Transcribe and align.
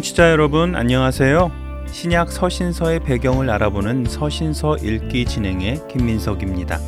청취자 0.00 0.30
여러분 0.30 0.76
안녕하세요. 0.76 1.84
신약 1.88 2.32
서신서의 2.32 3.00
배경을 3.00 3.50
알아보는 3.50 4.06
서신서 4.06 4.78
읽기 4.78 5.26
진행의 5.26 5.88
김민석입니다. 5.88 6.78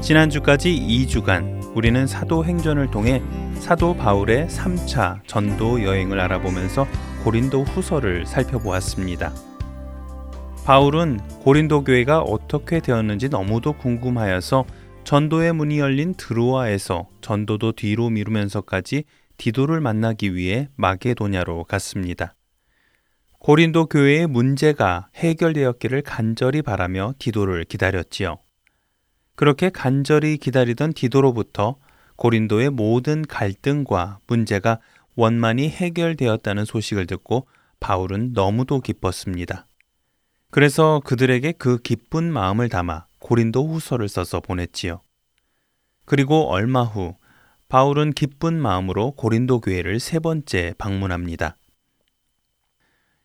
지난주까지 0.00 0.70
2주간 0.70 1.76
우리는 1.76 2.06
사도행전을 2.06 2.90
통해 2.90 3.20
사도 3.56 3.94
바울의 3.94 4.46
3차 4.46 5.26
전도 5.26 5.82
여행을 5.84 6.18
알아보면서 6.20 6.86
고린도 7.22 7.64
후서를 7.64 8.24
살펴보았습니다. 8.24 9.34
바울은 10.64 11.20
고린도 11.42 11.84
교회가 11.84 12.20
어떻게 12.20 12.80
되었는지 12.80 13.28
너무도 13.28 13.74
궁금하여서 13.74 14.64
전도의 15.04 15.52
문이 15.52 15.78
열린 15.78 16.14
드로아에서 16.14 17.08
전도도 17.20 17.72
뒤로 17.72 18.08
미루면서까지 18.08 19.04
디도를 19.40 19.80
만나기 19.80 20.34
위해 20.34 20.68
마게도냐로 20.76 21.64
갔습니다. 21.64 22.34
고린도 23.38 23.86
교회의 23.86 24.26
문제가 24.26 25.08
해결되었기를 25.14 26.02
간절히 26.02 26.60
바라며 26.60 27.14
디도를 27.18 27.64
기다렸지요. 27.64 28.36
그렇게 29.36 29.70
간절히 29.70 30.36
기다리던 30.36 30.92
디도로부터 30.92 31.76
고린도의 32.16 32.68
모든 32.68 33.22
갈등과 33.22 34.18
문제가 34.26 34.78
원만히 35.16 35.70
해결되었다는 35.70 36.66
소식을 36.66 37.06
듣고 37.06 37.48
바울은 37.80 38.34
너무도 38.34 38.82
기뻤습니다. 38.82 39.66
그래서 40.50 41.00
그들에게 41.02 41.52
그 41.52 41.78
기쁜 41.78 42.30
마음을 42.30 42.68
담아 42.68 43.06
고린도 43.20 43.68
후서를 43.68 44.10
써서 44.10 44.40
보냈지요. 44.40 45.00
그리고 46.04 46.50
얼마 46.50 46.82
후 46.82 47.14
바울은 47.70 48.14
기쁜 48.14 48.60
마음으로 48.60 49.12
고린도 49.12 49.60
교회를 49.60 50.00
세 50.00 50.18
번째 50.18 50.74
방문합니다. 50.76 51.56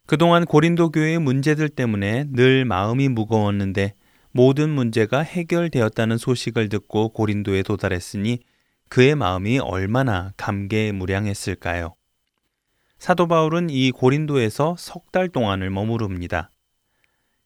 그동안 0.06 0.46
고린도 0.46 0.92
교회의 0.92 1.18
문제들 1.18 1.68
때문에 1.68 2.26
늘 2.30 2.64
마음이 2.64 3.10
무거웠는데 3.10 3.96
모든 4.32 4.70
문제가 4.70 5.22
해결되었다는 5.22 6.20
소식을 6.20 6.70
듣고 6.70 7.10
고린도에 7.10 7.64
도달했으니 7.64 8.38
그의 8.88 9.16
마음이 9.16 9.58
얼마나 9.58 10.32
감개무량했을까요? 10.38 11.96
사도 13.00 13.28
바울은 13.28 13.72
이 13.72 13.90
고린도에서 13.90 14.76
석 14.78 15.06
달 15.12 15.28
동안을 15.30 15.72
머무릅니다. 15.72 16.52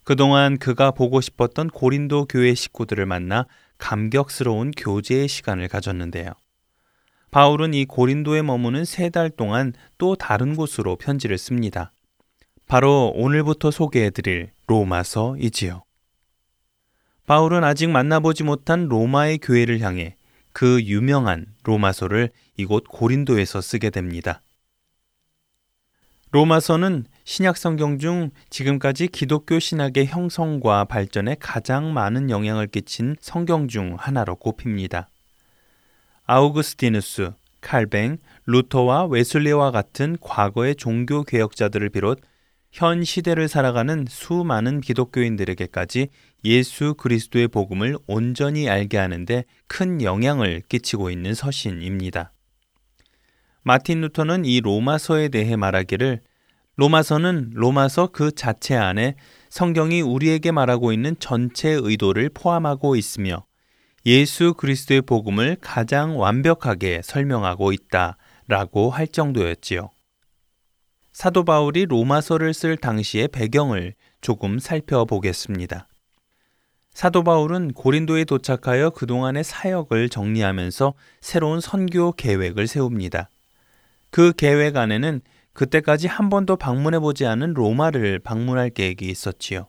그동안 0.03 0.57
그가 0.57 0.91
보고 0.91 1.21
싶었던 1.21 1.69
고린도 1.69 2.25
교회 2.25 2.53
식구들을 2.53 3.05
만나 3.05 3.45
감격스러운 3.77 4.71
교제의 4.71 5.29
시간을 5.29 5.69
가졌는데요. 5.69 6.33
바울은 7.31 7.73
이 7.73 7.85
고린도에 7.85 8.41
머무는 8.41 8.85
세 8.85 9.09
달 9.09 9.29
동안 9.29 9.73
또 9.97 10.15
다른 10.15 10.55
곳으로 10.55 10.95
편지를 10.95 11.37
씁니다. 11.37 11.91
바로 12.67 13.11
오늘부터 13.15 13.71
소개해 13.71 14.11
드릴 14.11 14.51
로마서이지요. 14.67 15.83
바울은 17.25 17.63
아직 17.63 17.89
만나보지 17.89 18.43
못한 18.43 18.87
로마의 18.87 19.39
교회를 19.39 19.81
향해 19.81 20.15
그 20.53 20.81
유명한 20.83 21.45
로마서를 21.63 22.29
이곳 22.57 22.85
고린도에서 22.87 23.61
쓰게 23.61 23.91
됩니다. 23.91 24.41
로마서는 26.31 27.05
신약 27.23 27.57
성경 27.57 27.97
중 27.97 28.29
지금까지 28.49 29.07
기독교 29.07 29.57
신학의 29.57 30.05
형성과 30.07 30.85
발전에 30.85 31.35
가장 31.39 31.93
많은 31.93 32.29
영향을 32.29 32.67
끼친 32.67 33.15
성경 33.19 33.67
중 33.67 33.95
하나로 33.97 34.35
꼽힙니다. 34.35 35.09
아우구스티누스, 36.31 37.31
칼뱅, 37.59 38.19
루터와 38.45 39.07
웨슬리와 39.07 39.71
같은 39.71 40.15
과거의 40.21 40.75
종교 40.75 41.23
개혁자들을 41.23 41.89
비롯 41.89 42.21
현 42.71 43.03
시대를 43.03 43.47
살아가는 43.47 44.05
수많은 44.07 44.79
기독교인들에게까지 44.79 46.09
예수 46.45 46.93
그리스도의 46.93 47.47
복음을 47.47 47.97
온전히 48.05 48.69
알게 48.69 48.99
하는데 48.99 49.43
큰 49.65 50.03
영향을 50.03 50.61
끼치고 50.69 51.09
있는 51.09 51.33
서신입니다. 51.33 52.31
마틴 53.63 54.01
루터는 54.01 54.45
이 54.45 54.61
로마서에 54.61 55.29
대해 55.29 55.55
말하기를 55.55 56.21
로마서는 56.75 57.53
로마서 57.55 58.09
그 58.11 58.31
자체 58.31 58.75
안에 58.75 59.15
성경이 59.49 60.01
우리에게 60.01 60.51
말하고 60.51 60.93
있는 60.93 61.15
전체 61.17 61.69
의도를 61.71 62.29
포함하고 62.31 62.95
있으며 62.95 63.48
예수 64.05 64.53
그리스도의 64.53 65.01
복음을 65.01 65.57
가장 65.59 66.19
완벽하게 66.19 67.01
설명하고 67.03 67.71
있다 67.71 68.17
라고 68.47 68.89
할 68.89 69.07
정도였지요. 69.07 69.91
사도 71.11 71.43
바울이 71.43 71.85
로마서를 71.85 72.53
쓸 72.53 72.77
당시의 72.77 73.27
배경을 73.27 73.93
조금 74.21 74.57
살펴보겠습니다. 74.57 75.87
사도 76.91 77.23
바울은 77.23 77.73
고린도에 77.73 78.25
도착하여 78.25 78.89
그동안의 78.91 79.43
사역을 79.43 80.09
정리하면서 80.09 80.93
새로운 81.21 81.61
선교 81.61 82.11
계획을 82.13 82.67
세웁니다. 82.67 83.29
그 84.11 84.33
계획 84.33 84.77
안에는 84.77 85.21
그때까지 85.53 86.07
한 86.07 86.29
번도 86.29 86.55
방문해 86.55 86.99
보지 86.99 87.25
않은 87.25 87.53
로마를 87.53 88.19
방문할 88.19 88.69
계획이 88.69 89.05
있었지요. 89.07 89.67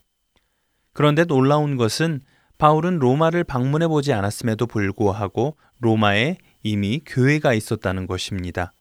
그런데 0.92 1.24
놀라운 1.24 1.76
것은 1.76 2.20
바울은 2.60 2.98
로마를 2.98 3.42
방문해 3.42 3.88
보지 3.88 4.12
않았음에도 4.12 4.66
불구하고 4.66 5.56
로마에 5.80 6.36
이미 6.62 7.00
교회가 7.04 7.54
있었다는 7.54 8.06
것입니다. 8.06 8.72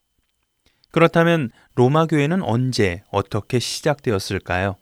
그렇다면 0.91 1.49
로마 1.75 2.05
교회는 2.05 2.43
언제 2.43 3.01
어떻게 3.09 3.59
시작되었을까요? 3.59 4.75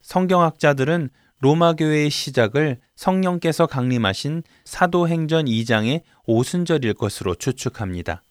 성경학자들은 0.00 1.10
로마 1.40 1.74
교회의 1.74 2.10
시작을 2.10 2.78
성령께서 2.96 3.66
강림하신 3.66 4.42
사도행전 4.64 5.44
2장의 5.44 6.02
오순절일 6.26 6.94
것으로 6.94 7.34
추측합니다. 7.34 8.24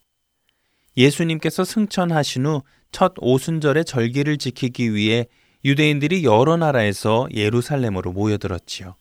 예수님께서 0.98 1.64
승천하신 1.64 2.46
후 2.46 2.62
첫 2.92 3.14
오순절의 3.18 3.86
절기를 3.86 4.38
지키기 4.38 4.94
위해 4.94 5.28
유대인들이 5.64 6.24
여러 6.24 6.58
나라에서 6.58 7.28
예루살렘으로 7.34 8.12
모여들었지요. 8.12 8.96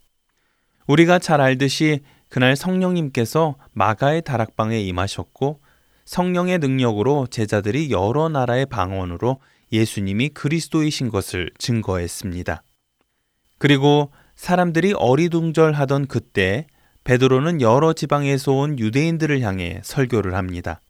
우리가 0.90 1.20
잘 1.20 1.40
알듯이 1.40 2.00
그날 2.28 2.56
성령님께서 2.56 3.54
마가의 3.75 4.22
다락방에 4.22 4.81
임하셨고 4.81 5.60
성령의 6.04 6.58
능력으로 6.58 7.28
제자들이 7.28 7.92
여러 7.92 8.28
나라의 8.28 8.66
방언으로 8.66 9.40
예수님이 9.70 10.31
그리스도이신 10.31 11.10
것을 11.10 11.52
증거했습니다. 11.58 12.64
그리고 13.58 14.10
사람들이 14.34 14.94
어리둥절하던 14.94 16.08
그때 16.08 16.66
베드로는 17.04 17.60
여러 17.60 17.92
지방에서 17.92 18.52
온 18.52 18.76
유대인들을 18.76 19.42
향해 19.42 19.81
설교를 19.84 20.34
합니다. 20.34 20.81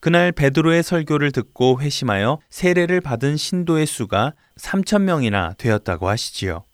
그날 0.00 0.32
베드로의 0.32 0.82
설교를 0.82 1.30
듣고 1.30 1.80
회심하여 1.80 2.40
세례를 2.50 3.00
받은 3.00 3.36
신도의 3.36 3.86
수가 3.86 4.34
3천 4.56 5.02
명이나 5.02 5.54
되었다고 5.58 6.08
하시지요. 6.08 6.64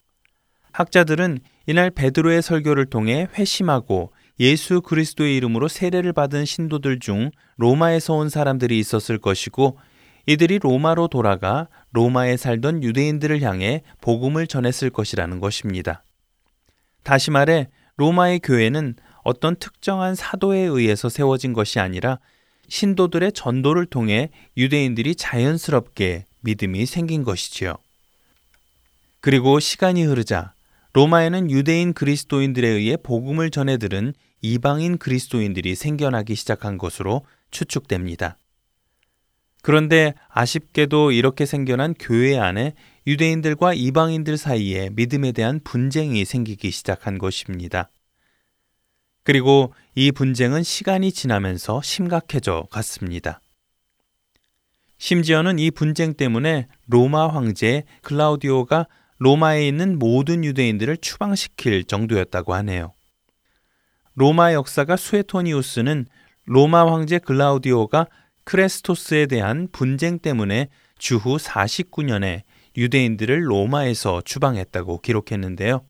학자들은 0.73 1.41
이날 1.71 1.93
베드로의 1.93 2.43
설교를 2.43 2.87
통해 2.87 3.29
회심하고 3.39 4.11
예수 4.41 4.81
그리스도의 4.81 5.37
이름으로 5.37 5.69
세례를 5.69 6.13
받은 6.13 6.45
신도들 6.45 6.99
중 6.99 7.31
로마에서 7.59 8.15
온 8.15 8.29
사람들이 8.29 8.77
있었을 8.81 9.19
것이고 9.19 9.79
이들이 10.27 10.59
로마로 10.59 11.07
돌아가 11.07 11.69
로마에 11.93 12.37
살던 12.37 12.83
유대인들을 12.83 13.41
향해 13.43 13.85
복음을 14.01 14.49
전했을 14.49 14.91
것이라는 14.91 15.39
것입니다. 15.39 16.03
다시 17.05 17.31
말해 17.31 17.69
로마의 17.99 18.41
교회는 18.41 18.97
어떤 19.23 19.55
특정한 19.55 20.17
사도에 20.17 20.59
의해서 20.59 21.09
세워진 21.09 21.53
것이 21.53 21.79
아니라 21.79 22.19
신도들의 22.67 23.31
전도를 23.31 23.87
통해 23.87 24.31
유대인들이 24.57 25.15
자연스럽게 25.15 26.25
믿음이 26.41 26.87
생긴 26.87 27.23
것이지요. 27.23 27.77
그리고 29.21 29.61
시간이 29.61 30.03
흐르자 30.03 30.53
로마에는 30.93 31.51
유대인 31.51 31.93
그리스도인들에 31.93 32.69
의해 32.69 32.97
복음을 32.97 33.51
전해 33.51 33.77
들은 33.77 34.13
이방인 34.43 34.99
그리스도인들이 34.99 35.75
생겨나기 35.75 36.35
시작한 36.35 36.79
것으로 36.79 37.25
추측됩니다. 37.51 38.37
그런데 39.63 40.15
아쉽게도 40.29 41.13
이렇게 41.13 41.45
생겨난 41.47 41.95
교회 41.99 42.39
안에 42.39 42.75
유대인들과 43.07 43.75
이방인들 43.75 44.37
사이에 44.39 44.91
믿음에 44.93 45.33
대한 45.33 45.61
분쟁이 45.63 46.25
생기기 46.25 46.71
시작한 46.71 47.19
것입니다. 47.19 47.91
그리고 49.23 49.75
이 49.95 50.13
분쟁은 50.13 50.63
시간이 50.63 51.13
지나면서 51.13 51.83
심각해져 51.83 52.67
갔습니다. 52.71 53.41
심지어는 54.99 55.59
이 55.59 55.71
분쟁 55.71 56.15
때문에 56.15 56.69
로마 56.87 57.29
황제 57.29 57.85
클라우디오가 58.03 58.87
로마에 59.21 59.69
있는 59.69 59.99
모든 59.99 60.45
유대인들을 60.45 60.97
추방시킬 60.97 61.85
정도였다고 61.85 62.55
하네요. 62.55 62.95
로마 64.15 64.55
역사가 64.55 64.97
수에토니우스는 64.97 66.07
로마 66.47 66.91
황제 66.91 67.19
클라우디오가 67.19 68.07
크레스토스에 68.45 69.27
대한 69.27 69.69
분쟁 69.71 70.19
때문에 70.19 70.69
주후 70.99 71.37
49년에 71.37 72.43
유대인들을 72.79 73.51
로마에서 73.51 74.23
추방했다고 74.25 75.03
기록했는데요. 75.03 75.85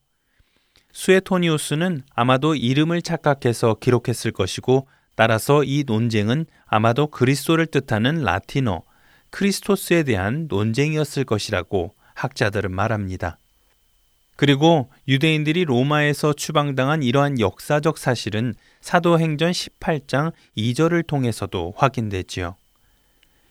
수에토니우스는 0.93 2.03
아마도 2.13 2.57
이름을 2.57 3.01
착각해서 3.01 3.75
기록했을 3.75 4.33
것이고 4.33 4.89
따라서 5.15 5.63
이 5.63 5.85
논쟁은 5.87 6.47
아마도 6.67 7.07
그리스도를 7.07 7.67
뜻하는 7.67 8.25
라틴어 8.25 8.83
크리스토스에 9.31 10.03
대한 10.03 10.47
논쟁이었을 10.49 11.23
것이라고 11.25 11.95
학자들은 12.21 12.73
말합니다. 12.73 13.39
그리고 14.37 14.89
유대인들이 15.07 15.65
로마에서 15.65 16.33
추방당한 16.33 17.03
이러한 17.03 17.41
역사적 17.41 17.99
사실은 17.99 18.55
사도행전 18.81 19.51
18장 19.53 20.33
2절을 20.57 21.07
통해서도 21.07 21.75
확인됐지요. 21.77 22.57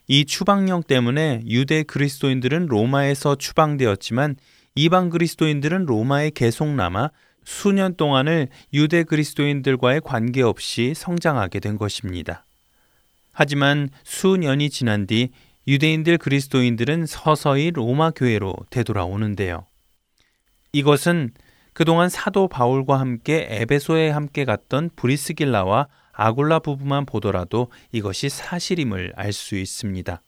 이 0.08 0.26
추방령 0.26 0.82
때문에 0.84 1.44
유대 1.46 1.84
그리스도인들은 1.84 2.66
로마에서 2.66 3.36
추방되었지만 3.36 4.38
이방 4.74 5.10
그리스도인들은 5.10 5.86
로마에 5.86 6.32
계속 6.34 6.70
남아 6.70 7.12
수년 7.46 7.96
동안을 7.96 8.48
유대 8.74 9.04
그리스도인들과의 9.04 10.02
관계없이 10.02 10.94
성장하게 10.96 11.60
된 11.60 11.78
것입니다. 11.78 12.46
하지만 13.32 13.90
수년이 14.04 14.70
지난 14.70 15.06
뒤 15.06 15.30
유대인들 15.70 16.18
그리스도인들은 16.18 17.06
서서히 17.06 17.70
로마 17.70 18.10
교회로 18.10 18.56
되돌아오는데요. 18.72 19.68
이것은 20.74 21.30
그동안 21.74 22.10
사도 22.10 22.48
바울과 22.48 23.00
함께 23.00 23.46
에베소에 23.48 24.10
함께 24.10 24.46
갔던 24.46 24.90
브리스길라와 24.96 25.88
아골라 26.12 26.58
부부만 26.58 27.06
보더라도 27.06 27.68
이것이 27.92 28.30
사실임을 28.30 29.14
알 29.16 29.32
수 29.32 29.58
있습니다. 29.58 30.20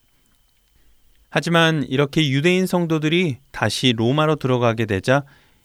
하지만 1.31 1.83
이렇게 1.89 2.29
유대인 2.29 2.67
성도들이 2.67 3.37
다시 3.49 3.93
로마로 3.97 4.35
들어가게 4.35 4.85
되자 4.85 5.23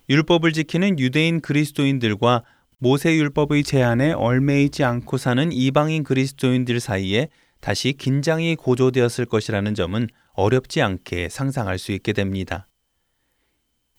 율법을 0.09 0.55
지키는 0.55 0.99
유대인 0.99 1.43
그리스도인들과 1.43 2.45
모세 2.79 3.15
율법의 3.15 3.63
제한에 3.65 4.13
얼매이지 4.13 4.85
않고 4.85 5.19
사는 5.19 5.53
이방인 5.53 6.03
그리스도인들 6.03 6.81
사이에 6.81 7.29
다시 7.61 7.93
긴장이 7.93 8.57
고조되었을 8.57 9.27
것이라는 9.27 9.75
점은 9.75 10.09
어렵지 10.35 10.83
않게 10.83 11.29
상상할 11.29 11.79
수 11.79 11.93
있게 11.93 12.13
됩니다. 12.13 12.69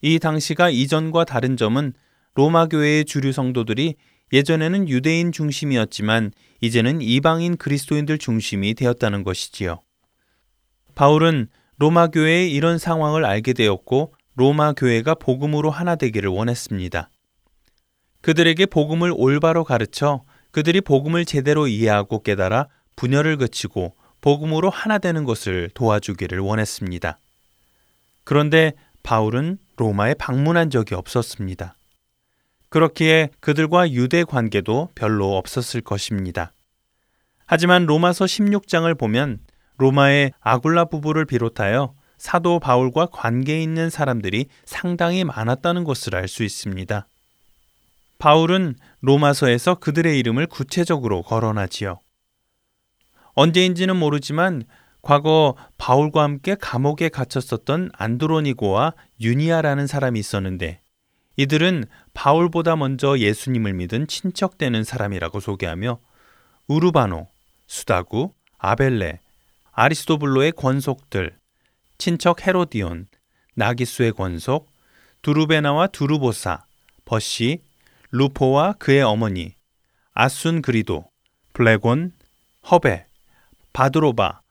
이 0.02 0.20
당시가 0.20 0.70
이전과 0.70 1.26
다른 1.26 1.58
점은 1.58 1.94
로마 2.36 2.68
교회의 2.68 3.06
주류 3.06 3.32
성도들이 3.32 3.96
예전에는 4.32 4.90
유대인 4.90 5.32
중심이었지만 5.32 6.32
이제는 6.62 7.02
이방인 7.02 7.58
그리스도인들 7.58 8.18
중심이 8.18 8.74
되었다는 8.74 9.24
것이지요. 9.24 9.82
바울은 10.96 11.48
로마 11.78 12.08
교회의 12.08 12.52
이런 12.52 12.78
상황을 12.78 13.26
알게 13.26 13.54
되었고 13.54 14.14
로마 14.36 14.74
교회가 14.74 15.16
복음으로 15.16 15.72
하나 15.72 15.96
되기를 15.96 16.30
원했습니다. 16.30 17.10
그들에게 18.22 18.66
복음을 18.68 19.12
올바로 19.16 19.64
가르쳐 19.64 20.24
그들이 20.52 20.82
복음을 20.82 21.26
제대로 21.26 21.68
이해하고 21.68 22.24
깨달아 22.24 22.68
분열을 22.98 23.38
그치고 23.38 23.96
복음으로 24.20 24.70
하나 24.70 24.98
되는 24.98 25.24
것을 25.24 25.70
도와주기를 25.74 26.40
원했습니다. 26.40 27.18
그런데 28.26 28.74
바울은 29.04 29.58
로마에 29.78 30.16
방문한 30.16 30.70
적이 30.70 30.96
없었습니다. 30.96 31.76
그렇기에 32.70 33.30
그들과 33.40 33.92
유대 33.92 34.26
관계도 34.26 34.90
별로 34.96 35.38
없었을 35.38 35.80
것입니다. 35.80 36.52
하지만 37.46 37.86
로마서 37.86 38.26
16장을 38.26 38.98
보면 38.98 39.40
로마의 39.78 40.34
아굴라 40.42 40.86
부부를 40.86 41.24
비롯하여 41.24 41.94
사도 42.18 42.60
바울과 42.60 43.06
관계 43.12 43.62
있는 43.62 43.90
사람들이 43.90 44.48
상당히 44.66 45.24
많았다는 45.24 45.86
것을 45.86 46.16
알 46.16 46.28
수 46.28 46.44
있습니다. 46.44 47.08
바울은 48.18 48.76
로마서에서 49.02 49.76
그들의 49.76 50.18
이름을 50.20 50.48
구체적으로 50.48 51.22
거론하지요. 51.22 52.00
언제인지는 53.38 53.96
모르지만 53.96 54.64
과거 55.04 55.56
바울과 55.78 56.24
함께 56.24 56.56
감옥에 56.56 57.10
갇혔었던 57.10 57.92
안드로니고와 57.94 58.94
유니아라는 59.22 59.86
사람이 59.86 60.20
있었는데 60.20 60.82
이들은 61.36 61.86
바울보다 62.16 62.76
먼저 62.76 63.20
예수님을 63.20 63.76
믿은 63.76 64.08
친척되는 64.08 64.84
사람이라고 64.84 65.40
소개하며 65.40 66.00
우르바노, 66.68 67.28
수다구, 67.68 68.34
아벨레, 68.58 69.20
아리스토블로의 69.72 70.54
권속들, 70.54 71.38
친척 72.00 72.48
헤로디온, 72.48 73.06
나기수의 73.54 74.14
권속, 74.14 74.68
두루베나와 75.22 75.88
두루보사, 75.88 76.66
버시, 77.06 77.62
루포와 78.10 78.74
그의 78.80 79.04
어머니, 79.04 79.54
아순 80.16 80.64
그리도, 80.64 81.06
블레곤, 81.54 82.14
허베, 82.72 83.07
바드로바, 83.78 84.42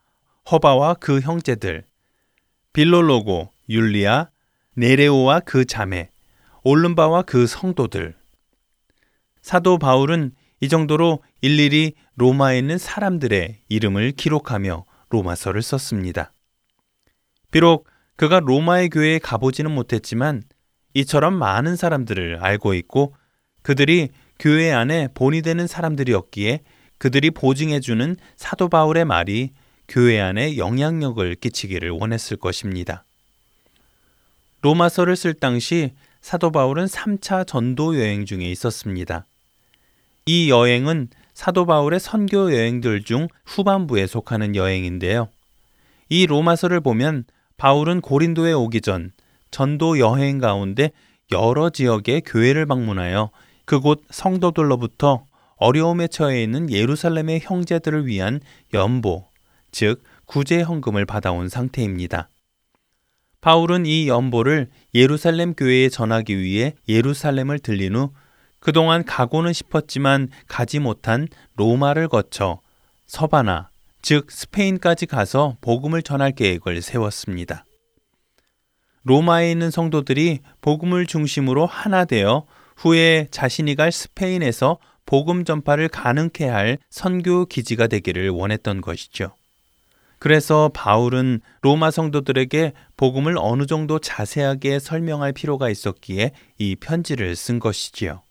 허바와 0.52 0.95
그 1.00 1.18
형제들, 1.18 1.83
빌롤로고, 2.73 3.50
율리아, 3.68 4.28
네레오와 4.76 5.40
그 5.40 5.64
자매, 5.64 6.11
올른바와 6.62 7.23
그 7.23 7.49
성도들. 7.49 8.14
사도 9.42 9.78
바울은 9.78 10.30
이 10.61 10.68
정도로 10.68 11.25
일일이 11.40 11.95
로마에 12.14 12.56
있는 12.56 12.78
사람들의 12.78 13.62
이름을 13.68 14.12
기록하며 14.12 14.85
로마서를 15.11 15.61
썼습니다. 15.61 16.33
비록 17.50 17.88
그가 18.14 18.38
로마의 18.38 18.90
교회에 18.90 19.18
가보지는 19.18 19.73
못했지만 19.73 20.45
이처럼 20.95 21.35
많은 21.35 21.75
사람들을 21.75 22.38
알고 22.40 22.75
있고 22.75 23.16
그들이 23.62 24.11
교회 24.38 24.71
안에 24.71 25.09
본이 25.14 25.42
되는 25.42 25.66
사람들이었기에 25.66 26.61
그들이 26.99 27.31
보증해주는 27.31 28.17
사도 28.37 28.69
바울의 28.69 29.05
말이 29.05 29.50
교회 29.88 30.21
안에 30.21 30.57
영향력을 30.57 31.35
끼치기를 31.37 31.91
원했을 31.91 32.37
것입니다. 32.37 33.05
로마서를 34.62 35.15
쓸 35.17 35.35
당시 35.35 35.93
사도 36.21 36.50
바울은 36.50 36.87
3차 36.87 37.47
전도 37.47 38.00
여행 38.00 38.25
중에 38.25 38.50
있었습니다. 38.50 39.26
이 40.25 40.50
여행은 40.50 41.09
사도 41.35 41.67
바울의 41.67 42.00
선교 42.00 42.53
여행들 42.53 43.05
중 43.05 43.29
후반부에 43.45 44.07
속하는 44.07 44.57
여행인데요. 44.57 45.29
이 46.09 46.26
로마서를 46.26 46.81
보면 46.81 47.25
바울은 47.59 48.00
고린도에 48.00 48.53
오기 48.53 48.81
전 48.81 49.12
전도 49.50 49.99
여행 49.99 50.38
가운데 50.38 50.91
여러 51.31 51.71
지역의 51.71 52.23
교회를 52.23 52.67
방문하여 52.67 53.31
그곳 53.65 54.03
성도들로부터 54.11 55.25
어려움에 55.56 56.08
처해 56.08 56.42
있는 56.42 56.70
예루살렘의 56.70 57.40
형제들을 57.42 58.06
위한 58.06 58.40
연보, 58.72 59.28
즉 59.72 60.02
구제 60.26 60.60
헌금을 60.60 61.06
받아온 61.06 61.48
상태입니다. 61.48 62.28
바울은 63.40 63.86
이 63.86 64.08
연보를 64.08 64.68
예루살렘 64.94 65.54
교회에 65.54 65.88
전하기 65.88 66.38
위해 66.38 66.75
예루살렘을 66.88 67.58
들린 67.58 67.94
후 67.94 68.12
그동안 68.58 69.04
가고는 69.04 69.52
싶었지만 69.52 70.28
가지 70.48 70.80
못한 70.80 71.28
로마를 71.54 72.08
거쳐 72.08 72.60
서바나, 73.06 73.70
즉 74.02 74.30
스페인까지 74.30 75.06
가서 75.06 75.56
복음을 75.60 76.02
전할 76.02 76.32
계획을 76.32 76.82
세웠습니다. 76.82 77.64
로마에 79.04 79.52
있는 79.52 79.70
성도들이 79.70 80.40
복음을 80.60 81.06
중심으로 81.06 81.66
하나 81.66 82.04
되어 82.04 82.44
후에 82.76 83.28
자신이 83.30 83.76
갈 83.76 83.92
스페인에서 83.92 84.78
복음 85.06 85.44
전파를 85.44 85.88
가능케 85.88 86.46
할 86.46 86.78
선교 86.90 87.46
기지가 87.46 87.86
되기를 87.86 88.28
원했던 88.30 88.80
것이죠. 88.80 89.32
그래서 90.18 90.70
바울은 90.75 91.40
로마 91.62 91.90
성도들에게 91.90 92.72
복음을 92.96 93.36
어느 93.38 93.66
정도 93.66 93.98
자세하게 93.98 94.78
설명할 94.78 95.32
필요가 95.32 95.70
있었기에 95.70 96.32
이 96.58 96.76
편지를 96.76 97.36
쓴 97.36 97.60
것이지요. 97.60 98.22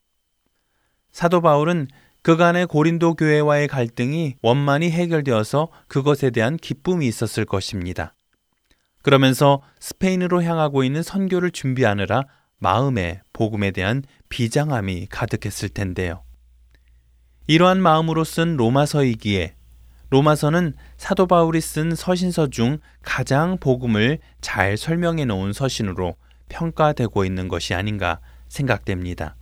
사도 1.12 1.42
바울은 1.42 1.88
그간의 2.24 2.66
고린도 2.66 3.14
교회와의 3.14 3.68
갈등이 3.68 4.36
원만히 4.42 4.90
해결되어서 4.90 5.70
그것에 5.88 6.32
대한 6.32 6.58
기쁨이 6.58 7.08
있었을 7.08 7.46
것입니다. 7.46 8.16
그러면서 9.04 9.62
스페인으로 9.80 10.42
향하고 10.42 10.84
있는 10.84 11.04
선교를 11.04 11.52
준비하느라 11.52 12.24
마음에 12.58 13.22
복음에 13.32 13.70
대한 13.70 14.02
비장함이 14.30 15.08
가득했을 15.12 15.70
텐데요. 15.70 16.25
이러한 17.48 17.82
마음으로 17.82 18.24
쓴 18.24 18.58
로마서이기에 18.58 19.56
로마서는 20.10 20.74
사도 20.98 21.28
바울이 21.28 21.62
쓴 21.62 21.94
서신서 21.96 22.48
중 22.48 22.78
가장 23.02 23.58
복음을 23.60 24.20
잘 24.42 24.78
설명해 24.78 25.26
놓은 25.26 25.54
서신으로 25.54 26.16
평가되고 26.50 27.26
있는 27.26 27.48
것이 27.48 27.74
아닌가 27.74 28.20
생각됩니다. 28.48 29.36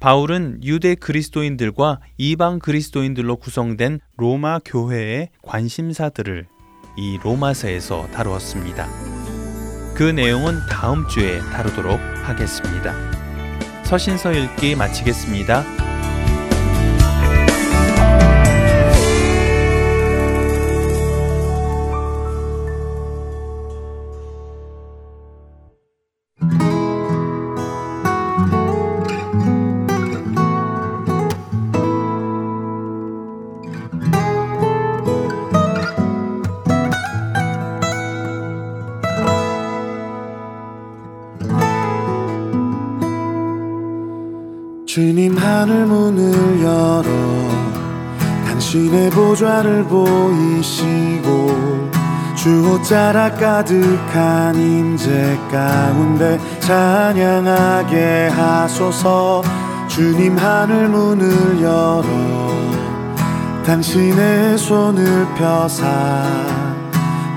바울은 0.00 0.60
유대 0.62 0.94
그리스도인들과 0.94 2.00
이방 2.18 2.60
그리스도인들로 2.60 3.36
구성된 3.36 4.00
로마 4.16 4.60
교회의 4.64 5.30
관심사들을 5.42 6.46
이 6.96 7.18
로마서에서 7.22 8.08
다루었습니다. 8.08 8.86
그 9.94 10.04
내용은 10.04 10.60
다음 10.68 11.08
주에 11.08 11.40
다루도록 11.40 11.98
하겠습니다. 12.22 12.94
서신서 13.84 14.32
읽기 14.32 14.76
마치겠습니다. 14.76 15.64
하늘 45.36 45.84
문을 45.84 46.62
열어 46.62 47.04
당신의 48.46 49.10
보좌를 49.10 49.84
보이시고 49.84 51.50
주호자라 52.34 53.34
가득한 53.34 54.56
임재 54.56 55.38
가운데 55.52 56.38
찬양하게 56.60 58.28
하소서. 58.28 59.42
주님 59.88 60.38
하늘 60.38 60.88
문을 60.88 61.60
열어 61.60 62.02
당신의 63.66 64.56
손을 64.56 65.26
펴사 65.34 65.84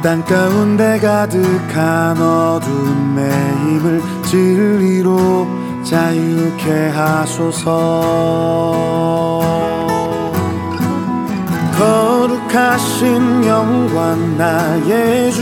땅 0.02 0.24
가운데 0.24 1.00
가득한 1.00 2.18
어둠의 2.18 3.30
힘을 3.58 4.02
진리로 4.24 5.61
자유케 5.84 6.90
하소서. 6.90 7.72
거룩하신 11.78 13.46
영광 13.46 14.38
나의 14.38 15.32
주. 15.32 15.42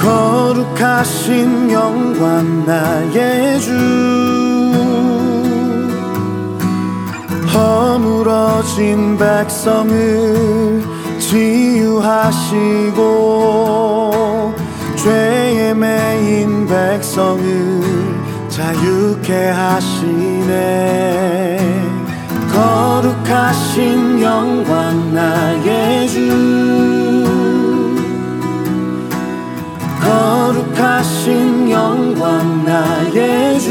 거룩하신 0.00 1.70
영광 1.70 2.64
나의 2.66 3.60
주. 3.60 3.72
허물어진 7.54 9.16
백성을 9.16 10.82
치유하시고 11.18 12.98
죄에 14.98 15.74
매인 15.74 16.66
백성을 16.66 17.38
자유케 18.48 19.50
하시네. 19.50 20.58
거룩하신 22.52 24.20
영광 24.20 25.14
나의 25.14 26.08
주. 26.08 27.24
거룩하신 30.00 31.70
영광 31.70 32.64
나의 32.64 33.60
주. 33.60 33.68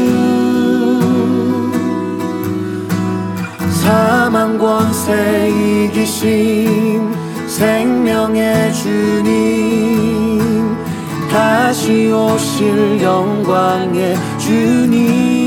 사망 3.82 4.56
권세 4.56 5.50
이기신 5.50 7.14
생명의 7.46 8.72
주님 8.72 10.07
다시 11.38 12.10
오실 12.10 13.00
영광의 13.00 14.16
주님 14.38 15.37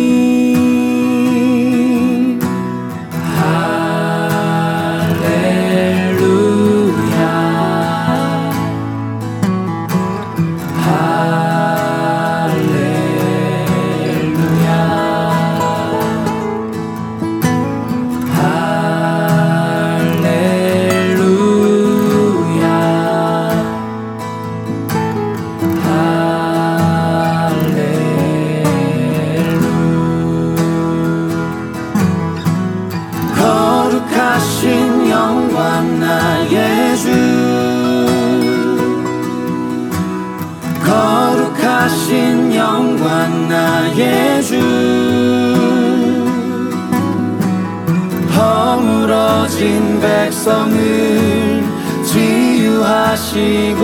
백성을 50.00 51.64
치유하시고 52.06 53.82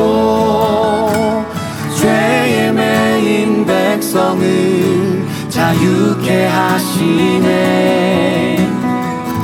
죄에 2.00 2.72
매인 2.72 3.66
백성을 3.66 5.26
자유케 5.50 6.46
하시네. 6.48 7.78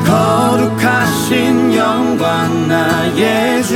거룩하신 0.06 1.75
영광 1.75 2.68
나의 2.68 3.63
주 3.63 3.74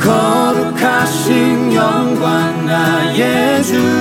거룩하신 0.00 1.74
영광 1.74 2.66
나의 2.66 3.62
주 3.64 3.99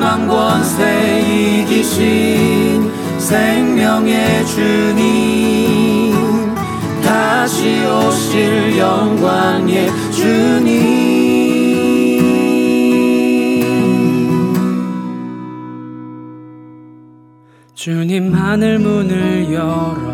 사망 0.00 0.26
권세 0.26 1.20
이기신 1.20 2.90
생명의 3.18 4.46
주님. 4.46 6.14
다시 7.04 7.84
오실 7.84 8.78
영광의 8.78 9.90
주님. 10.10 11.10
주님 17.74 18.32
하늘 18.32 18.78
문을 18.78 19.52
열어 19.52 20.08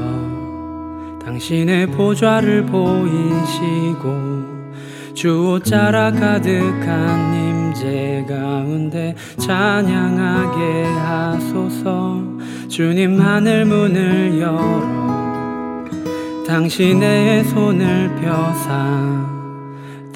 당신의 1.25 1.93
보좌를 1.93 2.67
보이시고 2.67 4.07
주옷자라 5.15 6.11
가득한 6.11 7.35
임재 7.35 7.46
가운데 8.27 9.15
찬양하게 9.39 10.85
하소서. 10.85 12.23
주님 12.69 13.21
하늘 13.21 13.65
문을 13.65 14.41
열어. 14.41 14.97
당신의 16.47 17.45
손을 17.45 18.15
펴사. 18.17 19.37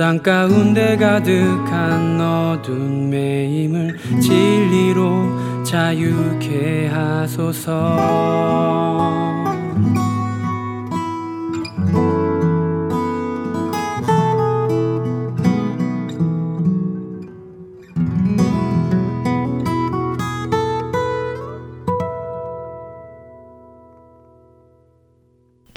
땅 0.00 0.18
가운데 0.18 0.96
가득한 0.96 2.18
어둠의 2.18 3.64
힘을 3.64 3.98
진리로 4.20 5.62
자유케 5.62 6.88
하소서 6.88 7.70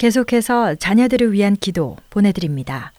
계속해서 0.04 0.74
자녀들을 0.74 1.32
위한 1.32 1.56
기도 1.56 1.96
보내드립니다. 2.10 2.92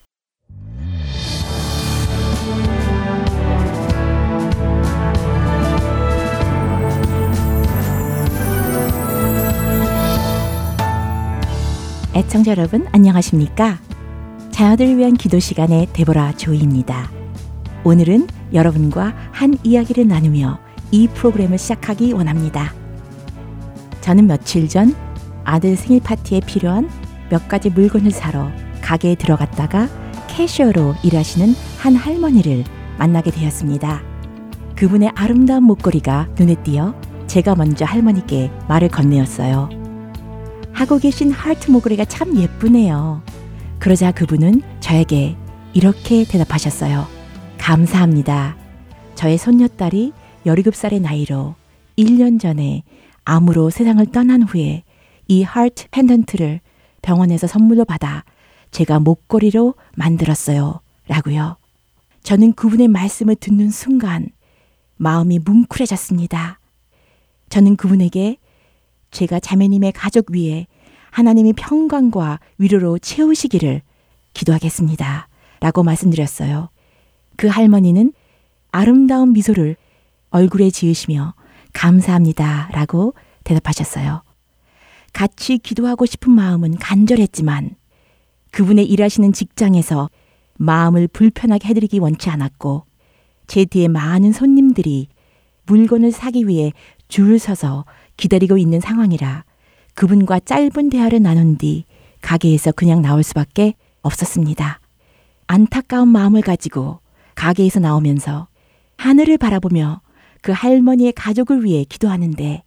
애청자 12.16 12.50
여러분 12.50 12.88
안녕하십니까? 12.92 13.80
자녀들을 14.50 14.98
위한 14.98 15.14
기도 15.14 15.38
시간의 15.38 15.90
데보라 15.94 16.38
조이입니다. 16.38 17.12
오늘은 17.84 18.26
여러분과 18.52 19.14
한 19.32 19.60
이야기를 19.64 20.08
나누며 20.08 20.58
이 20.90 21.08
프로그램을 21.10 21.60
시작하기 21.60 22.14
원합니다. 22.14 22.74
저는 24.02 24.26
며칠 24.26 24.68
전 24.68 25.05
아들 25.46 25.76
생일 25.76 26.02
파티에 26.02 26.42
필요한 26.42 26.90
몇 27.30 27.48
가지 27.48 27.70
물건을 27.70 28.12
사러 28.12 28.52
가게에 28.82 29.16
들어갔다가 29.16 29.88
캐셔로 30.28 30.96
일하시는 31.04 31.56
한 31.80 31.96
할머니를 31.96 32.66
만나게 32.98 33.32
되었습니다. 33.32 34.02
그분의 34.76 35.12
아름다운 35.16 35.64
목걸이가 35.64 36.28
눈에 36.38 36.56
띄어 36.64 36.94
제가 37.28 37.56
먼저 37.56 37.86
할머니께 37.86 38.52
말을 38.68 38.90
건네었어요. 38.90 39.70
하고 40.74 40.98
계신 41.00 41.32
하트 41.32 41.72
목걸이가 41.72 42.06
참 42.06 42.36
예쁘네요. 42.36 43.22
그러자 43.80 44.12
그분은 44.12 44.62
저에게 44.82 45.38
이렇게 45.74 46.26
대답하셨어요. 46.26 47.08
감사합니다. 47.58 48.58
저의 49.16 49.38
손녀딸이 49.38 50.12
17살의 50.46 51.02
나이로 51.02 51.56
1년 51.98 52.40
전에 52.40 52.84
암으로 53.24 53.70
세상을 53.70 54.06
떠난 54.08 54.44
후에 54.44 54.84
이 55.28 55.44
하트 55.44 55.88
펜던트를 55.90 56.62
병원에서 57.02 57.48
선물로 57.48 57.86
받아 57.86 58.24
제가 58.72 59.00
목걸이로 59.00 59.76
만들었어요. 59.96 60.82
라고요. 61.08 61.58
저는 62.24 62.54
그분의 62.54 62.88
말씀을 62.88 63.36
듣는 63.36 63.70
순간 63.70 64.28
마음이 64.98 65.40
뭉클해졌습니다. 65.40 66.60
저는 67.50 67.76
그분에게 67.76 68.38
제가 69.12 69.40
자매님의 69.40 69.92
가족 69.94 70.32
위에 70.32 70.68
하나님이 71.12 71.54
평강과 71.54 72.40
위로로 72.58 73.00
채우시기를 73.00 73.82
기도하겠습니다. 74.34 75.30
라고 75.62 75.84
말씀드렸어요. 75.84 76.70
그 77.38 77.48
할머니는 77.48 78.12
아름다운 78.72 79.32
미소를 79.32 79.78
얼굴에 80.32 80.70
지으시며 80.70 81.34
감사합니다. 81.72 82.70
라고 82.74 83.14
대답하셨어요. 83.46 84.25
같이 85.16 85.58
기도하고 85.60 86.06
싶은 86.06 86.34
마음은 86.34 86.76
간절했지만 86.76 87.78
그분의 88.52 88.86
일하시는 88.86 89.32
직장에서 89.32 90.10
마음을 90.58 91.08
불편하게 91.08 91.70
해드리기 91.70 92.00
원치 92.00 92.30
않았고 92.30 92.84
제 93.48 93.64
뒤에 93.64 93.88
많은 93.88 94.34
손님들이 94.34 95.08
물건을 95.68 96.12
사기 96.12 96.50
위해 96.50 96.74
줄을 97.08 97.40
서서 97.40 97.86
기다리고 98.18 98.58
있는 98.58 98.82
상황이라 98.82 99.46
그분과 99.94 100.42
짧은 100.42 100.90
대화를 100.90 101.22
나눈 101.22 101.58
뒤 101.58 101.86
가게에서 102.20 102.74
그냥 102.74 103.02
나올 103.02 103.24
수밖에 103.24 103.76
없었습니다. 104.02 104.82
안타까운 105.48 106.10
마음을 106.10 106.42
가지고 106.42 107.00
가게에서 107.36 107.80
나오면서 107.80 108.50
하늘을 108.98 109.38
바라보며 109.38 110.02
그 110.42 110.52
할머니의 110.52 111.14
가족을 111.14 111.64
위해 111.64 111.86
기도하는데 111.86 112.64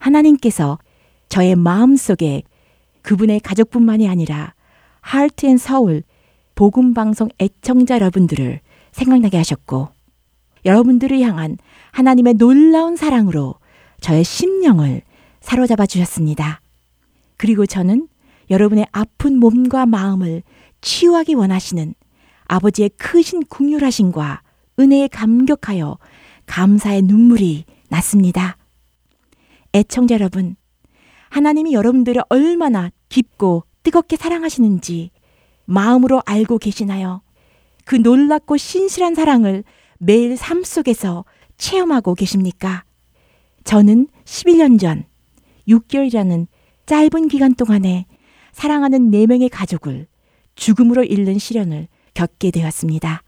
하나님께서 0.00 0.78
저의 1.28 1.56
마음 1.56 1.96
속에 1.96 2.42
그분의 3.02 3.40
가족뿐만이 3.40 4.08
아니라 4.08 4.54
Heart 5.00 5.46
and 5.46 5.56
Seoul 5.56 6.02
복음방송 6.54 7.28
애청자 7.38 7.94
여러분들을 7.94 8.60
생각나게 8.92 9.36
하셨고 9.36 9.88
여러분들을 10.64 11.20
향한 11.20 11.56
하나님의 11.92 12.34
놀라운 12.34 12.96
사랑으로 12.96 13.54
저의 14.00 14.24
심령을 14.24 15.02
사로잡아 15.40 15.86
주셨습니다. 15.86 16.60
그리고 17.36 17.64
저는 17.64 18.08
여러분의 18.50 18.86
아픈 18.92 19.38
몸과 19.38 19.86
마음을 19.86 20.42
치유하기 20.80 21.34
원하시는 21.34 21.94
아버지의 22.46 22.90
크신 22.90 23.44
궁휼하심과 23.44 24.42
은혜에 24.80 25.08
감격하여 25.08 25.98
감사의 26.46 27.02
눈물이 27.02 27.64
났습니다. 27.88 28.56
애청자 29.74 30.14
여러분, 30.14 30.56
하나님이 31.30 31.72
여러분들을 31.72 32.22
얼마나 32.28 32.90
깊고 33.08 33.64
뜨겁게 33.82 34.16
사랑하시는지 34.16 35.10
마음으로 35.64 36.22
알고 36.24 36.58
계시나요? 36.58 37.22
그 37.84 37.96
놀랍고 37.96 38.56
신실한 38.56 39.14
사랑을 39.14 39.64
매일 39.98 40.36
삶 40.36 40.62
속에서 40.62 41.24
체험하고 41.56 42.14
계십니까? 42.14 42.84
저는 43.64 44.08
11년 44.24 44.78
전 44.78 45.04
6개월이라는 45.68 46.46
짧은 46.86 47.28
기간 47.28 47.54
동안에 47.54 48.06
사랑하는 48.52 49.10
4명의 49.10 49.48
가족을 49.52 50.06
죽음으로 50.54 51.04
잃는 51.04 51.38
시련을 51.38 51.88
겪게 52.14 52.50
되었습니다. 52.50 53.22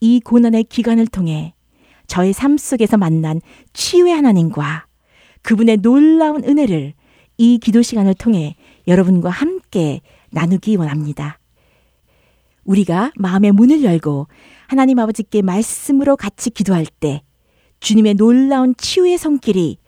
이 0.00 0.20
고난의 0.20 0.64
기간을 0.64 1.06
통해 1.08 1.54
저의 2.06 2.32
삶 2.32 2.56
속에서 2.56 2.96
만난 2.96 3.40
치유의 3.72 4.14
하나님과 4.14 4.86
그분의 5.42 5.78
놀라운 5.78 6.44
은혜를 6.44 6.94
이 7.38 7.58
기도 7.58 7.82
시간을 7.82 8.14
통해 8.14 8.56
여러분과 8.86 9.30
함께 9.30 10.00
나누기 10.30 10.76
원합니다. 10.76 11.38
우리가 12.64 13.12
마음의 13.16 13.52
문을 13.52 13.84
열고 13.84 14.26
하나님 14.66 14.98
아버지께 14.98 15.42
말씀으로 15.42 16.16
같이 16.16 16.50
기도할 16.50 16.86
때 16.86 17.22
주님의 17.80 18.14
놀라운 18.14 18.74
치유의 18.76 19.18
손길이 19.18 19.78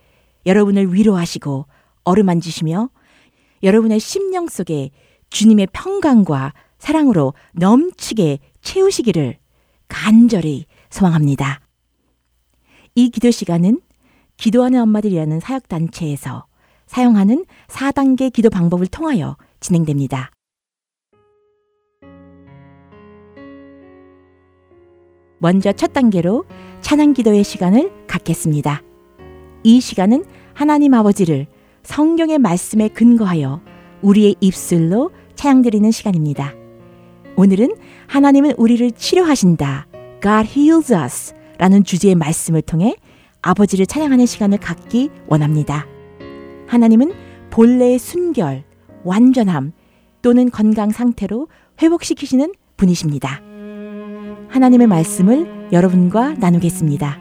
여러분을 0.45 0.93
위로하시고 0.93 1.65
어루만지시며 2.03 2.89
여러분의 3.63 3.99
심령 3.99 4.47
속에 4.47 4.91
주님의 5.29 5.67
평강과 5.73 6.53
사랑으로 6.77 7.33
넘치게 7.53 8.39
채우시기를 8.61 9.37
간절히 9.87 10.65
소망합니다. 10.89 11.61
이 12.95 13.09
기도 13.09 13.31
시간은 13.31 13.81
기도하는 14.37 14.81
엄마들이라는 14.81 15.39
사역단체에서 15.41 16.45
사용하는 16.89 17.45
4단계 17.67 18.33
기도 18.33 18.49
방법을 18.49 18.87
통하여 18.87 19.37
진행됩니다. 19.59 20.31
먼저 25.37 25.71
첫 25.71 25.93
단계로 25.93 26.45
찬양 26.81 27.13
기도의 27.13 27.43
시간을 27.43 28.07
갖겠습니다. 28.07 28.81
이 29.63 29.79
시간은 29.79 30.25
하나님 30.55 30.95
아버지를 30.95 31.45
성경의 31.83 32.39
말씀에 32.39 32.87
근거하여 32.87 33.61
우리의 34.01 34.35
입술로 34.41 35.11
찬양드리는 35.35 35.91
시간입니다. 35.91 36.55
오늘은 37.35 37.75
하나님은 38.07 38.55
우리를 38.57 38.91
치료하신다. 38.93 39.87
God 40.23 40.59
heals 40.59 40.91
us. 40.91 41.35
라는 41.59 41.83
주제의 41.83 42.15
말씀을 42.15 42.63
통해 42.63 42.95
아버지를 43.43 43.85
찬양하는 43.85 44.25
시간을 44.25 44.57
갖기 44.57 45.11
원합니다. 45.27 45.85
하나님은 46.69 47.11
본래의 47.49 47.97
순결, 47.97 48.63
완전함 49.03 49.73
또는 50.21 50.51
건강 50.51 50.91
상태로 50.91 51.47
회복시키시는 51.81 52.53
분이십니다. 52.77 53.41
하나님의 54.49 54.87
말씀을 54.87 55.69
여러분과 55.71 56.35
나누겠습니다. 56.35 57.19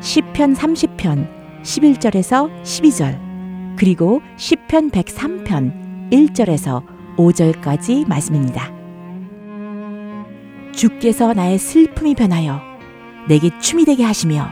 시편 0.00 0.54
30편 0.54 1.62
11절에서 1.62 2.62
12절 2.62 3.76
그리고 3.76 4.20
시편 4.36 4.90
103편 4.90 6.10
1절에서 6.10 6.84
5절까지 7.16 8.06
말씀입니다. 8.06 8.72
주께서 10.72 11.32
나의 11.34 11.58
슬픔이 11.58 12.14
변하여 12.14 12.60
내게 13.28 13.50
춤이 13.58 13.84
되게 13.84 14.04
하시며 14.04 14.48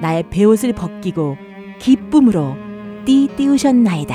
나의 0.00 0.24
베옷을 0.30 0.72
벗기고 0.72 1.36
기쁨으로 1.78 2.67
띠 3.08 3.26
띄우셨나이다. 3.36 4.14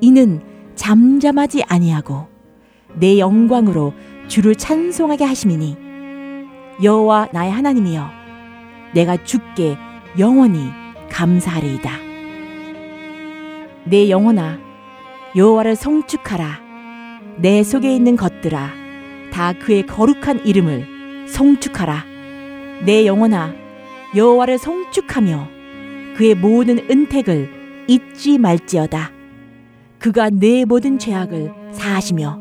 이는 0.00 0.40
잠잠하지 0.76 1.62
아니하고 1.68 2.26
내 2.94 3.18
영광으로 3.18 3.92
주를 4.28 4.54
찬송하게 4.54 5.24
하심이니 5.24 5.76
여호와 6.82 7.28
나의 7.34 7.52
하나님이여 7.52 8.08
내가 8.94 9.22
주께 9.24 9.76
영원히 10.18 10.70
감사하리이다. 11.10 11.90
내 13.84 14.08
영혼아 14.08 14.58
여호와를 15.36 15.76
송축하라 15.76 16.60
내 17.36 17.62
속에 17.62 17.94
있는 17.94 18.16
것들아 18.16 18.70
다 19.30 19.52
그의 19.52 19.86
거룩한 19.86 20.46
이름을 20.46 21.26
송축하라 21.28 22.06
내 22.86 23.04
영혼아 23.04 23.52
여호와를 24.14 24.56
송축하며 24.56 25.48
그의 26.16 26.34
모든 26.36 26.78
은택을 26.90 27.55
잊지 27.88 28.38
말지어다 28.38 29.12
그가 29.98 30.30
내 30.30 30.64
모든 30.64 30.98
죄악을 30.98 31.52
사하시며 31.72 32.40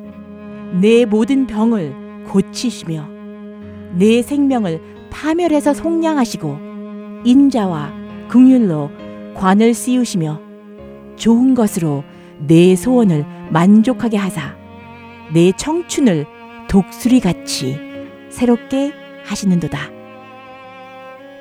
내 0.81 1.05
모든 1.05 1.47
병을 1.47 2.25
고치시며 2.27 3.08
내 3.97 4.21
생명을 4.21 4.81
파멸해서 5.10 5.73
속량하시고 5.73 6.58
인자와 7.23 7.93
긍휼로 8.27 8.91
관을 9.36 9.73
씌우시며 9.73 10.41
좋은 11.15 11.55
것으로 11.55 12.03
내 12.39 12.75
소원을 12.75 13.25
만족하게 13.51 14.17
하사 14.17 14.55
내 15.34 15.51
청춘을 15.53 16.25
독수리 16.67 17.19
같이 17.19 17.79
새롭게 18.29 18.93
하시는도다. 19.23 19.79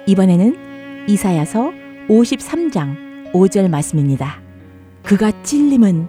이번에는 0.06 1.08
이사야서 1.08 1.72
53장 2.08 3.13
5절 3.34 3.68
말씀입니다. 3.68 4.40
그가 5.02 5.42
찔림은 5.42 6.06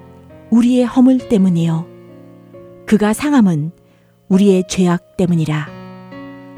우리의 0.51 0.85
허물 0.85 1.17
때문이요. 1.27 1.87
그가 2.85 3.13
상함은 3.13 3.71
우리의 4.29 4.65
죄악 4.69 5.17
때문이라. 5.17 5.67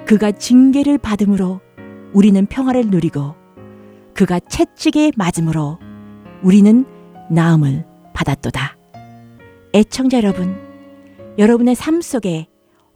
그가 0.05 0.31
징계를 0.31 0.97
받음으로 0.97 1.61
우리는 2.13 2.45
평화를 2.45 2.87
누리고 2.87 3.33
그가 4.13 4.39
채찍에 4.39 5.13
맞음으로 5.15 5.79
우리는 6.43 6.85
나음을 7.31 7.85
받았도다. 8.13 8.77
애청자 9.73 10.17
여러분, 10.17 10.55
여러분의 11.37 11.75
삶 11.75 12.01
속에 12.01 12.47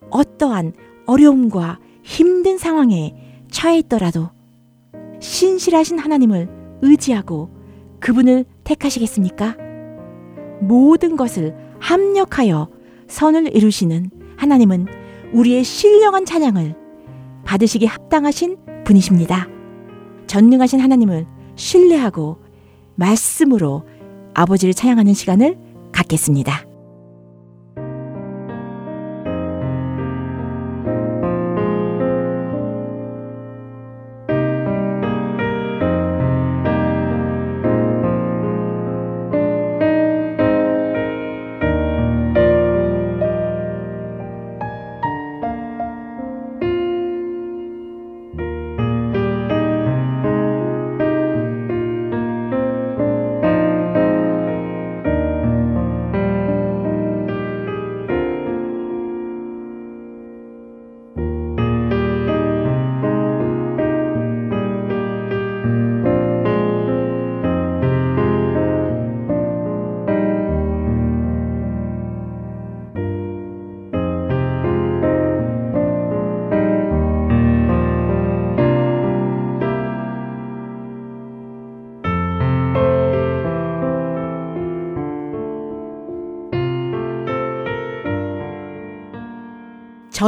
어떠한 0.10 0.74
어려움과 1.06 1.80
힘든 2.04 2.58
상황에 2.58 3.16
처해 3.50 3.80
있더라도 3.80 4.30
신실하신 5.20 6.00
하나님을 6.00 6.50
의지하고 6.82 7.61
그분을 8.02 8.46
택하시겠습니까? 8.64 9.56
모든 10.60 11.16
것을 11.16 11.56
합력하여 11.80 12.70
선을 13.08 13.56
이루시는 13.56 14.12
하나님은 14.38 14.88
우리의 15.34 15.64
신령한 15.64 16.26
찬양을 16.26 16.76
받으시기 17.46 17.86
합당하신 17.86 18.58
분이십니다. 18.84 19.48
전능하신 20.28 20.80
하나님을 20.80 21.26
신뢰하고 21.56 22.38
말씀으로 22.96 23.84
아버지를 24.34 24.74
찬양하는 24.74 25.14
시간을 25.14 25.58
갖겠습니다. 25.92 26.71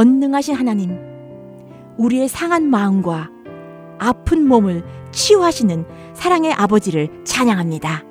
전능하신 0.04 0.54
하나님, 0.54 0.98
우리의 1.96 2.28
상한 2.28 2.68
마음과 2.68 3.30
아픈 3.98 4.46
몸을 4.46 4.84
치유하시는 5.12 5.86
사랑의 6.12 6.52
아버지를 6.52 7.24
찬양합니다. 7.24 8.04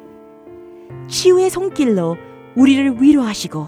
치유의 1.08 1.52
손길로 1.52 2.18
우리를 2.56 3.00
위로하시고 3.00 3.68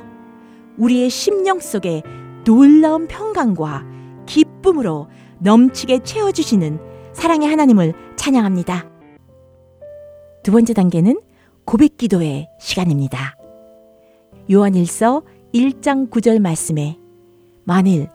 우리의 0.77 1.11
심령 1.11 1.59
속에 1.59 2.01
놀라운 2.45 3.07
평강과 3.07 3.85
기쁨으로 4.25 5.07
넘치게 5.37 5.99
채워주시는 5.99 6.79
사랑의 7.13 7.47
하나님을 7.47 7.93
찬양합니다. 8.15 8.89
두 10.41 10.51
번째 10.51 10.73
단계는 10.73 11.21
고백 11.63 11.97
기도의 11.97 12.49
시간입니다. 12.59 13.37
요한일서 14.51 15.21
1장 15.53 16.09
9절 16.09 16.39
말씀에 16.39 16.97
만일 17.65 18.14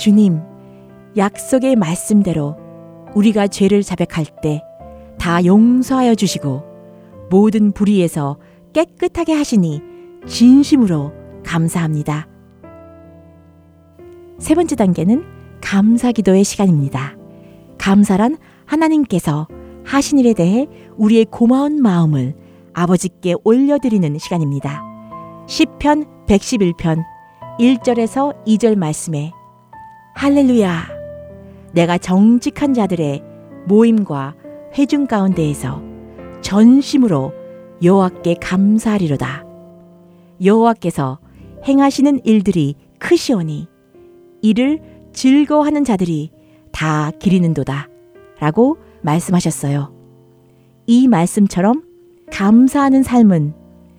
주님, 0.00 0.40
약속의 1.16 1.76
말씀대로 1.76 2.56
우리가 3.14 3.46
죄를 3.46 3.82
자백할 3.82 4.24
때 4.42 4.62
다 5.20 5.44
용서하여 5.44 6.14
주시고 6.14 6.62
모든 7.28 7.72
불의에서 7.72 8.38
깨끗하게 8.72 9.34
하시니 9.34 9.82
진심으로 10.26 11.12
감사합니다. 11.44 12.26
세 14.38 14.54
번째 14.54 14.76
단계는 14.76 15.24
감사 15.60 16.10
기도의 16.10 16.42
시간입니다. 16.42 17.16
감사란 17.76 18.38
하나님께서 18.64 19.46
하신 19.84 20.18
일에 20.18 20.32
대해 20.32 20.66
우리의 20.96 21.26
고마운 21.26 21.82
마음을 21.82 22.34
아버지께 22.72 23.34
올려드리는 23.44 24.18
시간입니다. 24.18 24.82
10편 25.46 26.26
111편 26.26 27.04
1절에서 27.58 28.42
2절 28.46 28.76
말씀에 28.76 29.32
할렐루야 30.14 30.88
내가 31.72 31.98
정직한 31.98 32.74
자들의 32.74 33.22
모임과 33.66 34.34
회중 34.74 35.06
가운데에서 35.06 35.82
전심으로 36.42 37.32
여호와께 37.82 38.36
감사하리로다. 38.40 39.44
여호와께서 40.44 41.18
행하시는 41.66 42.20
일들이 42.24 42.74
크시오니 42.98 43.68
이를 44.42 44.80
즐거워하는 45.12 45.84
자들이 45.84 46.30
다 46.72 47.10
기리는도다. 47.18 47.88
라고 48.38 48.78
말씀하셨어요. 49.02 49.92
이 50.86 51.08
말씀처럼 51.08 51.82
감사하는 52.32 53.02
삶은 53.02 53.54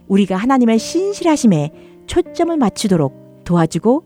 우리가 0.08 0.36
하나님의 0.36 0.80
신실하심에 0.80 1.71
초점을 2.08 2.56
맞추도록 2.58 3.43
도와주고 3.45 4.04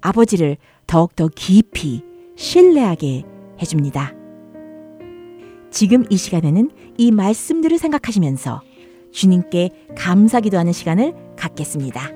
아버지를 0.00 0.56
더욱더 0.86 1.28
깊이 1.28 2.02
신뢰하게 2.36 3.24
해줍니다. 3.60 4.12
지금 5.70 6.04
이 6.10 6.16
시간에는 6.16 6.70
이 6.96 7.10
말씀들을 7.10 7.78
생각하시면서 7.78 8.62
주님께 9.12 9.70
감사 9.96 10.40
기도 10.40 10.58
하는 10.58 10.72
시간을 10.72 11.14
갖겠습니다. 11.36 12.15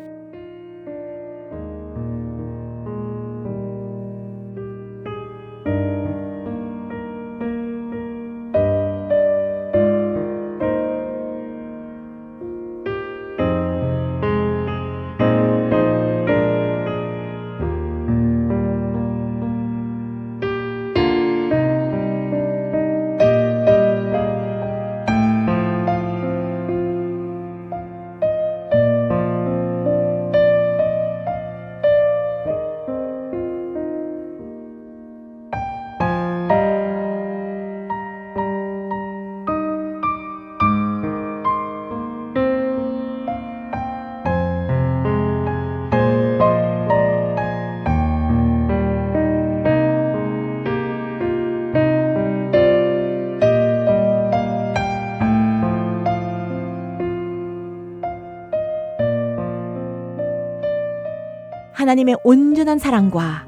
하나님의 61.91 62.19
온전한 62.23 62.79
사랑과 62.79 63.47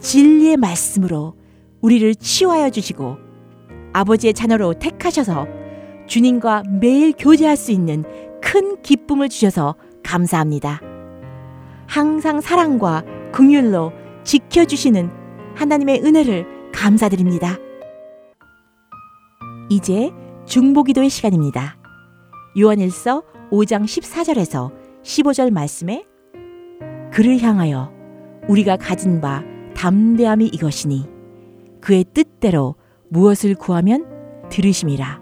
진리의 0.00 0.56
말씀으로 0.56 1.34
우리를 1.82 2.14
치유하여 2.14 2.70
주시고 2.70 3.18
아버지의 3.92 4.32
자녀로 4.32 4.74
택하셔서 4.78 5.46
주님과 6.06 6.62
매일 6.80 7.12
교제할 7.12 7.56
수 7.56 7.70
있는 7.70 8.04
큰 8.40 8.80
기쁨을 8.80 9.28
주셔서 9.28 9.74
감사합니다. 10.02 10.80
항상 11.86 12.40
사랑과 12.40 13.04
긍휼로 13.32 13.92
지켜주시는 14.24 15.10
하나님의 15.54 16.02
은혜를 16.02 16.72
감사드립니다. 16.72 17.58
이제 19.68 20.10
중보기도의 20.46 21.10
시간입니다. 21.10 21.76
요한일서 22.58 23.22
5장 23.50 23.84
14절에서 23.84 24.72
15절 25.02 25.50
말씀에 25.50 26.06
그를 27.12 27.40
향하여 27.40 27.92
우리가 28.48 28.76
가진 28.76 29.20
바 29.20 29.44
담대함이 29.74 30.46
이것이니 30.46 31.08
그의 31.80 32.04
뜻대로 32.14 32.74
무엇을 33.10 33.54
구하면 33.54 34.06
들으심이라 34.48 35.20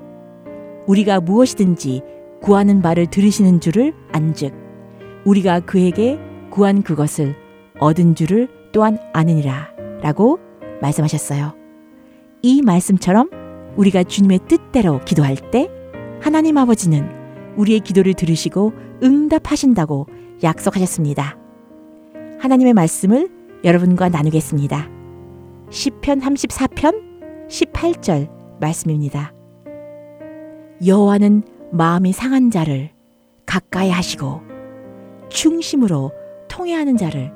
우리가 0.86 1.20
무엇이든지 1.20 2.02
구하는 2.40 2.80
바를 2.80 3.06
들으시는 3.06 3.60
줄을 3.60 3.92
안즉 4.12 4.54
우리가 5.24 5.60
그에게 5.60 6.18
구한 6.50 6.82
그것을 6.82 7.34
얻은 7.80 8.14
줄을 8.14 8.48
또한 8.72 8.98
아느니라 9.12 9.70
라고 10.00 10.38
말씀하셨어요. 10.80 11.54
이 12.42 12.62
말씀처럼 12.62 13.30
우리가 13.76 14.04
주님의 14.04 14.40
뜻대로 14.48 15.00
기도할 15.04 15.36
때 15.50 15.68
하나님 16.20 16.56
아버지는 16.56 17.08
우리의 17.56 17.80
기도를 17.80 18.14
들으시고 18.14 18.72
응답하신다고 19.02 20.06
약속하셨습니다. 20.42 21.39
하나님의 22.40 22.72
말씀을 22.72 23.28
여러분과 23.64 24.08
나누겠습니다. 24.08 24.88
10편 25.68 26.22
34편 26.22 27.48
18절 27.48 28.30
말씀입니다. 28.60 29.34
여호와는 30.86 31.42
마음이 31.70 32.12
상한 32.12 32.50
자를 32.50 32.90
가까이 33.44 33.90
하시고 33.90 34.40
충심으로 35.28 36.12
통해하는 36.48 36.96
자를 36.96 37.30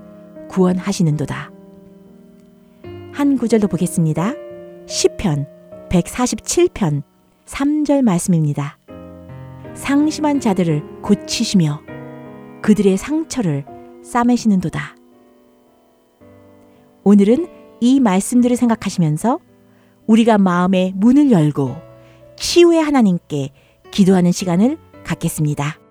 구원하시는도다. 0.49 1.53
한 3.13 3.37
구절도 3.37 3.69
보겠습니다. 3.69 4.33
10편 4.87 5.47
147편 5.91 7.03
3절 7.45 8.03
말씀입니다. 8.03 8.79
상심한 9.75 10.41
자들을 10.41 11.03
고치시며 11.03 11.83
그들의 12.63 12.97
상처를 12.97 13.74
싸매시는도다. 14.05 14.97
오늘은 17.03 17.49
이 17.81 18.01
말씀들을 18.01 18.57
생각하시면서 18.57 19.41
우리가 20.07 20.39
마음의 20.39 20.93
문을 20.97 21.31
열고 21.31 21.75
치유의 22.37 22.83
하나님께 22.83 23.51
기도하는 23.91 24.33
시간을 24.33 24.79
갖겠습니다. 25.05 25.84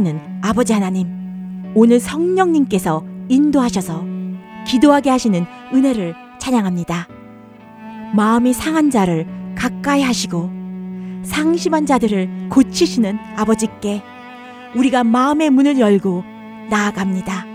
치료하시는 0.00 0.40
아버지 0.42 0.72
하나님, 0.72 1.72
오늘 1.74 2.00
성령님께서 2.00 3.04
인도하셔서 3.28 4.04
기도하게 4.66 5.10
하시는 5.10 5.44
은혜를 5.72 6.14
찬양합니다. 6.38 7.06
마음이 8.14 8.52
상한 8.52 8.90
자를 8.90 9.26
가까이 9.54 10.02
하시고 10.02 10.50
상심한 11.22 11.86
자들을 11.86 12.48
고치시는 12.50 13.18
아버지께 13.36 14.02
우리가 14.74 15.04
마음의 15.04 15.50
문을 15.50 15.78
열고 15.78 16.24
나아갑니다. 16.70 17.46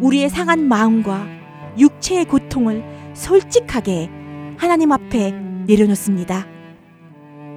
우리의 0.00 0.28
상한 0.30 0.66
마음과 0.66 1.26
육체의 1.78 2.24
고통을 2.24 2.82
솔직하게 3.14 4.10
하나님 4.56 4.92
앞에 4.92 5.32
내려놓습니다. 5.66 6.46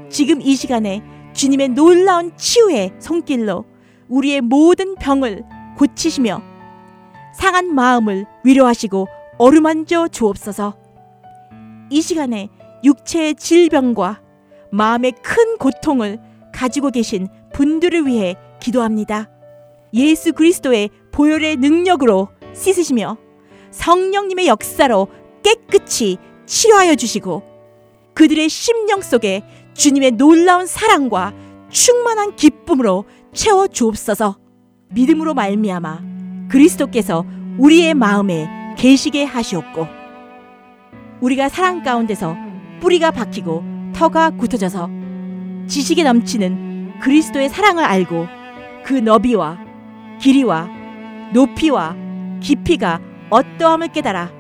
지금 0.10 0.42
이 0.42 0.56
시간에 0.56 1.02
주님의 1.34 1.70
놀라운 1.70 2.32
치유의 2.36 2.94
손길로 3.00 3.66
우리의 4.10 4.42
모든 4.42 4.96
병을 4.96 5.44
고치시며 5.78 6.42
상한 7.34 7.74
마음을 7.74 8.26
위로하시고 8.44 9.08
어루만져 9.38 10.08
주옵소서. 10.08 10.76
이 11.90 12.02
시간에 12.02 12.50
육체의 12.84 13.36
질병과 13.36 14.22
마음의 14.72 15.14
큰 15.22 15.58
고통을 15.58 16.20
가지고 16.54 16.90
계신 16.90 17.28
분들을 17.54 18.08
위해 18.08 18.36
기도합니다. 18.60 19.30
예수 19.94 20.34
그리스도의 20.34 20.90
보혈의 21.12 21.58
능력으로 21.58 22.30
씻으시며 22.54 23.18
성령님의 23.72 24.48
역사로 24.48 25.08
깨끗이 25.44 26.18
치료하여 26.46 26.96
주시고 26.96 27.44
그들의 28.14 28.50
심령 28.50 29.02
속에 29.02 29.44
주님의 29.74 30.12
놀라운 30.12 30.66
사랑과 30.66 31.34
충만한 31.70 32.36
기쁨으로 32.36 33.06
채워 33.34 33.68
주옵소서. 33.68 34.38
믿음으로 34.90 35.34
말미암아 35.34 36.48
그리스도께서 36.50 37.26
우리의 37.58 37.94
마음에 37.94 38.48
계시게 38.78 39.24
하시옵고 39.26 39.88
우리가 41.22 41.50
사랑 41.50 41.84
가운데서 41.84 42.36
뿌리가 42.80 43.12
박히고 43.12 43.64
터가 43.94 44.30
굳어져서 44.32 44.90
지식에 45.68 46.04
넘치는 46.04 47.00
그리스도의 47.02 47.50
사랑을 47.50 47.84
알고 47.84 48.28
그 48.86 48.94
너비와 48.94 49.58
길이와 50.22 50.70
높이와 51.34 51.96
깊이가 52.40 53.02
어떠함을 53.30 53.90
깨달아 53.90 54.32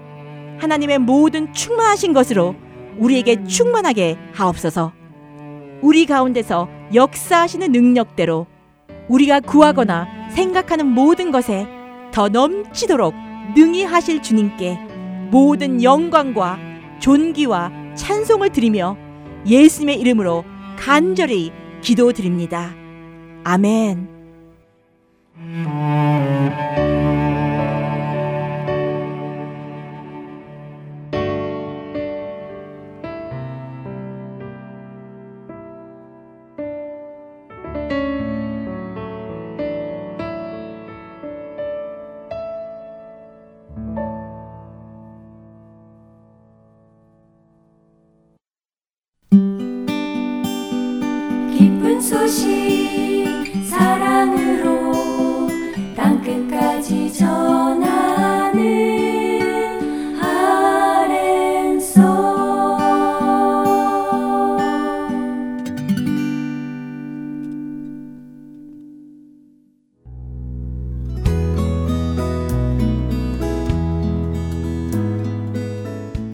하나님의 0.60 1.00
모든 1.00 1.52
충만하신 1.54 2.14
것으로 2.14 2.56
우리에게 2.98 3.44
충만하게 3.44 4.18
하옵소서. 4.34 4.94
우리 5.82 6.06
가운데서 6.06 6.68
역사하시는 6.94 7.72
능력대로 7.72 8.48
우리가 9.08 9.40
구하거나 9.40 10.08
생각하는 10.32 10.88
모든 10.88 11.32
것에 11.32 11.68
더 12.12 12.30
넘치도록 12.30 13.14
능히 13.56 13.84
하실 13.84 14.22
주님께 14.22 14.78
모든 15.32 15.82
영광과 15.84 16.58
존귀와 17.00 17.72
찬송을 17.96 18.52
드리며 18.52 18.98
예수님의 19.46 20.00
이름으로 20.00 20.44
간절히 20.78 21.52
기도드립니다. 21.82 22.74
아멘. 23.44 24.08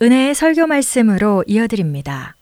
은혜의 0.00 0.36
설교 0.36 0.68
말씀으로 0.68 1.42
이어드립니다. 1.48 2.36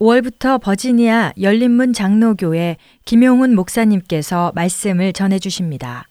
5월부터 0.00 0.60
버지니아 0.60 1.34
열린문 1.40 1.92
장로교회 1.92 2.76
김용훈 3.04 3.54
목사님께서 3.54 4.50
말씀을 4.56 5.12
전해 5.12 5.38
주십니다. 5.38 6.08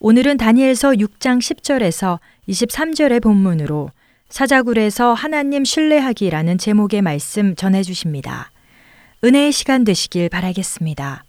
오늘은 0.00 0.36
다니엘서 0.36 0.94
6장 0.94 1.38
10절에서 1.38 2.18
23절의 2.48 3.22
본문으로 3.22 3.92
사자굴에서 4.28 5.14
하나님 5.14 5.64
신뢰하기라는 5.64 6.58
제목의 6.58 7.00
말씀 7.02 7.54
전해 7.54 7.84
주십니다. 7.84 8.50
은혜의 9.22 9.52
시간 9.52 9.84
되시길 9.84 10.28
바라겠습니다. 10.28 11.22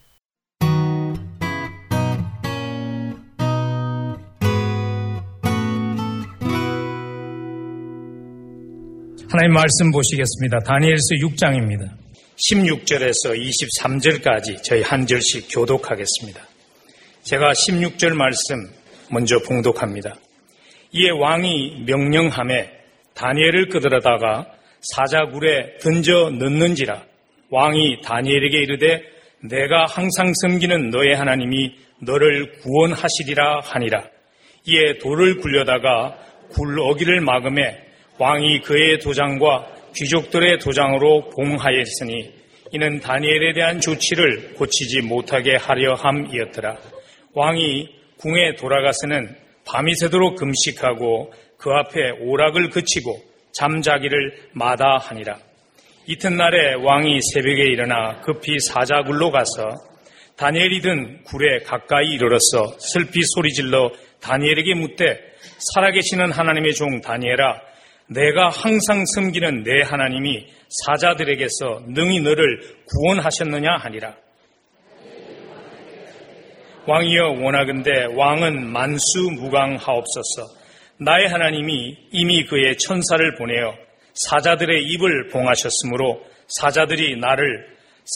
하나님 9.32 9.54
말씀 9.54 9.92
보시겠습니다. 9.92 10.58
다니엘서 10.66 11.14
6장입니다. 11.22 11.92
16절에서 12.50 13.38
23절까지 13.38 14.64
저희 14.64 14.82
한 14.82 15.06
절씩 15.06 15.50
교독하겠습니다. 15.52 16.42
제가 17.22 17.52
16절 17.52 18.16
말씀 18.16 18.72
먼저 19.12 19.38
봉독합니다. 19.48 20.16
이에 20.94 21.12
왕이 21.12 21.84
명령함에 21.86 22.72
다니엘을 23.14 23.70
끄들어다가 23.70 24.48
사자굴에 24.82 25.78
던져 25.78 26.32
넣는지라 26.32 27.06
왕이 27.52 28.02
다니엘에게 28.02 28.58
이르되 28.58 29.04
내가 29.44 29.86
항상 29.86 30.34
섬기는 30.42 30.90
너의 30.90 31.16
하나님이 31.16 31.76
너를 32.02 32.54
구원하시리라 32.62 33.60
하니라. 33.62 34.06
이에 34.66 34.98
돌을 34.98 35.38
굴려다가 35.38 36.18
굴 36.50 36.80
어기를 36.80 37.22
막음에 37.22 37.89
왕이 38.20 38.62
그의 38.62 39.00
도장과 39.00 39.68
귀족들의 39.96 40.60
도장으로 40.60 41.30
봉하였으니 41.30 42.32
이는 42.72 43.00
다니엘에 43.00 43.54
대한 43.54 43.80
조치를 43.80 44.56
고치지 44.56 45.02
못하게 45.02 45.56
하려 45.56 45.94
함이었더라. 45.96 46.78
왕이 47.34 47.90
궁에 48.18 48.56
돌아가서는 48.56 49.36
밤이 49.66 49.96
새도록 49.96 50.36
금식하고 50.36 51.34
그 51.58 51.70
앞에 51.72 52.12
오락을 52.20 52.70
그치고 52.70 53.22
잠자기를 53.54 54.50
마다하니라. 54.52 55.38
이튿날에 56.08 56.74
왕이 56.74 57.20
새벽에 57.34 57.64
일어나 57.64 58.20
급히 58.22 58.60
사자굴로 58.60 59.32
가서 59.32 59.76
다니엘이 60.36 60.82
든 60.82 61.24
굴에 61.24 61.60
가까이 61.60 62.08
이르러서 62.08 62.78
슬피 62.80 63.22
소리질러 63.36 63.92
다니엘에게 64.22 64.74
묻되 64.76 65.20
살아계시는 65.74 66.32
하나님의 66.32 66.74
종 66.74 67.02
다니엘아 67.02 67.69
내가 68.10 68.50
항상 68.50 69.04
섬기는 69.16 69.64
내 69.64 69.84
하나님이 69.84 70.48
사자들에게서 70.86 71.84
능히 71.90 72.20
너를 72.22 72.60
구원하셨느냐 72.86 73.78
하니라. 73.78 74.16
왕이여 76.88 77.36
원하건대 77.42 78.06
왕은 78.16 78.72
만수무강하옵소서. 78.72 80.60
나의 81.02 81.28
하나님이 81.28 81.98
이미 82.12 82.46
그의 82.46 82.78
천사를 82.78 83.36
보내어 83.36 83.76
사자들의 84.14 84.84
입을 84.86 85.28
봉하셨으므로 85.28 86.22
사자들이 86.48 87.20
나를 87.20 87.68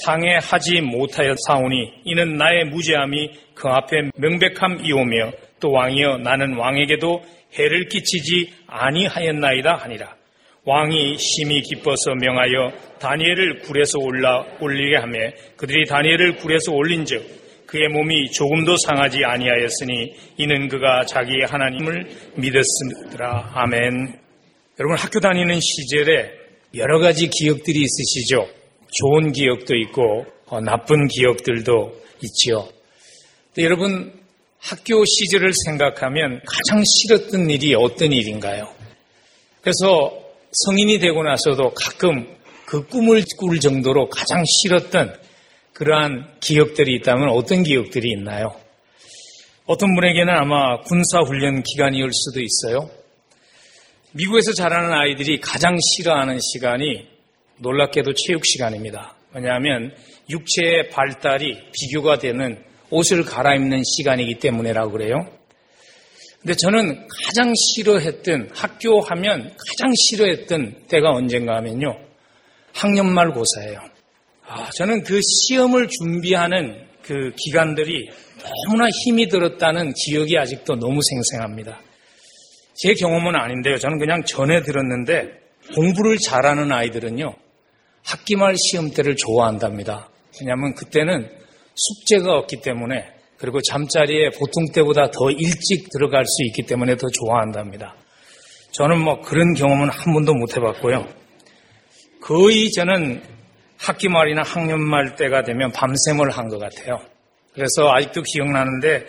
상해하지 0.05 0.81
못하여 0.81 1.35
사오니 1.47 2.01
이는 2.05 2.35
나의 2.35 2.65
무죄함이 2.65 3.29
그 3.53 3.67
앞에 3.67 4.09
명백함이오며 4.15 5.31
또 5.59 5.71
왕이여 5.71 6.17
나는 6.17 6.57
왕에게도 6.57 7.23
해를 7.57 7.87
끼치지 7.87 8.53
아니하였나이다 8.67 9.75
하니라. 9.75 10.15
왕이 10.65 11.17
심히 11.17 11.61
기뻐서 11.61 12.15
명하여 12.15 12.71
다니엘을 12.99 13.59
굴에서 13.63 13.99
올라 13.99 14.45
올리게 14.61 14.95
하며 14.95 15.19
그들이 15.57 15.85
다니엘을 15.85 16.37
굴에서 16.37 16.71
올린즉 16.71 17.43
그의 17.67 17.89
몸이 17.89 18.31
조금도 18.31 18.77
상하지 18.77 19.25
아니하였으니 19.25 20.15
이는 20.37 20.67
그가 20.69 21.05
자기 21.05 21.41
하나님을 21.41 22.07
믿었으라. 22.37 23.51
아멘. 23.55 24.19
여러분 24.79 24.97
학교 24.97 25.19
다니는 25.19 25.59
시절에 25.59 26.31
여러 26.75 26.99
가지 26.99 27.27
기억들이 27.27 27.79
있으시죠? 27.81 28.47
좋은 28.99 29.31
기억도 29.31 29.75
있고 29.75 30.25
어, 30.45 30.61
나쁜 30.61 31.07
기억들도 31.07 32.01
있지요. 32.23 32.69
여러분 33.57 34.13
학교 34.63 35.03
시절을 35.03 35.51
생각하면 35.65 36.39
가장 36.45 36.81
싫었던 36.85 37.49
일이 37.49 37.75
어떤 37.75 38.13
일인가요? 38.13 38.73
그래서 39.61 40.17
성인이 40.51 40.99
되고 40.99 41.21
나서도 41.21 41.73
가끔 41.73 42.33
그 42.65 42.87
꿈을 42.87 43.23
꿀 43.37 43.59
정도로 43.59 44.07
가장 44.07 44.41
싫었던 44.45 45.17
그러한 45.73 46.39
기억들이 46.39 46.95
있다면 46.95 47.29
어떤 47.29 47.63
기억들이 47.63 48.09
있나요? 48.11 48.55
어떤 49.65 49.95
분에게는 49.95 50.33
아마 50.33 50.79
군사훈련 50.81 51.63
기간이올 51.63 52.09
수도 52.13 52.39
있어요. 52.41 52.89
미국에서 54.13 54.53
자라는 54.53 54.93
아이들이 54.93 55.41
가장 55.41 55.77
싫어하는 55.77 56.39
시간이 56.39 57.05
놀랍게도 57.57 58.13
체육 58.13 58.45
시간입니다. 58.45 59.15
왜냐하면 59.33 59.93
육체의 60.29 60.89
발달이 60.89 61.57
비교가 61.73 62.17
되는 62.17 62.63
옷을 62.93 63.23
갈아입는 63.23 63.81
시간이기 63.83 64.39
때문이라고 64.39 64.91
그래요. 64.91 65.27
근데 66.41 66.55
저는 66.55 67.07
가장 67.25 67.53
싫어했던 67.55 68.49
학교 68.53 68.99
하면 68.99 69.55
가장 69.69 69.93
싫어했던 69.95 70.87
때가 70.89 71.11
언젠가 71.11 71.55
하면요. 71.55 71.97
학년 72.73 73.13
말 73.13 73.31
고사예요. 73.31 73.79
아, 74.45 74.69
저는 74.71 75.03
그 75.03 75.19
시험을 75.21 75.87
준비하는 75.87 76.85
그 77.01 77.31
기간들이 77.37 78.09
너무나 78.67 78.89
힘이 79.05 79.29
들었다는 79.29 79.93
기억이 79.93 80.37
아직도 80.37 80.75
너무 80.75 80.99
생생합니다. 81.01 81.79
제 82.75 82.93
경험은 82.93 83.35
아닌데요. 83.35 83.77
저는 83.77 83.99
그냥 83.99 84.23
전에 84.25 84.61
들었는데 84.63 85.29
공부를 85.75 86.17
잘하는 86.17 86.71
아이들은요. 86.71 87.33
학기 88.03 88.35
말 88.35 88.55
시험 88.57 88.91
때를 88.91 89.15
좋아한답니다. 89.15 90.09
왜냐하면 90.41 90.75
그때는 90.75 91.42
숙제가 91.75 92.33
없기 92.37 92.61
때문에 92.61 93.05
그리고 93.37 93.59
잠자리에 93.61 94.29
보통 94.39 94.71
때보다 94.73 95.11
더 95.11 95.29
일찍 95.31 95.89
들어갈 95.91 96.25
수 96.25 96.43
있기 96.47 96.63
때문에 96.63 96.95
더 96.95 97.07
좋아한답니다. 97.09 97.95
저는 98.71 98.99
뭐 98.99 99.19
그런 99.21 99.53
경험은 99.53 99.89
한 99.89 100.13
번도 100.13 100.33
못 100.33 100.55
해봤고요. 100.55 101.07
거의 102.21 102.71
저는 102.71 103.21
학기 103.77 104.07
말이나 104.07 104.43
학년 104.43 104.81
말 104.81 105.15
때가 105.15 105.43
되면 105.43 105.71
밤샘을 105.71 106.29
한 106.31 106.47
것 106.47 106.57
같아요. 106.57 106.99
그래서 107.53 107.91
아직도 107.91 108.21
기억나는데 108.23 109.05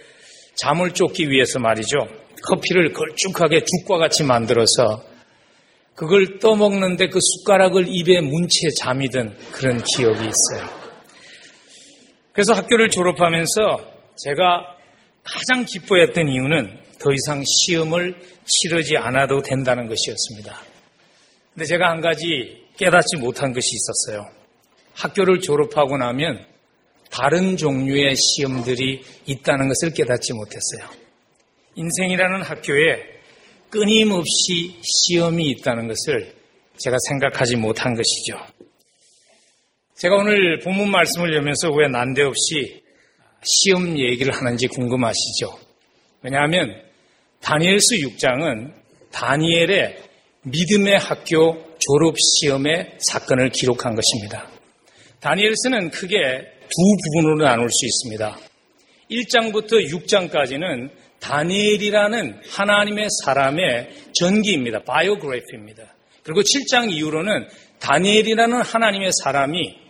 잠을 0.57 0.93
쫓기 0.93 1.31
위해서 1.31 1.59
말이죠. 1.61 1.99
커피를 2.47 2.93
걸쭉하게 2.93 3.65
죽과 3.65 3.99
같이 3.99 4.23
만들어서 4.25 5.03
그걸 5.95 6.39
떠먹는데 6.41 7.09
그 7.09 7.21
숟가락을 7.21 7.87
입에 7.89 8.21
문 8.21 8.49
채 8.49 8.69
잠이 8.81 9.09
든 9.09 9.35
그런 9.53 9.81
기억이 9.97 10.19
있어요. 10.19 10.84
그래서 12.35 12.53
학교를 12.53 12.91
졸업하면서 12.91 13.93
제가 14.17 14.77
가장 15.23 15.65
기뻐했던 15.65 16.29
이유는 16.29 16.79
더 16.99 17.13
이상 17.13 17.43
시험을 17.45 18.17
치르지 18.45 18.97
않아도 18.97 19.41
된다는 19.41 19.87
것이었습니다. 19.87 20.61
근데 21.55 21.65
제가 21.65 21.91
한 21.91 22.01
가지 22.01 22.67
깨닫지 22.77 23.19
못한 23.19 23.53
것이 23.53 23.69
있었어요. 23.77 24.29
학교를 24.95 25.41
졸업하고 25.41 25.97
나면 25.97 26.45
다른 27.09 27.57
종류의 27.57 28.17
시험들이 28.17 29.03
있다는 29.27 29.69
것을 29.69 29.95
깨닫지 29.95 30.33
못했어요. 30.33 30.91
인생이라는 31.77 32.43
학교에 32.43 33.15
끊임없이 33.71 34.81
시험이 34.83 35.51
있다는 35.51 35.87
것을 35.87 36.35
제가 36.79 36.97
생각하지 37.09 37.57
못한 37.57 37.95
것이죠. 37.95 38.39
제가 39.97 40.17
오늘 40.17 40.59
본문 40.59 40.91
말씀을 40.91 41.37
여면서 41.37 41.71
왜 41.71 41.87
난데없이 41.87 42.83
시험 43.45 43.97
얘기를 43.97 44.35
하는지 44.35 44.67
궁금하시죠? 44.67 45.57
왜냐하면 46.23 46.83
다니엘스 47.41 47.99
6장은 47.99 48.73
다니엘의 49.13 49.97
믿음의 50.43 50.99
학교 50.99 51.77
졸업 51.79 52.17
시험의 52.19 52.97
사건을 52.99 53.51
기록한 53.51 53.95
것입니다. 53.95 54.49
다니엘스는 55.21 55.91
크게 55.91 56.17
두 56.19 56.97
부분으로 57.05 57.45
나눌 57.45 57.69
수 57.71 57.87
있습니다. 57.87 58.37
1장부터 59.11 59.89
6장까지는 59.91 60.91
다니엘이라는 61.21 62.41
하나님의 62.51 63.09
사람의 63.25 63.91
전기입니다. 64.19 64.83
바이오그래피입니다. 64.83 65.95
그리고 66.25 66.41
7장 66.41 66.91
이후로는 66.91 67.47
다니엘이라는 67.79 68.61
하나님의 68.61 69.11
사람이 69.23 69.84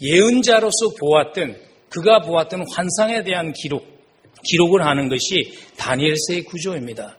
예언자로서 0.00 0.94
보았던 1.00 1.56
그가 1.88 2.20
보았던 2.20 2.64
환상에 2.74 3.22
대한 3.22 3.52
기록, 3.52 3.86
기록을 4.44 4.84
하는 4.84 5.08
것이 5.08 5.52
다니엘서의 5.76 6.44
구조입니다. 6.44 7.16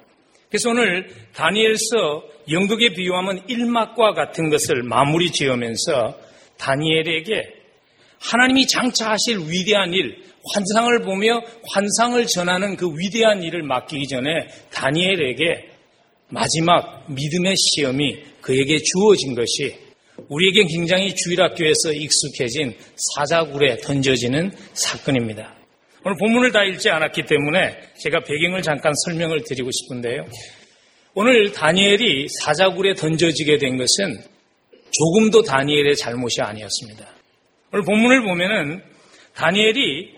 그래서 0.50 0.70
오늘 0.70 1.08
다니엘서 1.34 2.24
연극에 2.52 2.94
비유하면 2.94 3.44
일막과 3.48 4.14
같은 4.14 4.50
것을 4.50 4.84
마무리 4.84 5.32
지으면서 5.32 6.18
다니엘에게 6.58 7.54
하나님이 8.20 8.68
장차하실 8.68 9.40
위대한 9.50 9.94
일, 9.94 10.24
환상을 10.54 11.02
보며 11.02 11.42
환상을 11.70 12.26
전하는 12.28 12.76
그 12.78 12.88
위대한 12.98 13.44
일을 13.44 13.64
맡기기 13.64 14.08
전에 14.08 14.48
다니엘에게 14.72 15.70
마지막 16.30 17.06
믿음의 17.12 17.56
시험이 17.58 18.24
그에게 18.42 18.78
주어진 18.78 19.36
것이 19.36 19.76
우리에게 20.30 20.64
굉장히 20.66 21.16
주일학교에서 21.16 21.94
익숙해진 21.94 22.76
사자굴에 23.16 23.78
던져지는 23.78 24.52
사건입니다. 24.74 25.56
오늘 26.06 26.18
본문을 26.20 26.52
다 26.52 26.64
읽지 26.64 26.90
않았기 26.90 27.24
때문에 27.24 27.76
제가 28.02 28.20
배경을 28.22 28.62
잠깐 28.62 28.94
설명을 29.06 29.44
드리고 29.44 29.70
싶은데요. 29.72 30.26
오늘 31.14 31.52
다니엘이 31.52 32.28
사자굴에 32.42 32.94
던져지게 32.94 33.58
된 33.58 33.78
것은 33.78 34.22
조금도 34.92 35.42
다니엘의 35.44 35.96
잘못이 35.96 36.42
아니었습니다. 36.42 37.06
오늘 37.74 37.86
본문을 37.86 38.24
보면은 38.24 38.82
다니엘이 39.34 40.18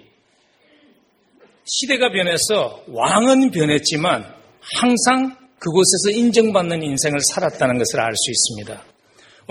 시대가 1.66 2.12
변해서 2.12 2.84
왕은 2.88 3.52
변했지만 3.52 4.26
항상 4.62 5.38
그곳에서 5.60 6.12
인정받는 6.18 6.84
인생을 6.84 7.20
살았다는 7.34 7.78
것을 7.78 8.00
알 8.00 8.12
수 8.16 8.32
있습니다. 8.32 8.84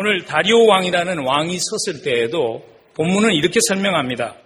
오늘 0.01 0.25
다리오 0.25 0.65
왕이라는 0.65 1.27
왕이 1.27 1.59
섰을 1.59 2.03
때에도 2.03 2.63
본문은 2.95 3.33
이렇게 3.33 3.59
설명합니다. 3.67 4.37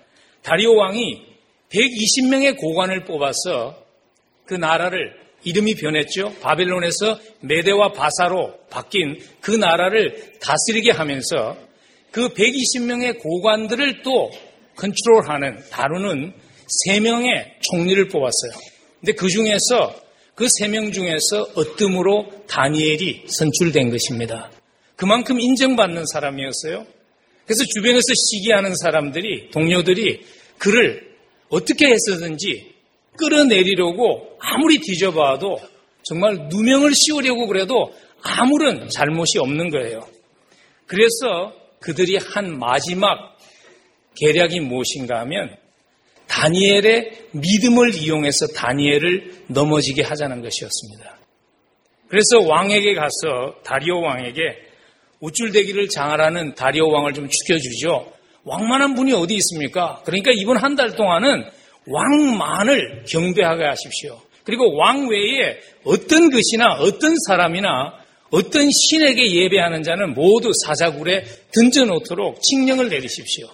다리오 0.43 0.75
왕이 0.77 1.27
120명의 1.69 2.57
고관을 2.57 3.05
뽑아서 3.05 3.77
그 4.47 4.55
나라를 4.55 5.13
이름이 5.45 5.75
변했죠. 5.75 6.33
바벨론에서 6.41 7.21
메대와 7.41 7.93
바사로 7.93 8.55
바뀐 8.71 9.21
그 9.43 9.51
나라를 9.51 10.39
다스리게 10.41 10.91
하면서 10.91 11.59
그 12.11 12.31
120명의 12.31 13.19
고관들을 13.19 14.01
또 14.01 14.31
컨트롤하는 14.77 15.59
다루는 15.71 16.33
3명의 16.89 17.45
총리를 17.61 18.09
뽑았어요. 18.09 18.53
근데 19.01 19.13
그 19.13 19.29
중에서 19.29 19.95
그 20.35 20.47
3명 20.47 20.95
중에서 20.95 21.43
어뜸으로 21.57 22.47
다니엘이 22.49 23.25
선출된 23.27 23.91
것입니다. 23.91 24.51
그만큼 25.03 25.41
인정받는 25.41 26.05
사람이었어요. 26.13 26.87
그래서 27.45 27.65
주변에서 27.75 28.07
시기하는 28.31 28.77
사람들이, 28.77 29.51
동료들이 29.51 30.25
그를 30.59 31.17
어떻게 31.49 31.89
했었는지 31.89 32.73
끌어내리려고 33.17 34.37
아무리 34.39 34.79
뒤져봐도 34.79 35.59
정말 36.05 36.47
누명을 36.49 36.93
씌우려고 36.95 37.49
그래도 37.49 37.93
아무런 38.23 38.89
잘못이 38.91 39.41
없는 39.41 39.71
거예요. 39.71 40.07
그래서 40.87 41.53
그들이 41.81 42.19
한 42.19 42.57
마지막 42.61 43.37
계략이 44.15 44.61
무엇인가 44.61 45.19
하면 45.23 45.57
다니엘의 46.29 47.31
믿음을 47.33 47.97
이용해서 47.97 48.47
다니엘을 48.55 49.47
넘어지게 49.49 50.03
하자는 50.03 50.43
것이었습니다. 50.43 51.19
그래서 52.07 52.39
왕에게 52.47 52.95
가서 52.95 53.57
다리오 53.65 54.01
왕에게 54.01 54.71
우쭐대기를 55.23 55.89
장하라는 55.89 56.55
다리오 56.55 56.89
왕을 56.91 57.15
좀 57.15 57.29
죽여주죠. 57.29 58.13
왕만한 58.45 58.95
분이 58.95 59.13
어디 59.13 59.35
있습니까? 59.37 60.03
그러니까 60.05 60.33
이번 60.35 60.57
한 60.59 60.75
달 60.77 60.95
동안은 60.97 61.45
왕만을 61.87 63.05
경배하게 63.09 63.65
하십시오. 63.65 64.21
그리고 64.45 64.77
왕 64.77 65.09
외에 65.09 65.59
어떤 65.85 66.31
것이나 66.31 66.75
어떤 66.75 67.15
사람이나 67.29 67.95
어떤 68.31 68.69
신에게 68.71 69.35
예배하는 69.37 69.83
자는 69.83 70.15
모두 70.15 70.51
사자굴에 70.67 71.25
던져놓도록 71.55 72.41
칙령을 72.43 72.89
내리십시오. 72.89 73.49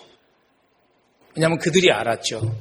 왜냐하면 1.34 1.58
그들이 1.58 1.90
알았죠. 1.90 2.56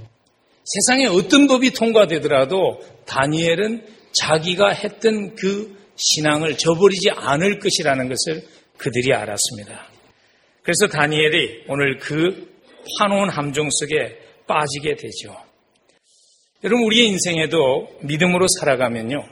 세상에 0.65 1.05
어떤 1.05 1.47
법이 1.47 1.71
통과되더라도 1.71 2.81
다니엘은 3.05 3.85
자기가 4.11 4.69
했던 4.69 5.35
그 5.35 5.77
신앙을 5.95 6.57
저버리지 6.57 7.11
않을 7.11 7.59
것이라는 7.59 8.09
것을 8.09 8.43
그들이 8.77 9.13
알았습니다. 9.13 9.89
그래서 10.61 10.87
다니엘이 10.87 11.65
오늘 11.67 11.97
그 11.97 12.55
환원 12.99 13.29
함정 13.29 13.69
속에 13.71 14.19
빠지게 14.47 14.95
되죠. 14.95 15.35
여러분, 16.63 16.85
우리의 16.85 17.07
인생에도 17.07 17.99
믿음으로 18.01 18.47
살아가면요. 18.59 19.23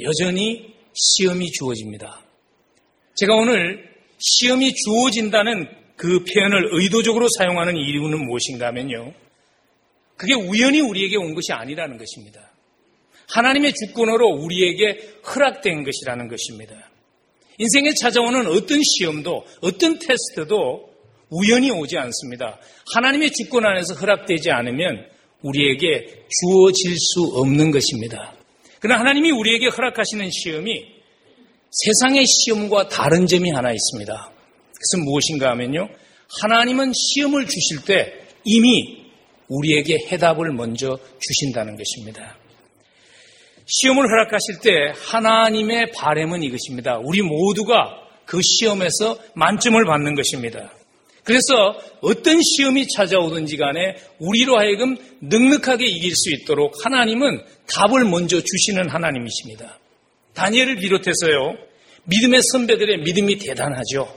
여전히 0.00 0.74
시험이 0.94 1.50
주어집니다. 1.52 2.20
제가 3.14 3.34
오늘 3.34 3.90
시험이 4.18 4.72
주어진다는 4.74 5.68
그 5.96 6.24
표현을 6.24 6.70
의도적으로 6.72 7.26
사용하는 7.36 7.76
이유는 7.76 8.24
무엇인가 8.24 8.68
하면요. 8.68 9.12
그게 10.16 10.34
우연히 10.34 10.80
우리에게 10.80 11.16
온 11.16 11.34
것이 11.34 11.52
아니라는 11.52 11.98
것입니다. 11.98 12.50
하나님의 13.28 13.72
주권으로 13.74 14.28
우리에게 14.28 15.14
허락된 15.26 15.84
것이라는 15.84 16.28
것입니다. 16.28 16.89
인생에 17.58 17.92
찾아오는 17.94 18.46
어떤 18.46 18.80
시험도 18.82 19.44
어떤 19.60 19.98
테스트도 19.98 20.90
우연히 21.30 21.70
오지 21.70 21.96
않습니다. 21.96 22.58
하나님의 22.94 23.32
주권 23.32 23.64
안에서 23.64 23.94
허락되지 23.94 24.50
않으면 24.50 25.06
우리에게 25.42 26.24
주어질 26.40 26.96
수 26.96 27.22
없는 27.34 27.70
것입니다. 27.70 28.34
그러나 28.80 29.00
하나님이 29.00 29.30
우리에게 29.30 29.68
허락하시는 29.68 30.30
시험이 30.30 30.86
세상의 31.70 32.24
시험과 32.26 32.88
다른 32.88 33.26
점이 33.26 33.50
하나 33.50 33.72
있습니다. 33.72 34.32
그것은 34.74 35.04
무엇인가 35.04 35.50
하면요. 35.50 35.88
하나님은 36.42 36.92
시험을 36.94 37.46
주실 37.46 37.84
때 37.86 38.12
이미 38.44 39.00
우리에게 39.48 40.06
해답을 40.10 40.52
먼저 40.52 40.98
주신다는 41.20 41.76
것입니다. 41.76 42.36
시험을 43.70 44.08
허락하실 44.08 44.58
때 44.62 44.92
하나님의 44.96 45.92
바램은 45.96 46.42
이것입니다. 46.42 46.98
우리 47.02 47.22
모두가 47.22 47.96
그 48.24 48.40
시험에서 48.42 49.18
만점을 49.34 49.82
받는 49.84 50.14
것입니다. 50.14 50.72
그래서 51.24 51.78
어떤 52.00 52.40
시험이 52.42 52.88
찾아오든지 52.88 53.56
간에 53.56 53.96
우리로 54.18 54.58
하여금 54.58 54.96
넉넉하게 55.20 55.86
이길 55.86 56.12
수 56.14 56.32
있도록 56.34 56.84
하나님은 56.84 57.42
답을 57.68 58.04
먼저 58.04 58.40
주시는 58.40 58.88
하나님이십니다. 58.88 59.78
다니엘을 60.34 60.76
비롯해서요, 60.76 61.56
믿음의 62.04 62.40
선배들의 62.52 62.98
믿음이 63.04 63.38
대단하죠. 63.38 64.12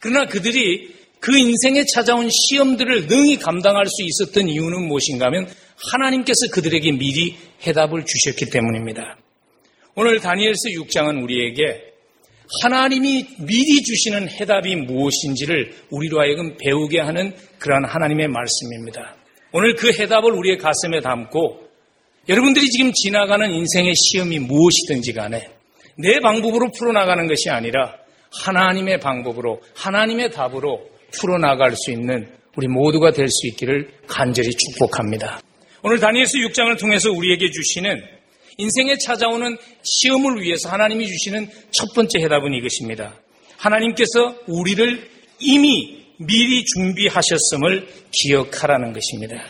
그러나 0.00 0.26
그들이 0.26 0.94
그 1.20 1.36
인생에 1.36 1.84
찾아온 1.92 2.28
시험들을 2.30 3.06
능히 3.06 3.38
감당할 3.38 3.86
수 3.86 4.02
있었던 4.02 4.48
이유는 4.48 4.86
무엇인가 4.88 5.26
하면 5.26 5.48
하나님께서 5.92 6.48
그들에게 6.52 6.92
미리 6.92 7.36
해답을 7.64 8.04
주셨기 8.04 8.50
때문입니다. 8.50 9.18
오늘 9.94 10.20
다니엘서 10.20 10.68
6장은 10.82 11.22
우리에게 11.22 11.82
하나님이 12.62 13.26
미리 13.40 13.82
주시는 13.82 14.28
해답이 14.28 14.76
무엇인지를 14.76 15.72
우리로 15.90 16.20
하여금 16.20 16.56
배우게 16.58 17.00
하는 17.00 17.34
그러한 17.58 17.84
하나님의 17.84 18.28
말씀입니다. 18.28 19.16
오늘 19.52 19.74
그 19.74 19.92
해답을 19.92 20.32
우리의 20.32 20.58
가슴에 20.58 21.00
담고 21.00 21.66
여러분들이 22.28 22.66
지금 22.66 22.92
지나가는 22.92 23.50
인생의 23.50 23.94
시험이 23.94 24.38
무엇이든지 24.40 25.12
간에 25.12 25.48
내 25.98 26.20
방법으로 26.20 26.70
풀어나가는 26.72 27.26
것이 27.26 27.50
아니라 27.50 27.96
하나님의 28.44 29.00
방법으로 29.00 29.60
하나님의 29.74 30.30
답으로 30.30 30.90
풀어나갈 31.12 31.74
수 31.74 31.90
있는 31.90 32.28
우리 32.56 32.68
모두가 32.68 33.12
될 33.12 33.28
수 33.28 33.46
있기를 33.48 33.88
간절히 34.06 34.50
축복합니다. 34.50 35.40
오늘 35.86 36.00
다니엘서 36.00 36.38
6장을 36.38 36.80
통해서 36.80 37.12
우리에게 37.12 37.48
주시는 37.48 38.02
인생에 38.56 38.98
찾아오는 38.98 39.56
시험을 39.84 40.42
위해서 40.42 40.68
하나님이 40.68 41.06
주시는 41.06 41.48
첫 41.70 41.94
번째 41.94 42.18
해답은 42.22 42.54
이것입니다. 42.54 43.14
하나님께서 43.56 44.34
우리를 44.48 45.08
이미 45.38 46.04
미리 46.18 46.64
준비하셨음을 46.64 47.86
기억하라는 48.10 48.94
것입니다. 48.94 49.44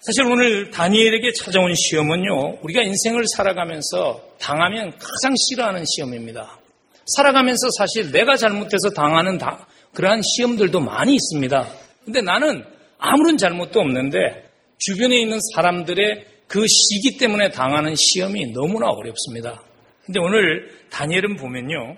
사실 0.00 0.24
오늘 0.24 0.70
다니엘에게 0.70 1.34
찾아온 1.34 1.74
시험은요, 1.74 2.60
우리가 2.62 2.80
인생을 2.80 3.24
살아가면서 3.36 4.22
당하면 4.40 4.90
가장 4.92 5.34
싫어하는 5.50 5.84
시험입니다. 5.84 6.58
살아가면서 7.04 7.68
사실 7.76 8.10
내가 8.10 8.36
잘못해서 8.36 8.88
당하는 8.88 9.36
다, 9.36 9.68
그러한 9.92 10.22
시험들도 10.22 10.80
많이 10.80 11.14
있습니다. 11.14 11.68
근데 12.06 12.22
나는 12.22 12.64
아무런 12.96 13.36
잘못도 13.36 13.80
없는데 13.80 14.45
주변에 14.78 15.20
있는 15.20 15.38
사람들의 15.54 16.24
그 16.46 16.64
시기 16.66 17.16
때문에 17.18 17.50
당하는 17.50 17.94
시험이 17.96 18.52
너무나 18.52 18.88
어렵습니다. 18.88 19.62
근데 20.04 20.20
오늘 20.20 20.70
다니엘은 20.90 21.36
보면요. 21.36 21.96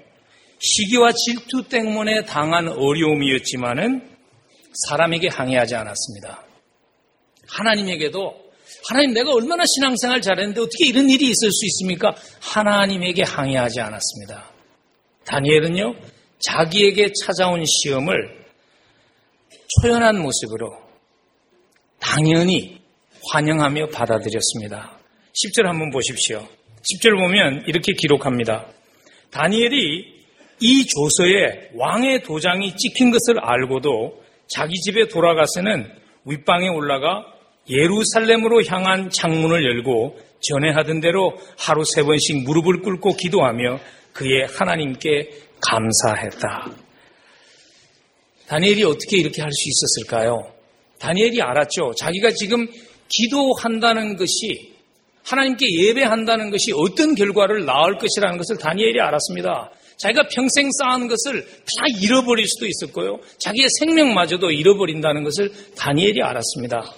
시기와 0.61 1.13
질투 1.13 1.69
때문에 1.69 2.25
당한 2.25 2.69
어려움이었지만은 2.69 4.09
사람에게 4.87 5.29
항의하지 5.29 5.75
않았습니다. 5.75 6.45
하나님에게도 7.49 8.49
하나님 8.89 9.13
내가 9.13 9.33
얼마나 9.33 9.65
신앙생활 9.67 10.21
잘했는데 10.21 10.61
어떻게 10.61 10.87
이런 10.87 11.09
일이 11.09 11.27
있을 11.27 11.51
수 11.51 11.67
있습니까? 11.67 12.15
하나님에게 12.41 13.23
항의하지 13.23 13.81
않았습니다. 13.81 14.51
다니엘은요, 15.25 15.95
자기에게 16.39 17.13
찾아온 17.25 17.65
시험을 17.65 18.47
초연한 19.81 20.21
모습으로 20.21 20.88
당연히 22.01 22.81
환영하며 23.31 23.89
받아들였습니다. 23.89 24.99
10절 25.33 25.65
한번 25.65 25.91
보십시오. 25.91 26.47
10절 26.83 27.19
보면 27.21 27.65
이렇게 27.67 27.93
기록합니다. 27.93 28.67
다니엘이 29.31 30.19
이 30.61 30.87
조서에 30.87 31.71
왕의 31.75 32.23
도장이 32.23 32.77
찍힌 32.77 33.11
것을 33.11 33.39
알고도 33.41 34.23
자기 34.49 34.75
집에 34.81 35.07
돌아가서는 35.09 35.87
윗방에 36.25 36.69
올라가 36.69 37.25
예루살렘으로 37.69 38.65
향한 38.65 39.11
창문을 39.11 39.65
열고 39.65 40.19
전에 40.41 40.71
하던 40.71 41.01
대로 41.01 41.37
하루 41.59 41.85
세 41.85 42.03
번씩 42.03 42.45
무릎을 42.45 42.81
꿇고 42.81 43.15
기도하며 43.17 43.79
그의 44.15 44.47
하나님께 44.47 45.31
감사했다. 45.61 46.71
다니엘이 48.47 48.85
어떻게 48.85 49.19
이렇게 49.19 49.43
할 49.43 49.51
수 49.51 49.69
있었을까요? 49.69 50.58
다니엘이 50.99 51.41
알았죠. 51.43 51.93
자기가 51.97 52.31
지금 52.33 52.67
기도한다는 53.09 54.17
것이 54.17 54.75
하나님께 55.25 55.67
예배한다는 55.85 56.51
것이 56.51 56.73
어떤 56.75 57.15
결과를 57.15 57.65
낳을 57.65 57.99
것이라는 57.99 58.39
것을 58.39 58.57
다니엘이 58.59 59.01
알았습니다. 59.01 59.71
자기가 59.99 60.29
평생 60.33 60.71
쌓은 60.71 61.09
것을 61.09 61.45
다 61.45 61.85
잃어버릴 62.03 62.47
수도 62.47 62.67
있었고요. 62.67 63.19
자기의 63.39 63.69
생명마저도 63.81 64.51
잃어버린다는 64.51 65.25
것을 65.25 65.53
다니엘이 65.77 66.23
알았습니다. 66.23 66.93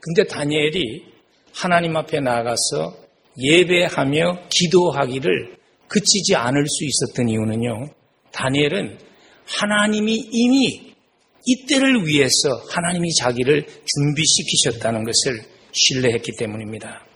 근데 0.00 0.24
다니엘이 0.24 1.04
하나님 1.54 1.96
앞에 1.96 2.20
나가서 2.20 2.96
예배하며 3.38 4.48
기도하기를 4.50 5.56
그치지 5.88 6.34
않을 6.34 6.66
수 6.66 6.84
있었던 6.84 7.28
이유는요. 7.28 7.88
다니엘은 8.32 8.98
하나님이 9.46 10.28
이미 10.32 10.91
이때를 11.46 12.06
위해서 12.06 12.62
하나님이 12.70 13.08
자기를 13.14 13.66
준비시키셨다는 13.66 15.04
것을 15.04 15.44
신뢰했기 15.72 16.32
때문입니다. 16.38 17.06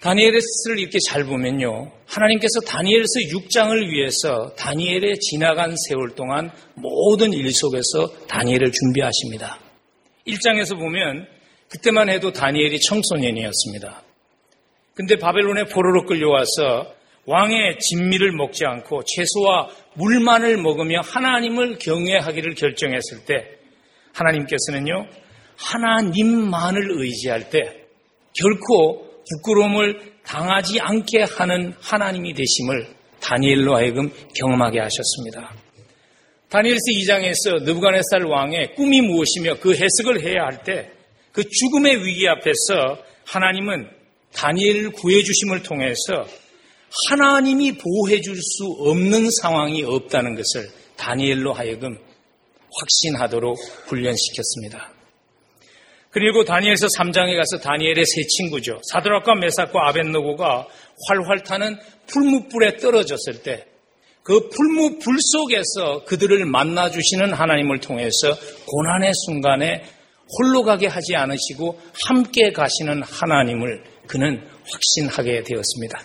다니엘을 0.00 0.40
이렇게 0.78 0.98
잘 1.06 1.24
보면요. 1.24 1.92
하나님께서 2.06 2.60
다니엘서 2.66 3.20
6장을 3.32 3.90
위해서 3.90 4.54
다니엘의 4.56 5.18
지나간 5.20 5.74
세월 5.88 6.14
동안 6.14 6.50
모든 6.74 7.34
일 7.34 7.52
속에서 7.52 8.08
다니엘을 8.26 8.72
준비하십니다. 8.72 9.58
1장에서 10.26 10.78
보면 10.78 11.26
그때만 11.68 12.08
해도 12.08 12.32
다니엘이 12.32 12.80
청소년이었습니다. 12.80 14.02
근데 14.94 15.16
바벨론에 15.16 15.64
포로로 15.64 16.06
끌려와서 16.06 16.94
왕의 17.26 17.78
진미를 17.78 18.32
먹지 18.32 18.64
않고 18.64 19.04
채소와 19.04 19.68
물만을 20.00 20.56
먹으며 20.56 21.00
하나님을 21.04 21.78
경외하기를 21.78 22.54
결정했을 22.54 23.24
때 23.26 23.46
하나님께서는요, 24.14 25.06
하나님만을 25.56 27.00
의지할 27.02 27.50
때 27.50 27.84
결코 28.34 29.22
부끄러움을 29.28 30.14
당하지 30.24 30.80
않게 30.80 31.24
하는 31.36 31.74
하나님이 31.80 32.34
되심을 32.34 32.88
다니엘로 33.20 33.76
하여금 33.76 34.10
경험하게 34.36 34.80
하셨습니다. 34.80 35.54
다니엘서 36.48 36.80
2장에서 36.94 37.62
느부갓네살 37.64 38.24
왕의 38.24 38.74
꿈이 38.74 39.00
무엇이며 39.02 39.56
그 39.60 39.74
해석을 39.74 40.22
해야 40.22 40.44
할 40.44 40.62
때 40.64 41.00
그 41.32 41.44
죽음의 41.48 42.04
위기 42.04 42.28
앞에서 42.28 42.98
하나님은 43.26 43.88
다니엘을 44.34 44.90
구해 44.90 45.22
주심을 45.22 45.62
통해서 45.62 46.26
하나님이 47.08 47.78
보호해 47.78 48.20
줄 48.20 48.34
수 48.36 48.64
없는 48.78 49.28
상황이 49.40 49.82
없다는 49.84 50.34
것을 50.34 50.68
다니엘로 50.96 51.52
하여금 51.52 51.98
확신하도록 52.78 53.56
훈련시켰습니다. 53.86 54.92
그리고 56.10 56.44
다니엘서 56.44 56.88
3장에 56.98 57.36
가서 57.36 57.62
다니엘의 57.62 58.04
세 58.04 58.22
친구죠. 58.26 58.80
사드락과 58.92 59.36
메삭과 59.36 59.88
아벤노고가 59.88 60.66
활활 61.08 61.42
타는 61.44 61.78
풀무불에 62.06 62.78
떨어졌을 62.78 63.42
때 63.42 63.70
그 64.22 64.48
풀무불 64.48 65.16
속에서 65.32 66.04
그들을 66.04 66.44
만나 66.44 66.90
주시는 66.90 67.32
하나님을 67.32 67.80
통해서 67.80 68.36
고난의 68.66 69.12
순간에 69.26 69.82
홀로 70.38 70.62
가게 70.62 70.86
하지 70.86 71.16
않으시고 71.16 71.80
함께 72.06 72.52
가시는 72.52 73.02
하나님을 73.02 73.82
그는 74.06 74.46
확신하게 74.70 75.42
되었습니다. 75.42 76.04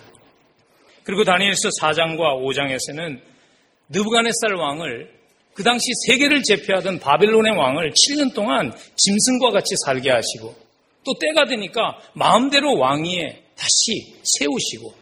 그리고 1.06 1.22
다니엘서 1.22 1.68
4장과 1.80 2.18
5장에서는 2.42 3.20
느부갓네살 3.90 4.54
왕을 4.54 5.08
그 5.54 5.62
당시 5.62 5.86
세계를 6.06 6.42
제패하던 6.42 6.98
바벨론의 6.98 7.56
왕을 7.56 7.92
7년 7.92 8.34
동안 8.34 8.72
짐승과 8.96 9.52
같이 9.52 9.74
살게 9.86 10.10
하시고 10.10 10.54
또 11.04 11.14
때가 11.20 11.46
되니까 11.46 11.96
마음대로 12.14 12.76
왕위에 12.76 13.44
다시 13.56 14.16
세우시고 14.24 14.92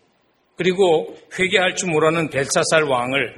그리고 0.56 1.16
회개할 1.38 1.74
줄 1.74 1.90
모르는 1.90 2.28
벨사살 2.28 2.82
왕을 2.82 3.34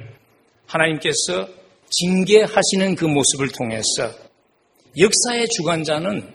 하나님께서 0.67 1.47
징계하시는 1.89 2.95
그 2.95 3.05
모습을 3.05 3.47
통해서 3.57 4.11
역사의 4.99 5.47
주관자는 5.47 6.33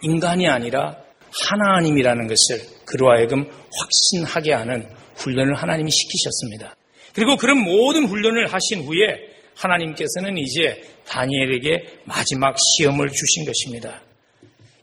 인간이 0.00 0.48
아니라 0.48 0.96
하나님이라는 1.30 2.26
것을 2.26 2.66
그로 2.86 3.10
하여금 3.10 3.48
확신하게 3.78 4.54
하는 4.54 5.01
훈련을 5.16 5.54
하나님이 5.54 5.90
시키셨습니다. 5.90 6.76
그리고 7.14 7.36
그런 7.36 7.58
모든 7.58 8.06
훈련을 8.06 8.46
하신 8.46 8.82
후에 8.82 9.32
하나님께서는 9.54 10.38
이제 10.38 10.82
다니엘에게 11.06 12.00
마지막 12.04 12.56
시험을 12.58 13.08
주신 13.08 13.44
것입니다. 13.44 14.02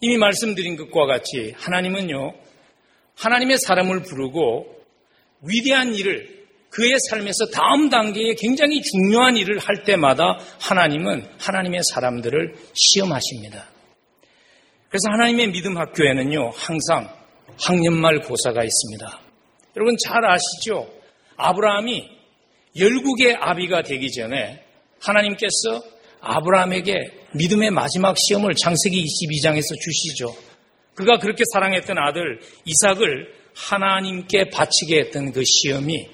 이미 0.02 0.18
말씀드린 0.18 0.78
것과 0.78 1.06
같이 1.06 1.54
하나님은요, 1.58 2.34
하나님의 3.16 3.58
사람을 3.58 4.04
부르고 4.04 4.76
위대한 5.42 5.94
일을 5.96 6.40
그의 6.70 6.98
삶에서 7.10 7.48
다음 7.52 7.90
단계에 7.90 8.36
굉장히 8.38 8.82
중요한 8.82 9.36
일을 9.36 9.58
할 9.58 9.84
때마다 9.84 10.38
하나님은 10.60 11.26
하나님의 11.40 11.82
사람들을 11.84 12.56
시험하십니다. 12.74 13.68
그래서 14.88 15.10
하나님의 15.12 15.52
믿음 15.52 15.78
학교에는요, 15.78 16.52
항상 16.56 17.10
학년말 17.62 18.22
고사가 18.22 18.64
있습니다. 18.64 19.29
여러분 19.76 19.96
잘 20.04 20.26
아시죠? 20.26 20.92
아브라함이 21.38 22.10
열국의 22.78 23.36
아비가 23.36 23.82
되기 23.84 24.12
전에 24.12 24.64
하나님께서 25.00 25.84
아브라함에게 26.22 27.12
믿음의 27.34 27.72
마지막 27.72 28.16
시험을 28.18 28.56
창세기 28.56 29.04
22장에서 29.04 29.80
주시죠. 29.80 30.36
그가 30.96 31.18
그렇게 31.20 31.44
사랑했던 31.54 31.98
아들 31.98 32.40
이삭을 32.66 33.34
하나님께 33.56 34.50
바치게 34.50 35.00
했던 35.00 35.32
그 35.32 35.44
시험이 35.46 36.10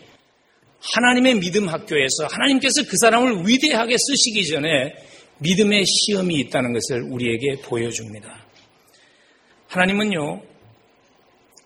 하나님의 0.93 1.39
믿음 1.39 1.67
학교에서 1.67 2.27
하나님께서 2.29 2.83
그 2.83 2.95
사람을 3.01 3.47
위대하게 3.47 3.95
쓰시기 3.97 4.47
전에 4.47 4.93
믿음의 5.39 5.85
시험이 5.85 6.35
있다는 6.41 6.73
것을 6.73 7.01
우리에게 7.11 7.61
보여줍니다. 7.63 8.45
하나님은요, 9.67 10.43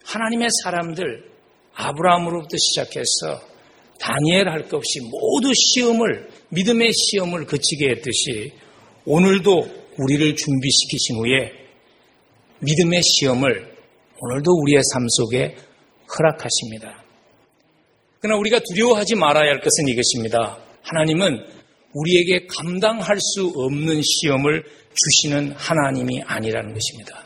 하나님의 0.05 0.47
사람들, 0.63 1.28
아브라함으로부터 1.79 2.57
시작해서 2.57 3.41
다니엘 3.99 4.47
할 4.49 4.63
것 4.63 4.77
없이 4.77 4.99
모두 5.01 5.53
시험을, 5.53 6.29
믿음의 6.49 6.91
시험을 6.93 7.45
거치게 7.45 7.89
했듯이 7.89 8.53
오늘도 9.05 9.51
우리를 9.97 10.35
준비시키신 10.35 11.17
후에 11.17 11.51
믿음의 12.59 13.01
시험을 13.01 13.75
오늘도 14.21 14.51
우리의 14.61 14.81
삶 14.93 15.07
속에 15.09 15.55
허락하십니다. 16.17 17.03
그러나 18.19 18.39
우리가 18.39 18.59
두려워하지 18.59 19.15
말아야 19.15 19.49
할 19.49 19.61
것은 19.61 19.87
이것입니다. 19.87 20.57
하나님은 20.81 21.45
우리에게 21.93 22.47
감당할 22.47 23.17
수 23.19 23.51
없는 23.55 24.01
시험을 24.01 24.63
주시는 24.93 25.53
하나님이 25.53 26.21
아니라는 26.25 26.73
것입니다. 26.73 27.25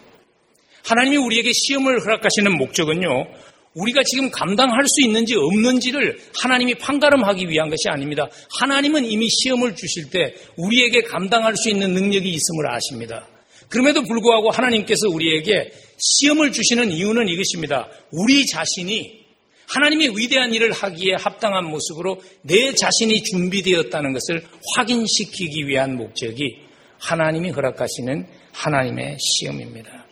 하나님이 0.85 1.17
우리에게 1.17 1.51
시험을 1.53 2.01
허락하시는 2.01 2.55
목적은요, 2.57 3.27
우리가 3.75 4.01
지금 4.03 4.29
감당할 4.29 4.83
수 4.85 5.05
있는지 5.05 5.35
없는지를 5.35 6.19
하나님이 6.41 6.75
판가름하기 6.75 7.49
위한 7.49 7.69
것이 7.69 7.89
아닙니다. 7.89 8.27
하나님은 8.59 9.05
이미 9.05 9.27
시험을 9.29 9.75
주실 9.75 10.09
때 10.09 10.35
우리에게 10.57 11.01
감당할 11.03 11.55
수 11.55 11.69
있는 11.69 11.93
능력이 11.93 12.29
있음을 12.29 12.69
아십니다. 12.69 13.27
그럼에도 13.69 14.03
불구하고 14.03 14.51
하나님께서 14.51 15.09
우리에게 15.09 15.71
시험을 15.97 16.51
주시는 16.51 16.91
이유는 16.91 17.27
이것입니다. 17.27 17.89
우리 18.11 18.45
자신이 18.45 19.23
하나님의 19.67 20.15
위대한 20.17 20.53
일을 20.53 20.71
하기에 20.71 21.15
합당한 21.15 21.65
모습으로 21.65 22.21
내 22.43 22.73
자신이 22.73 23.23
준비되었다는 23.23 24.13
것을 24.13 24.43
확인시키기 24.75 25.67
위한 25.67 25.95
목적이 25.95 26.59
하나님이 26.99 27.49
허락하시는 27.49 28.27
하나님의 28.51 29.17
시험입니다. 29.19 30.05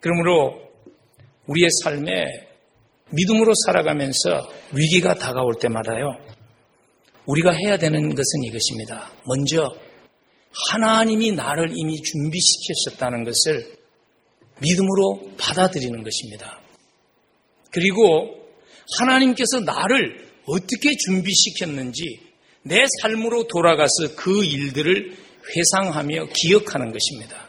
그러므로 0.00 0.66
우리의 1.46 1.68
삶에 1.82 2.45
믿음으로 3.10 3.52
살아가면서 3.66 4.50
위기가 4.72 5.14
다가올 5.14 5.54
때마다요, 5.60 6.18
우리가 7.26 7.52
해야 7.52 7.76
되는 7.76 8.14
것은 8.14 8.44
이것입니다. 8.44 9.10
먼저 9.26 9.74
하나님이 10.70 11.32
나를 11.32 11.72
이미 11.74 12.00
준비시키셨다는 12.00 13.24
것을 13.24 13.76
믿음으로 14.60 15.36
받아들이는 15.38 16.02
것입니다. 16.02 16.60
그리고 17.70 18.48
하나님께서 18.98 19.60
나를 19.60 20.26
어떻게 20.46 20.96
준비시켰는지 20.96 22.20
내 22.62 22.84
삶으로 23.02 23.46
돌아가서 23.48 24.16
그 24.16 24.44
일들을 24.44 25.16
회상하며 25.56 26.28
기억하는 26.34 26.92
것입니다. 26.92 27.48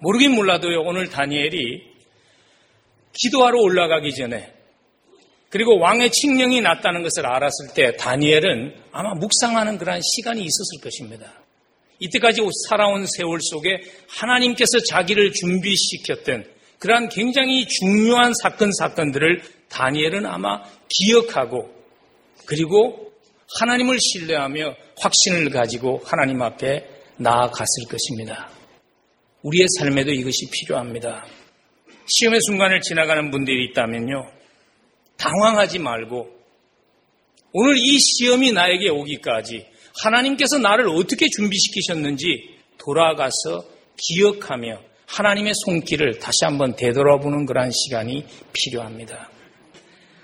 모르긴 0.00 0.34
몰라도요, 0.34 0.80
오늘 0.82 1.08
다니엘이 1.10 1.92
기도하러 3.14 3.58
올라가기 3.60 4.14
전에 4.14 4.61
그리고 5.52 5.78
왕의 5.78 6.10
칙령이 6.10 6.62
났다는 6.62 7.02
것을 7.02 7.26
알았을 7.26 7.74
때 7.74 7.94
다니엘은 7.98 8.74
아마 8.90 9.12
묵상하는 9.12 9.76
그러한 9.76 10.00
시간이 10.02 10.40
있었을 10.40 10.80
것입니다. 10.82 11.30
이때까지 11.98 12.40
살아온 12.68 13.04
세월 13.06 13.38
속에 13.42 13.82
하나님께서 14.08 14.78
자기를 14.88 15.30
준비시켰던 15.34 16.46
그러한 16.78 17.10
굉장히 17.10 17.66
중요한 17.68 18.32
사건, 18.42 18.72
사건들을 18.72 19.42
다니엘은 19.68 20.24
아마 20.24 20.62
기억하고 20.88 21.70
그리고 22.46 23.12
하나님을 23.60 23.98
신뢰하며 24.00 24.74
확신을 25.00 25.50
가지고 25.50 26.00
하나님 26.02 26.40
앞에 26.40 26.82
나아갔을 27.18 27.84
것입니다. 27.90 28.48
우리의 29.42 29.66
삶에도 29.78 30.12
이것이 30.12 30.48
필요합니다. 30.50 31.26
시험의 32.06 32.40
순간을 32.40 32.80
지나가는 32.80 33.30
분들이 33.30 33.66
있다면요. 33.66 34.41
당황하지 35.22 35.78
말고 35.78 36.30
오늘 37.52 37.76
이 37.76 37.98
시험이 37.98 38.52
나에게 38.52 38.88
오기까지 38.88 39.66
하나님께서 40.02 40.58
나를 40.58 40.88
어떻게 40.88 41.28
준비시키셨는지 41.28 42.58
돌아가서 42.78 43.64
기억하며 43.96 44.80
하나님의 45.06 45.52
손길을 45.64 46.18
다시 46.18 46.44
한번 46.44 46.74
되돌아보는 46.74 47.46
그러한 47.46 47.70
시간이 47.70 48.24
필요합니다. 48.52 49.30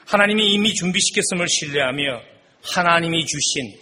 하나님이 0.06 0.52
이미 0.54 0.74
준비시켰음을 0.74 1.46
신뢰하며 1.48 2.20
하나님이 2.62 3.26
주신 3.26 3.74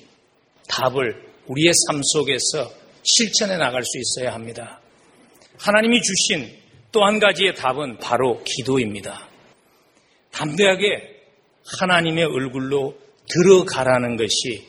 답을 0.69 1.25
우리의 1.47 1.73
삶 1.87 2.01
속에서 2.03 2.73
실천해 3.05 3.57
나갈 3.57 3.85
수 3.85 3.99
있어야 3.99 4.35
합니다. 4.35 4.81
하나님이 5.59 6.03
주신 6.03 6.51
또 6.91 7.05
한 7.05 7.21
가지의 7.21 7.55
답은 7.55 7.99
바로 7.99 8.43
기도입니다. 8.45 9.29
담대하게 10.37 11.17
하나님의 11.81 12.25
얼굴로 12.25 12.97
들어가라는 13.29 14.17
것이 14.17 14.65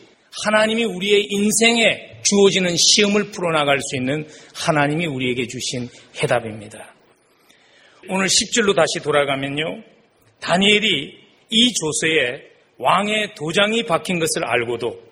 하나님이 0.45 0.85
우리의 0.85 1.27
인생의 1.29 2.21
주어지는 2.23 2.75
시험을 2.75 3.31
풀어나갈 3.31 3.79
수 3.81 3.97
있는 3.97 4.27
하나님이 4.55 5.05
우리에게 5.05 5.47
주신 5.47 5.89
해답입니다. 6.21 6.93
오늘 8.09 8.27
10절로 8.27 8.75
다시 8.75 9.03
돌아가면요. 9.03 9.83
다니엘이 10.39 11.17
이 11.49 11.73
조서에 11.73 12.41
왕의 12.77 13.35
도장이 13.35 13.83
박힌 13.83 14.19
것을 14.19 14.45
알고도 14.45 15.07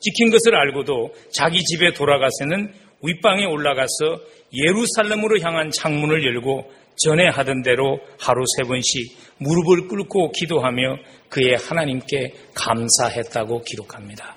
지킨 0.00 0.30
것을 0.30 0.54
알고도 0.54 1.14
자기 1.32 1.62
집에 1.64 1.92
돌아가서는 1.92 2.72
윗방에 3.02 3.44
올라가서 3.46 4.20
예루살렘으로 4.52 5.40
향한 5.40 5.70
창문을 5.70 6.24
열고 6.24 6.70
전에 6.98 7.28
하던 7.28 7.62
대로 7.62 8.00
하루 8.18 8.42
세 8.56 8.64
번씩 8.64 9.25
무릎을 9.38 9.88
꿇고 9.88 10.32
기도하며 10.32 10.96
그의 11.28 11.56
하나님께 11.56 12.34
감사했다고 12.54 13.62
기록합니다. 13.62 14.36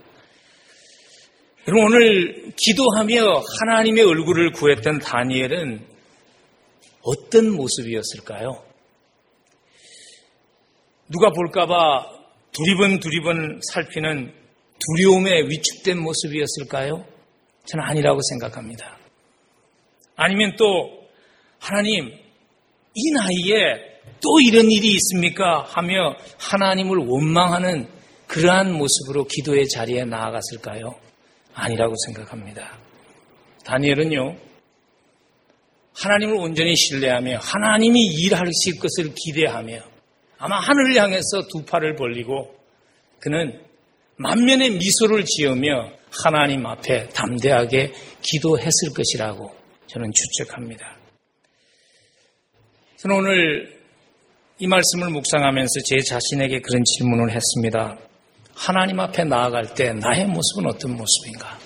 여러분 1.67 1.85
오늘 1.85 2.51
기도하며 2.55 3.41
하나님의 3.61 4.03
얼굴을 4.03 4.51
구했던 4.51 4.99
다니엘은 4.99 5.85
어떤 7.01 7.51
모습이었을까요? 7.51 8.63
누가 11.09 11.29
볼까봐 11.29 12.19
두리번 12.51 12.99
두리번 12.99 13.59
살피는 13.71 14.33
두려움에 14.79 15.41
위축된 15.41 15.99
모습이었을까요? 16.01 17.05
저는 17.65 17.85
아니라고 17.85 18.19
생각합니다. 18.29 18.97
아니면 20.15 20.55
또 20.57 21.07
하나님 21.59 22.11
이 22.95 23.11
나이에 23.11 23.88
또 24.21 24.39
이런 24.41 24.69
일이 24.69 24.93
있습니까? 24.93 25.63
하며 25.63 26.15
하나님을 26.37 26.97
원망하는 26.97 27.87
그러한 28.27 28.73
모습으로 28.73 29.25
기도의 29.25 29.67
자리에 29.67 30.05
나아갔을까요? 30.05 30.95
아니라고 31.53 31.95
생각합니다. 32.05 32.77
다니엘은요, 33.65 34.35
하나님을 35.95 36.35
온전히 36.35 36.75
신뢰하며 36.75 37.39
하나님이 37.39 37.99
일하실 38.05 38.79
것을 38.79 39.13
기대하며 39.15 39.81
아마 40.37 40.57
하늘을 40.59 40.95
향해서 40.95 41.47
두 41.51 41.65
팔을 41.65 41.95
벌리고 41.95 42.55
그는 43.19 43.61
만면의 44.17 44.71
미소를 44.71 45.25
지으며 45.25 45.91
하나님 46.11 46.65
앞에 46.65 47.09
담대하게 47.09 47.93
기도했을 48.21 48.93
것이라고 48.95 49.53
저는 49.87 50.11
추측합니다. 50.13 50.97
저는 52.97 53.15
오늘 53.15 53.78
이 54.59 54.67
말씀을 54.67 55.09
묵상하면서 55.11 55.79
제 55.85 55.99
자신에게 55.99 56.59
그런 56.59 56.83
질문을 56.83 57.31
했습니다. 57.33 57.97
하나님 58.53 58.99
앞에 58.99 59.23
나아갈 59.23 59.73
때 59.73 59.93
나의 59.93 60.25
모습은 60.25 60.65
어떤 60.67 60.97
모습인가? 60.97 61.57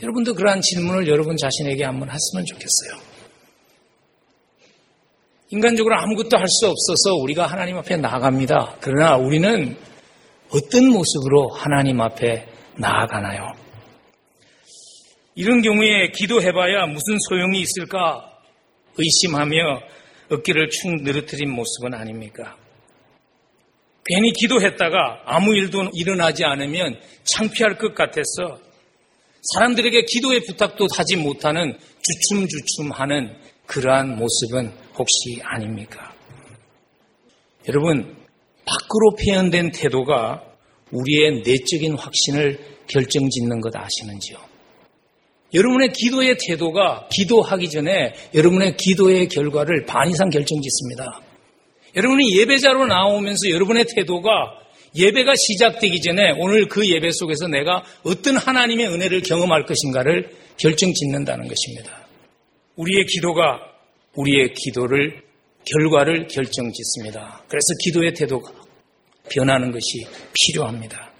여러분도 0.00 0.34
그러한 0.34 0.60
질문을 0.60 1.08
여러분 1.08 1.36
자신에게 1.36 1.82
한번 1.84 2.08
했으면 2.08 2.44
좋겠어요. 2.46 3.06
인간적으로 5.50 5.96
아무것도 5.96 6.36
할 6.36 6.46
수 6.48 6.66
없어서 6.68 7.14
우리가 7.20 7.46
하나님 7.46 7.76
앞에 7.78 7.96
나아갑니다. 7.96 8.76
그러나 8.80 9.16
우리는 9.16 9.76
어떤 10.50 10.86
모습으로 10.88 11.50
하나님 11.50 12.00
앞에 12.00 12.46
나아가나요? 12.78 13.52
이런 15.34 15.62
경우에 15.62 16.10
기도해봐야 16.14 16.86
무슨 16.86 17.16
소용이 17.28 17.60
있을까 17.60 18.22
의심하며 18.96 19.80
어깨를 20.30 20.70
축 20.70 21.02
늘어뜨린 21.02 21.50
모습은 21.50 21.94
아닙니까? 21.94 22.56
괜히 24.04 24.32
기도했다가 24.32 25.22
아무 25.24 25.54
일도 25.54 25.90
일어나지 25.94 26.44
않으면 26.44 26.98
창피할 27.24 27.76
것 27.78 27.94
같아서 27.94 28.60
사람들에게 29.54 30.02
기도의 30.02 30.40
부탁도 30.46 30.86
하지 30.94 31.16
못하는 31.16 31.76
주춤주춤하는 32.02 33.36
그러한 33.66 34.16
모습은 34.16 34.72
혹시 34.96 35.40
아닙니까? 35.42 36.14
여러분, 37.68 38.16
밖으로 38.64 39.16
표현된 39.16 39.72
태도가 39.72 40.42
우리의 40.92 41.42
내적인 41.44 41.96
확신을 41.96 42.58
결정짓는 42.88 43.60
것 43.60 43.74
아시는지요? 43.74 44.38
여러분의 45.54 45.92
기도의 45.92 46.36
태도가 46.46 47.08
기도하기 47.10 47.70
전에 47.70 48.14
여러분의 48.34 48.76
기도의 48.76 49.28
결과를 49.28 49.86
반 49.86 50.10
이상 50.10 50.28
결정짓습니다. 50.28 51.20
여러분이 51.96 52.38
예배자로 52.38 52.86
나오면서 52.86 53.50
여러분의 53.50 53.86
태도가 53.94 54.66
예배가 54.94 55.32
시작되기 55.36 56.00
전에 56.00 56.32
오늘 56.38 56.68
그 56.68 56.88
예배 56.88 57.10
속에서 57.12 57.48
내가 57.48 57.84
어떤 58.02 58.36
하나님의 58.36 58.88
은혜를 58.88 59.22
경험할 59.22 59.64
것인가를 59.66 60.30
결정 60.58 60.92
짓는다는 60.92 61.48
것입니다. 61.48 62.06
우리의 62.76 63.04
기도가 63.06 63.60
우리의 64.14 64.52
기도를 64.54 65.22
결과를 65.64 66.28
결정 66.28 66.72
짓습니다. 66.72 67.42
그래서 67.48 67.66
기도의 67.84 68.14
태도가 68.14 68.52
변하는 69.30 69.70
것이 69.70 70.06
필요합니다. 70.32 71.12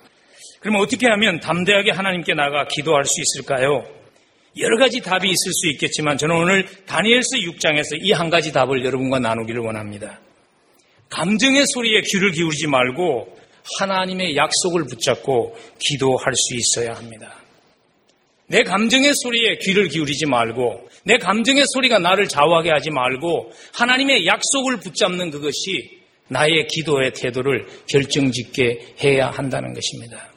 그러면 0.60 0.82
어떻게 0.82 1.06
하면 1.08 1.40
담대하게 1.40 1.90
하나님께 1.90 2.34
나가 2.34 2.66
기도할 2.66 3.04
수 3.04 3.20
있을까요? 3.20 3.84
여러 4.58 4.78
가지 4.78 5.00
답이 5.00 5.28
있을 5.28 5.52
수 5.52 5.68
있겠지만 5.72 6.16
저는 6.16 6.34
오늘 6.36 6.66
다니엘서 6.86 7.36
6장에서 7.36 7.98
이 8.00 8.12
한 8.12 8.30
가지 8.30 8.52
답을 8.52 8.84
여러분과 8.84 9.18
나누기를 9.18 9.60
원합니다. 9.60 10.20
감정의 11.10 11.64
소리에 11.66 12.00
귀를 12.00 12.32
기울이지 12.32 12.66
말고 12.66 13.36
하나님의 13.78 14.36
약속을 14.36 14.84
붙잡고 14.84 15.56
기도할 15.78 16.32
수 16.34 16.54
있어야 16.54 16.94
합니다. 16.96 17.34
내 18.48 18.62
감정의 18.62 19.12
소리에 19.14 19.58
귀를 19.58 19.88
기울이지 19.88 20.26
말고 20.26 20.88
내 21.04 21.18
감정의 21.18 21.64
소리가 21.74 21.98
나를 21.98 22.28
좌우하게 22.28 22.70
하지 22.70 22.90
말고 22.90 23.50
하나님의 23.74 24.26
약속을 24.26 24.78
붙잡는 24.78 25.30
그것이 25.30 26.00
나의 26.28 26.66
기도의 26.68 27.12
태도를 27.12 27.66
결정짓게 27.88 28.94
해야 29.04 29.28
한다는 29.30 29.74
것입니다. 29.74 30.32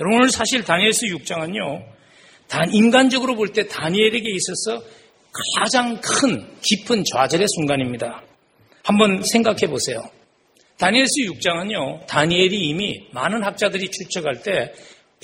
여러분 0.00 0.18
오늘 0.18 0.30
사실 0.30 0.62
다니엘서 0.64 1.06
6장은요. 1.06 1.94
단 2.48 2.72
인간적으로 2.72 3.36
볼 3.36 3.52
때 3.52 3.66
다니엘에게 3.66 4.28
있어서 4.30 4.82
가장 5.58 6.00
큰 6.00 6.46
깊은 6.62 7.04
좌절의 7.12 7.46
순간입니다. 7.48 8.22
한번 8.84 9.22
생각해 9.22 9.66
보세요. 9.66 10.02
다니엘서 10.78 11.10
6장은요. 11.32 12.06
다니엘이 12.06 12.68
이미 12.68 13.06
많은 13.12 13.42
학자들이 13.42 13.90
추측할 13.90 14.42
때 14.42 14.72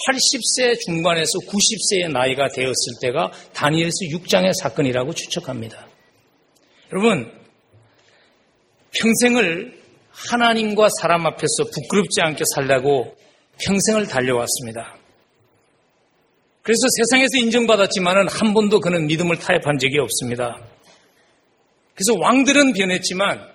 80세 0.09 0.81
중반에서 0.81 1.39
90세의 1.41 2.13
나이가 2.13 2.49
되었을 2.49 2.75
때가 3.03 3.31
다니엘서 3.53 4.07
6장의 4.13 4.53
사건이라고 4.61 5.13
추측합니다. 5.15 5.87
여러분, 6.93 7.31
평생을 8.99 9.79
하나님과 10.11 10.89
사람 11.01 11.27
앞에서 11.27 11.65
부끄럽지 11.75 12.21
않게 12.23 12.45
살라고 12.55 13.15
평생을 13.63 14.07
달려왔습니다. 14.07 14.97
그래서 16.63 16.81
세상에서 16.97 17.39
인정받았지만은 17.39 18.29
한 18.29 18.53
번도 18.55 18.81
그는 18.81 19.07
믿음을 19.07 19.39
타협한 19.39 19.79
적이 19.79 19.99
없습니다. 19.99 20.61
그래서 21.95 22.15
왕들은 22.19 22.73
변했지만 22.73 23.47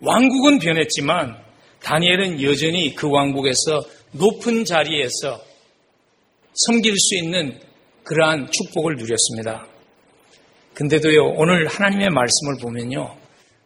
왕국은 0.00 0.58
변했지만 0.58 1.36
다니엘은 1.82 2.42
여전히 2.42 2.94
그 2.94 3.08
왕국에서 3.10 3.82
높은 4.12 4.64
자리에서 4.64 5.40
섬길 6.54 6.94
수 6.96 7.16
있는 7.16 7.58
그러한 8.04 8.50
축복을 8.50 8.96
누렸습니다. 8.96 9.66
근데도요, 10.74 11.34
오늘 11.36 11.66
하나님의 11.66 12.08
말씀을 12.10 12.56
보면요, 12.60 13.14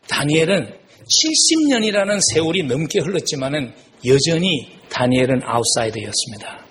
다니엘은 0.09 0.79
70년이라는 1.07 2.19
세월이 2.33 2.65
넘게 2.65 3.01
흘렀지만은 3.01 3.73
여전히 4.05 4.77
다니엘은 4.91 5.43
아웃사이더였습니다. 5.45 6.66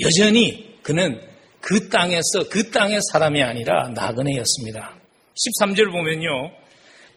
여전히 0.00 0.78
그는 0.82 1.20
그 1.60 1.88
땅에서 1.88 2.48
그 2.50 2.70
땅의 2.70 3.00
사람이 3.12 3.42
아니라 3.42 3.90
나그네였습니다. 3.94 4.94
13절 5.34 5.90
보면요. 5.90 6.50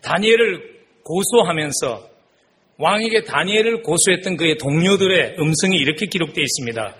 다니엘을 0.01 0.77
고소하면서 1.03 2.09
왕에게 2.77 3.23
다니엘을 3.23 3.81
고소했던 3.81 4.37
그의 4.37 4.57
동료들의 4.57 5.37
음성이 5.39 5.77
이렇게 5.77 6.05
기록되어 6.05 6.43
있습니다. 6.43 6.95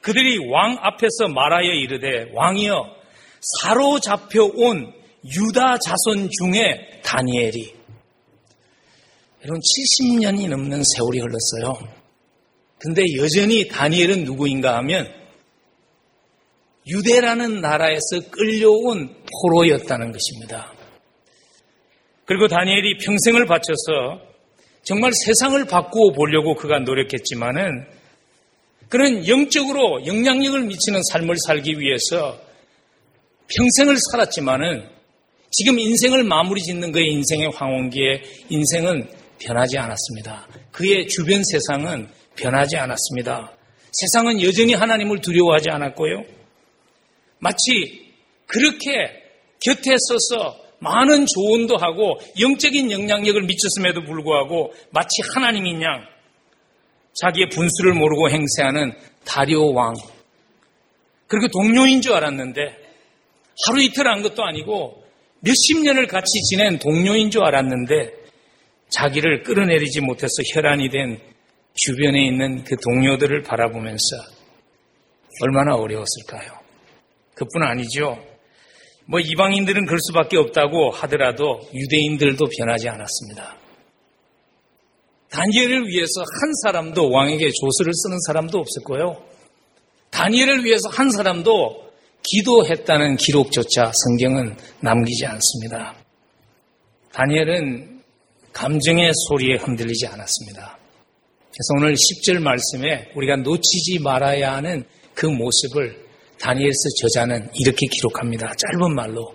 그들이 0.00 0.38
왕 0.50 0.78
앞에서 0.80 1.28
말하여 1.28 1.70
이르되 1.72 2.30
왕이여 2.32 2.96
사로잡혀 3.60 4.44
온 4.54 4.92
유다 5.24 5.78
자손 5.78 6.28
중에 6.30 7.00
다니엘이 7.04 7.74
여러분 9.42 9.60
70년이 9.60 10.48
넘는 10.48 10.82
세월이 10.96 11.20
흘렀어요. 11.20 11.99
근데 12.80 13.02
여전히 13.18 13.68
다니엘은 13.68 14.24
누구인가 14.24 14.78
하면 14.78 15.06
유대라는 16.88 17.60
나라에서 17.60 18.30
끌려온 18.30 19.14
포로였다는 19.42 20.12
것입니다. 20.12 20.72
그리고 22.24 22.48
다니엘이 22.48 22.96
평생을 23.04 23.44
바쳐서 23.46 24.22
정말 24.82 25.12
세상을 25.12 25.62
바꾸어 25.66 26.12
보려고 26.12 26.54
그가 26.54 26.78
노력했지만은 26.78 27.86
그런 28.88 29.28
영적으로 29.28 30.06
영향력을 30.06 30.62
미치는 30.62 31.02
삶을 31.12 31.36
살기 31.46 31.78
위해서 31.78 32.40
평생을 33.54 33.96
살았지만은 34.10 34.88
지금 35.50 35.78
인생을 35.78 36.24
마무리 36.24 36.62
짓는 36.62 36.92
그의 36.92 37.12
인생의 37.12 37.50
황혼기에 37.54 38.22
인생은 38.48 39.06
변하지 39.38 39.76
않았습니다. 39.76 40.48
그의 40.72 41.08
주변 41.08 41.42
세상은 41.44 42.08
변하지 42.36 42.76
않았습니다. 42.76 43.52
세상은 43.92 44.40
여전히 44.42 44.74
하나님을 44.74 45.20
두려워하지 45.20 45.70
않았고요. 45.70 46.24
마치 47.38 48.12
그렇게 48.46 48.88
곁에 49.64 49.96
서서 50.08 50.56
많은 50.80 51.26
조언도 51.26 51.76
하고 51.76 52.18
영적인 52.40 52.90
영향력을 52.90 53.42
미쳤음에도 53.42 54.02
불구하고 54.04 54.72
마치 54.90 55.22
하나님인 55.34 55.82
양 55.82 56.06
자기의 57.12 57.48
분수를 57.50 57.92
모르고 57.94 58.30
행세하는 58.30 58.92
다리오 59.24 59.72
왕 59.74 59.94
그리고 61.26 61.48
동료인 61.48 62.00
줄 62.00 62.12
알았는데 62.14 62.60
하루 63.66 63.82
이틀 63.82 64.08
한 64.08 64.22
것도 64.22 64.42
아니고 64.42 65.04
몇십 65.40 65.82
년을 65.82 66.06
같이 66.06 66.30
지낸 66.50 66.78
동료인 66.78 67.30
줄 67.30 67.44
알았는데 67.44 68.12
자기를 68.88 69.42
끌어내리지 69.42 70.00
못해서 70.00 70.32
혈안이 70.54 70.88
된 70.90 71.20
주변에 71.74 72.26
있는 72.26 72.64
그 72.64 72.76
동료들을 72.76 73.42
바라보면서 73.42 74.16
얼마나 75.42 75.76
어려웠을까요? 75.76 76.52
그뿐 77.34 77.62
아니죠. 77.62 78.18
뭐 79.06 79.18
이방인들은 79.18 79.86
그럴 79.86 79.98
수밖에 80.00 80.36
없다고 80.36 80.90
하더라도 80.90 81.60
유대인들도 81.74 82.44
변하지 82.58 82.88
않았습니다. 82.88 83.56
다니엘을 85.30 85.86
위해서 85.86 86.20
한 86.20 86.54
사람도 86.62 87.10
왕에게 87.10 87.50
조서를 87.50 87.92
쓰는 87.94 88.18
사람도 88.26 88.58
없었고요. 88.58 89.24
다니엘을 90.10 90.64
위해서 90.64 90.88
한 90.88 91.10
사람도 91.10 91.90
기도했다는 92.22 93.16
기록조차 93.16 93.92
성경은 93.94 94.56
남기지 94.80 95.26
않습니다. 95.26 95.94
다니엘은 97.12 98.02
감정의 98.52 99.12
소리에 99.28 99.56
흔들리지 99.56 100.06
않았습니다. 100.06 100.79
그래서 101.52 101.74
오늘 101.76 101.94
10절 101.94 102.40
말씀에 102.40 103.12
우리가 103.14 103.36
놓치지 103.36 103.98
말아야 104.00 104.54
하는 104.54 104.84
그 105.14 105.26
모습을 105.26 106.08
다니엘서 106.38 106.88
저자는 107.00 107.50
이렇게 107.54 107.86
기록합니다. 107.86 108.54
짧은 108.54 108.94
말로 108.94 109.34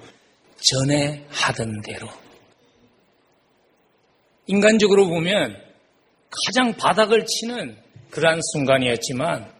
전에 0.61 1.25
하던 1.29 1.81
대로. 1.83 2.07
인간적으로 4.47 5.07
보면 5.07 5.55
가장 6.47 6.73
바닥을 6.73 7.25
치는 7.25 7.77
그러한 8.09 8.39
순간이었지만 8.53 9.53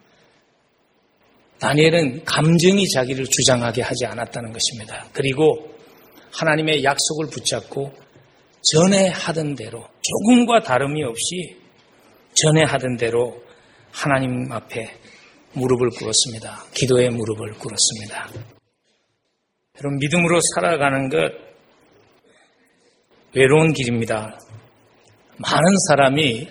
다니엘은 1.59 2.25
감정이 2.25 2.87
자기를 2.89 3.25
주장하게 3.25 3.81
하지 3.81 4.05
않았다는 4.05 4.51
것입니다. 4.51 5.07
그리고 5.13 5.73
하나님의 6.31 6.83
약속을 6.83 7.27
붙잡고 7.27 7.93
전에 8.61 9.09
하던 9.09 9.55
대로 9.55 9.87
조금과 10.01 10.61
다름이 10.61 11.03
없이 11.03 11.64
전에 12.35 12.63
하던 12.63 12.97
대로 12.97 13.41
하나님 13.91 14.51
앞에 14.51 14.93
무릎을 15.53 15.89
꿇었습니다. 15.89 16.65
기도의 16.73 17.09
무릎을 17.09 17.53
꿇었습니다. 17.53 18.29
여러분, 19.77 19.97
믿음으로 19.99 20.39
살아가는 20.53 21.09
것 21.09 21.31
외로운 23.33 23.73
길입니다. 23.73 24.37
많은 25.37 25.63
사람이 25.89 26.47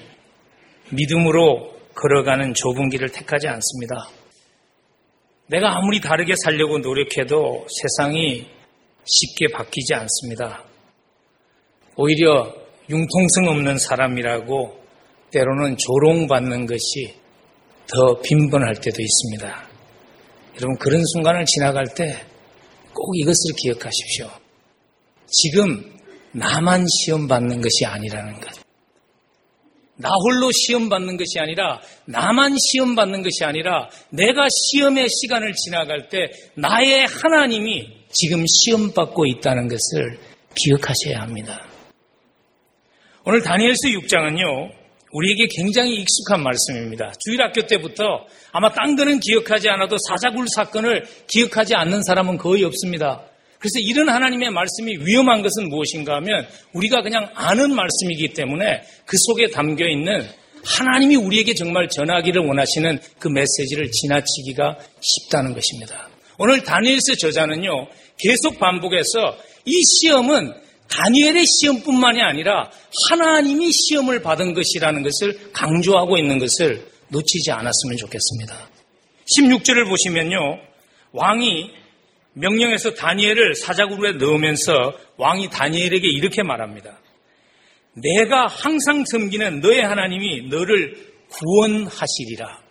믿음으로 0.90 1.74
걸어가는 1.94 2.54
좁은 2.54 2.90
길을 2.90 3.10
택하지 3.10 3.48
않습니다. 3.48 4.08
내가 5.46 5.76
아무리 5.76 6.00
다르게 6.00 6.34
살려고 6.42 6.78
노력해도 6.78 7.66
세상이 7.68 8.46
쉽게 9.04 9.52
바뀌지 9.52 9.94
않습니다. 9.94 10.64
오히려 11.96 12.54
융통성 12.88 13.48
없는 13.48 13.78
사람이라고 13.78 14.83
때로는 15.34 15.76
조롱받는 15.76 16.66
것이 16.66 17.14
더 17.86 18.20
빈번할 18.22 18.76
때도 18.76 19.02
있습니다. 19.02 19.68
여러분, 20.56 20.78
그런 20.78 21.02
순간을 21.04 21.44
지나갈 21.44 21.84
때 21.94 22.34
꼭 22.94 23.12
이것을 23.18 23.54
기억하십시오. 23.58 24.30
지금 25.26 25.92
나만 26.32 26.86
시험 26.88 27.28
받는 27.28 27.60
것이 27.60 27.84
아니라는 27.84 28.40
것. 28.40 28.50
나 29.96 30.08
홀로 30.10 30.50
시험 30.50 30.88
받는 30.88 31.16
것이 31.16 31.38
아니라 31.38 31.80
나만 32.06 32.56
시험 32.58 32.96
받는 32.96 33.22
것이 33.22 33.44
아니라 33.44 33.88
내가 34.10 34.48
시험의 34.48 35.08
시간을 35.08 35.52
지나갈 35.52 36.08
때 36.08 36.30
나의 36.56 37.06
하나님이 37.06 37.86
지금 38.10 38.44
시험 38.46 38.92
받고 38.92 39.26
있다는 39.26 39.68
것을 39.68 40.18
기억하셔야 40.56 41.20
합니다. 41.20 41.64
오늘 43.24 43.42
다니엘서 43.42 43.88
6장은요. 44.00 44.83
우리에게 45.14 45.46
굉장히 45.56 45.94
익숙한 45.94 46.42
말씀입니다. 46.42 47.12
주일학교 47.24 47.66
때부터 47.66 48.26
아마 48.52 48.70
딴 48.70 48.96
거는 48.96 49.20
기억하지 49.20 49.68
않아도 49.70 49.96
사자굴 50.08 50.46
사건을 50.48 51.04
기억하지 51.28 51.74
않는 51.74 52.02
사람은 52.02 52.36
거의 52.36 52.64
없습니다. 52.64 53.22
그래서 53.58 53.78
이런 53.78 54.10
하나님의 54.10 54.50
말씀이 54.50 54.98
위험한 55.06 55.42
것은 55.42 55.68
무엇인가 55.68 56.16
하면 56.16 56.46
우리가 56.74 57.02
그냥 57.02 57.30
아는 57.34 57.74
말씀이기 57.74 58.34
때문에 58.34 58.82
그 59.06 59.16
속에 59.18 59.48
담겨 59.48 59.88
있는 59.88 60.20
하나님이 60.64 61.16
우리에게 61.16 61.54
정말 61.54 61.88
전하기를 61.88 62.42
원하시는 62.42 62.98
그 63.18 63.28
메시지를 63.28 63.90
지나치기가 63.90 64.78
쉽다는 65.00 65.54
것입니다. 65.54 66.08
오늘 66.38 66.62
다니엘서 66.62 67.14
저자는요, 67.20 67.86
계속 68.18 68.58
반복해서 68.58 69.36
이 69.64 69.80
시험은 70.00 70.63
다니엘의 70.96 71.44
시험뿐만이 71.46 72.22
아니라 72.22 72.70
하나님이 73.10 73.70
시험을 73.72 74.22
받은 74.22 74.54
것이라는 74.54 75.02
것을 75.02 75.52
강조하고 75.52 76.16
있는 76.18 76.38
것을 76.38 76.86
놓치지 77.08 77.50
않았으면 77.50 77.96
좋겠습니다. 77.98 78.70
16절을 79.38 79.88
보시면요. 79.88 80.58
왕이 81.12 81.70
명령해서 82.34 82.94
다니엘을 82.94 83.54
사자굴에 83.54 84.12
넣으면서 84.14 84.94
왕이 85.16 85.50
다니엘에게 85.50 86.08
이렇게 86.08 86.42
말합니다. 86.42 86.98
내가 87.94 88.46
항상 88.46 89.04
섬기는 89.04 89.60
너의 89.60 89.82
하나님이 89.82 90.48
너를 90.48 91.12
구원하시리라. 91.28 92.62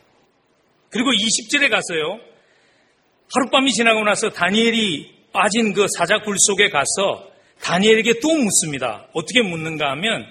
그리고 0.89 1.11
20절에 1.11 1.69
가서요. 1.69 2.19
하룻밤이 3.33 3.71
지나고 3.71 4.03
나서 4.03 4.29
다니엘이 4.29 5.11
빠진 5.31 5.73
그 5.73 5.87
사자굴 5.97 6.35
속에 6.37 6.69
가서 6.69 7.32
다니엘에게 7.63 8.19
또 8.21 8.29
묻습니다. 8.35 9.07
어떻게 9.13 9.41
묻는가 9.41 9.91
하면 9.91 10.25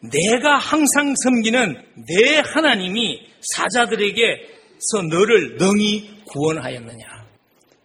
내가 0.00 0.56
항상 0.56 1.14
섬기는 1.24 1.82
내 2.06 2.36
하나님이 2.36 3.20
사자들에게서 3.40 5.02
너를 5.10 5.56
능히 5.56 6.22
구원하였느냐. 6.26 7.06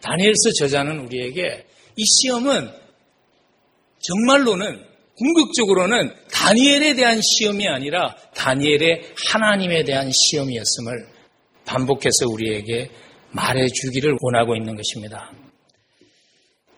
다니엘서 0.01 0.51
저자는 0.59 0.99
우리에게 0.99 1.65
이 1.95 2.03
시험은 2.03 2.69
정말로는 3.99 4.83
궁극적으로는 5.17 6.13
다니엘에 6.31 6.93
대한 6.95 7.21
시험이 7.21 7.67
아니라 7.67 8.15
다니엘의 8.35 9.13
하나님에 9.31 9.83
대한 9.85 10.11
시험이었음을 10.11 11.07
반복해서 11.65 12.27
우리에게 12.29 12.91
말해 13.31 13.65
주기를 13.67 14.17
원하고 14.21 14.55
있는 14.55 14.75
것입니다. 14.75 15.31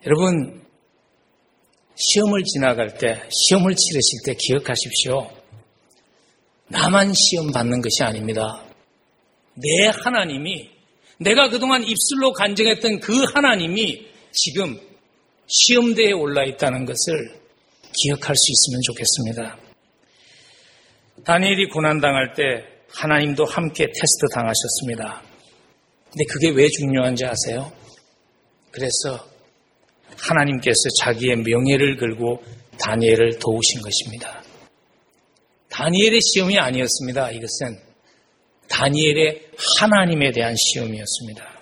여러분, 0.06 0.67
시험을 1.98 2.44
지나갈 2.44 2.94
때, 2.94 3.20
시험을 3.30 3.74
치르실 3.74 4.18
때 4.24 4.34
기억하십시오. 4.38 5.30
나만 6.68 7.12
시험 7.12 7.50
받는 7.50 7.80
것이 7.80 8.02
아닙니다. 8.02 8.62
내 9.54 9.88
하나님이, 9.88 10.70
내가 11.18 11.48
그동안 11.48 11.82
입술로 11.82 12.32
간증했던 12.32 13.00
그 13.00 13.24
하나님이 13.34 14.06
지금 14.32 14.78
시험대에 15.48 16.12
올라 16.12 16.44
있다는 16.44 16.84
것을 16.84 17.40
기억할 17.92 18.36
수 18.36 18.52
있으면 18.52 18.80
좋겠습니다. 18.82 19.58
다니엘이 21.24 21.68
고난당할 21.70 22.34
때 22.34 22.64
하나님도 22.90 23.44
함께 23.44 23.86
테스트 23.86 24.26
당하셨습니다. 24.34 25.22
근데 26.10 26.24
그게 26.30 26.50
왜 26.50 26.68
중요한지 26.68 27.24
아세요? 27.24 27.72
그래서 28.70 29.27
하나님께서 30.20 30.76
자기의 31.00 31.36
명예를 31.36 31.96
걸고 31.96 32.42
다니엘을 32.80 33.38
도우신 33.38 33.80
것입니다. 33.82 34.42
다니엘의 35.70 36.20
시험이 36.20 36.58
아니었습니다. 36.58 37.30
이것은 37.32 37.78
다니엘의 38.68 39.48
하나님에 39.78 40.30
대한 40.32 40.54
시험이었습니다. 40.56 41.58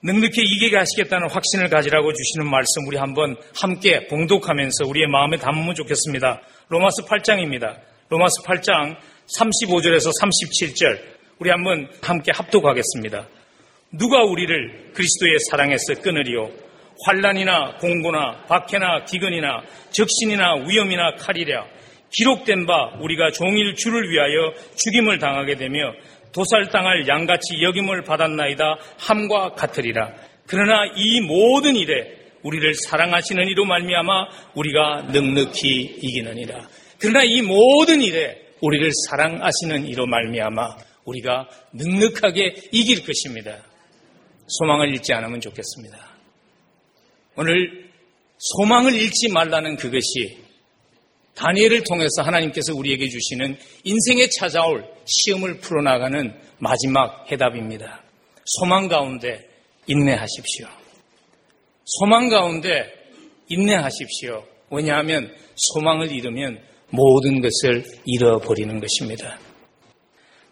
넉넉히 0.00 0.42
이기게 0.42 0.76
하시겠다는 0.76 1.28
확신을 1.30 1.68
가지라고 1.68 2.12
주시는 2.12 2.48
말씀 2.48 2.86
우리 2.86 2.96
한번 2.96 3.36
함께 3.60 4.06
봉독하면서 4.06 4.86
우리의 4.86 5.08
마음에 5.08 5.36
담으면 5.38 5.74
좋겠습니다. 5.74 6.40
로마스 6.68 7.02
8장입니다. 7.02 7.80
로마스 8.08 8.42
8장 8.44 8.96
35절에서 9.36 10.10
37절 10.22 11.18
우리 11.40 11.50
한번 11.50 11.88
함께 12.00 12.30
합독하겠습니다. 12.32 13.28
누가 13.92 14.22
우리를 14.22 14.92
그리스도의 14.94 15.38
사랑에서 15.50 15.94
끊으리요? 16.00 16.67
환란이나 17.04 17.76
공고나 17.78 18.44
박해나 18.48 19.04
기근이나 19.04 19.62
적신이나 19.90 20.64
위험이나 20.66 21.14
칼이랴 21.16 21.66
기록된 22.10 22.66
바 22.66 22.96
우리가 23.00 23.30
종일 23.32 23.74
주를 23.74 24.10
위하여 24.10 24.52
죽임을 24.76 25.18
당하게 25.18 25.56
되며 25.56 25.92
도살당할 26.32 27.06
양같이 27.08 27.62
여김을 27.62 28.02
받았나이다 28.02 28.76
함과 28.98 29.50
같으리라. 29.52 30.12
그러나 30.46 30.84
이 30.96 31.20
모든 31.20 31.76
일에 31.76 32.16
우리를 32.42 32.72
사랑하시는 32.88 33.46
이로 33.48 33.64
말미암아 33.64 34.28
우리가 34.54 35.08
넉넉히 35.12 35.98
이기느니라. 36.00 36.68
그러나 36.98 37.22
이 37.24 37.42
모든 37.42 38.00
일에 38.00 38.48
우리를 38.60 38.90
사랑하시는 39.08 39.86
이로 39.86 40.06
말미암아 40.06 40.76
우리가 41.04 41.48
넉넉하게 41.72 42.54
이길 42.72 43.04
것입니다. 43.04 43.56
소망을 44.46 44.88
잃지 44.88 45.12
않으면 45.12 45.40
좋겠습니다. 45.40 46.07
오늘 47.40 47.88
소망을 48.36 48.92
잃지 48.94 49.28
말라는 49.28 49.76
그것이 49.76 50.38
다니엘을 51.36 51.84
통해서 51.84 52.22
하나님께서 52.22 52.74
우리에게 52.74 53.06
주시는 53.08 53.56
인생에 53.84 54.28
찾아올 54.28 54.84
시험을 55.04 55.58
풀어나가는 55.58 56.36
마지막 56.58 57.30
해답입니다. 57.30 58.02
소망 58.44 58.88
가운데 58.88 59.48
인내하십시오. 59.86 60.66
소망 61.84 62.28
가운데 62.28 62.92
인내하십시오. 63.48 64.44
왜냐하면 64.72 65.32
소망을 65.54 66.10
잃으면 66.10 66.60
모든 66.90 67.40
것을 67.40 67.84
잃어버리는 68.04 68.80
것입니다. 68.80 69.38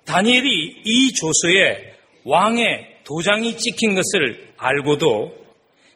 다니엘이 0.05 0.83
이 0.85 1.13
조서에 1.15 1.95
왕의 2.25 2.99
도장이 3.03 3.57
찍힌 3.57 3.97
것을 3.97 4.53
알고도 4.57 5.46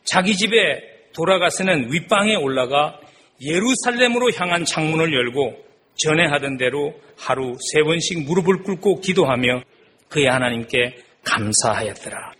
자기 0.04 0.36
집에 0.36 0.82
돌아가서는 1.14 1.92
윗방에 1.92 2.36
올라가 2.36 3.00
예루살렘으로 3.40 4.30
향한 4.36 4.64
창문을 4.64 5.14
열고 5.14 5.64
전에 5.96 6.26
하던 6.26 6.56
대로 6.56 6.94
하루 7.16 7.56
세 7.72 7.82
번씩 7.82 8.24
무릎을 8.24 8.62
꿇고 8.62 9.00
기도하며 9.00 9.62
그의 10.08 10.26
하나님께 10.26 10.96
감사하였더라. 11.24 12.32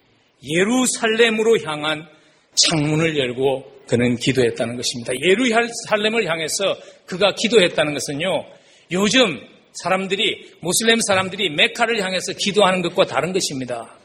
예루살렘으로 0.43 1.59
향한 1.65 2.07
창문을 2.55 3.19
열고 3.19 3.81
그는 3.87 4.17
기도했다는 4.17 4.77
것입니다. 4.77 5.13
예루살렘을 5.21 6.27
향해서 6.27 6.77
그가 7.07 7.35
기도했다는 7.35 7.93
것은요, 7.95 8.47
요즘 8.93 9.41
사람들이, 9.73 10.53
모슬렘 10.61 11.01
사람들이 11.01 11.51
메카를 11.51 12.03
향해서 12.03 12.33
기도하는 12.39 12.83
것과 12.83 13.05
다른 13.05 13.33
것입니다. 13.33 13.97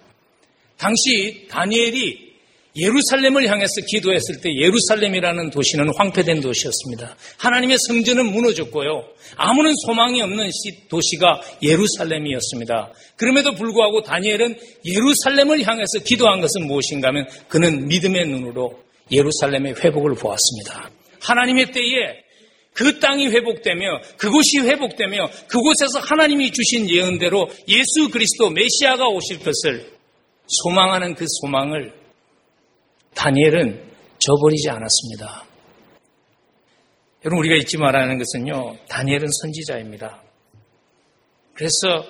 당시 0.78 1.48
다니엘이 1.50 2.25
예루살렘을 2.78 3.48
향해서 3.50 3.72
기도했을 3.88 4.42
때 4.42 4.54
예루살렘이라는 4.54 5.50
도시는 5.50 5.92
황폐된 5.96 6.42
도시였습니다. 6.42 7.16
하나님의 7.38 7.78
성전은 7.88 8.32
무너졌고요. 8.32 9.06
아무런 9.38 9.74
소망이 9.86 10.22
없는 10.22 10.50
도시가 10.90 11.42
예루살렘이었습니다. 11.64 12.92
그럼에도 13.16 13.54
불구하고 13.54 14.02
다니엘은 14.02 14.58
예루살렘을 14.86 15.66
향해서 15.66 16.00
기도한 16.06 16.42
것은 16.42 16.68
무엇인가 16.68 17.10
하면 17.10 17.28
그는 17.48 17.88
믿음의 17.88 18.28
눈으로 18.28 18.78
예루살렘의 19.12 19.76
회복을 19.76 20.16
보았습니다. 20.16 20.90
하나님의 21.22 21.72
때에 21.72 22.26
그 22.74 23.00
땅이 23.00 23.28
회복되며 23.28 24.02
그곳이 24.18 24.60
회복되며 24.60 25.30
그곳에서 25.48 26.00
하나님이 26.00 26.52
주신 26.52 26.90
예언대로 26.90 27.50
예수 27.70 28.10
그리스도 28.12 28.50
메시아가 28.50 29.08
오실 29.08 29.40
것을 29.40 29.94
소망하는 30.48 31.16
그 31.16 31.26
소망을 31.42 32.05
다니엘은 33.16 33.84
저버리지 34.20 34.70
않았습니다. 34.70 35.46
여러분 37.26 37.40
우리가 37.40 37.56
잊지 37.56 37.78
말아야 37.78 38.04
하는 38.04 38.18
것은요. 38.20 38.78
다니엘은 38.88 39.28
선지자입니다. 39.42 40.22
그래서 41.54 42.06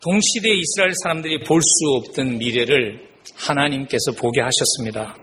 동시대 0.00 0.50
이스라엘 0.50 0.92
사람들이 1.02 1.42
볼 1.44 1.60
수 1.60 1.96
없던 1.96 2.38
미래를 2.38 3.08
하나님께서 3.36 4.12
보게 4.12 4.42
하셨습니다. 4.42 5.16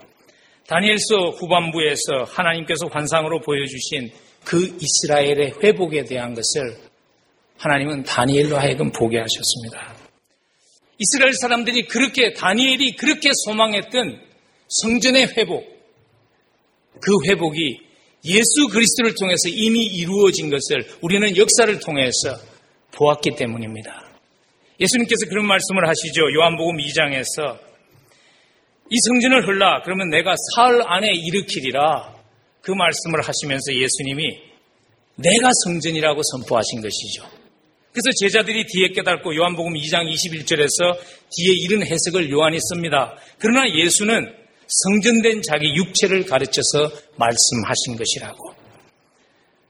다니엘서 0.68 1.32
후반부에서 1.38 2.24
하나님께서 2.28 2.88
환상으로 2.88 3.42
보여주신 3.42 4.10
그 4.44 4.78
이스라엘의 4.82 5.54
회복에 5.64 6.04
대한 6.06 6.34
것을 6.34 6.78
하나님은 7.58 8.04
다니엘로 8.04 8.58
하여금 8.58 8.92
보게 8.92 9.18
하셨습니다. 9.20 9.96
이스라엘 10.98 11.34
사람들이 11.34 11.88
그렇게 11.88 12.34
다니엘이 12.34 12.96
그렇게 12.96 13.30
소망했던 13.46 14.31
성전의 14.72 15.34
회복, 15.38 15.66
그 17.02 17.12
회복이 17.28 17.80
예수 18.26 18.68
그리스도를 18.72 19.16
통해서 19.20 19.50
이미 19.50 19.84
이루어진 19.86 20.50
것을 20.50 20.88
우리는 21.02 21.36
역사를 21.36 21.80
통해서 21.80 22.38
보았기 22.92 23.32
때문입니다. 23.36 24.12
예수님께서 24.80 25.26
그런 25.30 25.46
말씀을 25.48 25.88
하시죠. 25.88 26.34
요한복음 26.34 26.78
2장에서 26.78 27.60
이 28.90 28.96
성전을 29.08 29.48
흘라 29.48 29.82
그러면 29.84 30.10
내가 30.10 30.36
사흘 30.56 30.82
안에 30.86 31.12
일으키리라 31.12 32.16
그 32.62 32.72
말씀을 32.72 33.22
하시면서 33.22 33.74
예수님이 33.74 34.40
내가 35.16 35.50
성전이라고 35.64 36.22
선포하신 36.24 36.82
것이죠. 36.82 37.24
그래서 37.92 38.10
제자들이 38.20 38.66
뒤에 38.68 38.90
깨닫고 38.90 39.36
요한복음 39.36 39.74
2장 39.74 40.10
21절에서 40.10 40.98
뒤에 41.32 41.54
이런 41.56 41.86
해석을 41.86 42.30
요한이 42.30 42.58
씁니다. 42.62 43.18
그러나 43.38 43.70
예수는 43.70 44.41
성전된 44.72 45.42
자기 45.42 45.76
육체를 45.76 46.26
가르쳐서 46.26 46.92
말씀하신 47.18 47.98
것이라고. 47.98 48.56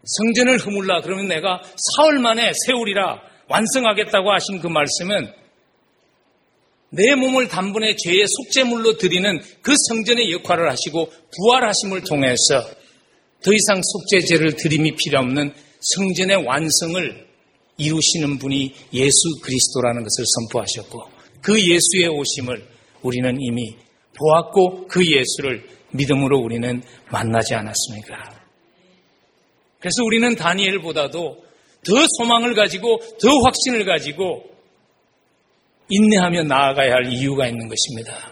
성전을 0.04 0.60
허물라 0.60 1.02
그러면 1.02 1.28
내가 1.28 1.62
사흘 1.96 2.20
만에 2.20 2.52
세우리라 2.66 3.22
완성하겠다고 3.48 4.32
하신 4.32 4.60
그 4.62 4.68
말씀은 4.68 5.34
내 6.90 7.16
몸을 7.16 7.48
단번에 7.48 7.96
죄의 7.96 8.26
속죄물로 8.28 8.98
드리는 8.98 9.40
그 9.62 9.74
성전의 9.88 10.32
역할을 10.34 10.70
하시고 10.70 11.10
부활하심을 11.36 12.02
통해서 12.02 12.64
더 13.44 13.52
이상 13.54 13.82
속죄제를 13.82 14.56
드림이 14.56 14.96
필요 14.98 15.20
없는 15.20 15.54
성전의 15.80 16.46
완성을 16.46 17.28
이루시는 17.78 18.38
분이 18.38 18.74
예수 18.94 19.40
그리스도라는 19.42 20.04
것을 20.04 20.26
선포하셨고 20.28 21.10
그 21.42 21.60
예수의 21.60 22.10
오심을 22.10 22.68
우리는 23.02 23.38
이미 23.40 23.76
보았고 24.22 24.88
그 24.88 25.02
예수를 25.06 25.68
믿음으로 25.92 26.40
우리는 26.40 26.82
만나지 27.12 27.56
않았습니까? 27.56 28.42
그래서 29.80 30.04
우리는 30.04 30.36
다니엘보다도 30.36 31.44
더 31.84 31.94
소망을 32.18 32.54
가지고 32.54 33.00
더 33.22 33.30
확신을 33.44 33.86
가지고 33.86 34.44
인내하며 35.90 36.44
나아가야 36.44 36.94
할 36.94 37.12
이유가 37.12 37.48
있는 37.48 37.68
것입니다. 37.68 38.32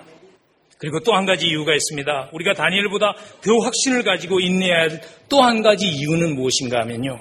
그리고 0.77 1.01
또 1.01 1.11
한 1.13 1.25
가지 1.25 1.47
이유가 1.47 1.73
있습니다. 1.73 2.29
우리가 2.31 2.53
다니엘보다 2.53 3.13
더 3.41 3.57
확신을 3.63 4.03
가지고 4.03 4.39
인내해야 4.39 4.75
할 4.75 5.01
또 5.27 5.41
한 5.41 5.61
가지 5.61 5.87
이유는 5.87 6.35
무엇인가 6.35 6.79
하면요. 6.81 7.19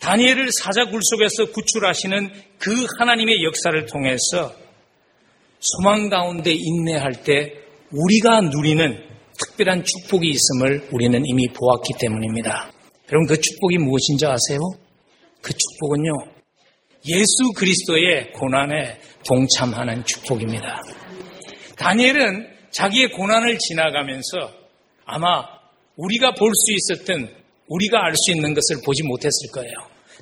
다니엘을 0.00 0.48
사자 0.52 0.84
굴 0.86 1.00
속에서 1.02 1.52
구출하시는 1.52 2.30
그 2.58 2.86
하나님의 2.98 3.42
역사를 3.44 3.86
통해서 3.86 4.52
소망 5.60 6.08
가운데 6.08 6.52
인내할 6.52 7.22
때 7.24 7.52
우리가 7.92 8.40
누리는 8.42 9.02
특별한 9.38 9.84
축복이 9.84 10.28
있음을 10.28 10.88
우리는 10.92 11.22
이미 11.24 11.48
보았기 11.48 11.94
때문입니다. 11.98 12.70
여러분 13.10 13.26
그 13.26 13.40
축복이 13.40 13.78
무엇인지 13.78 14.26
아세요? 14.26 14.60
그 15.42 15.52
축복은요. 15.52 16.12
예수 17.06 17.52
그리스도의 17.56 18.32
고난에 18.32 19.00
동참하는 19.26 20.04
축복입니다. 20.04 20.80
다니엘은 21.76 22.46
자기의 22.70 23.10
고난을 23.10 23.58
지나가면서 23.58 24.52
아마 25.06 25.42
우리가 25.96 26.34
볼 26.34 26.52
수 26.54 26.72
있었던 26.72 27.28
우리가 27.68 28.04
알 28.04 28.14
수 28.14 28.30
있는 28.32 28.54
것을 28.54 28.82
보지 28.84 29.02
못했을 29.02 29.50
거예요. 29.52 29.72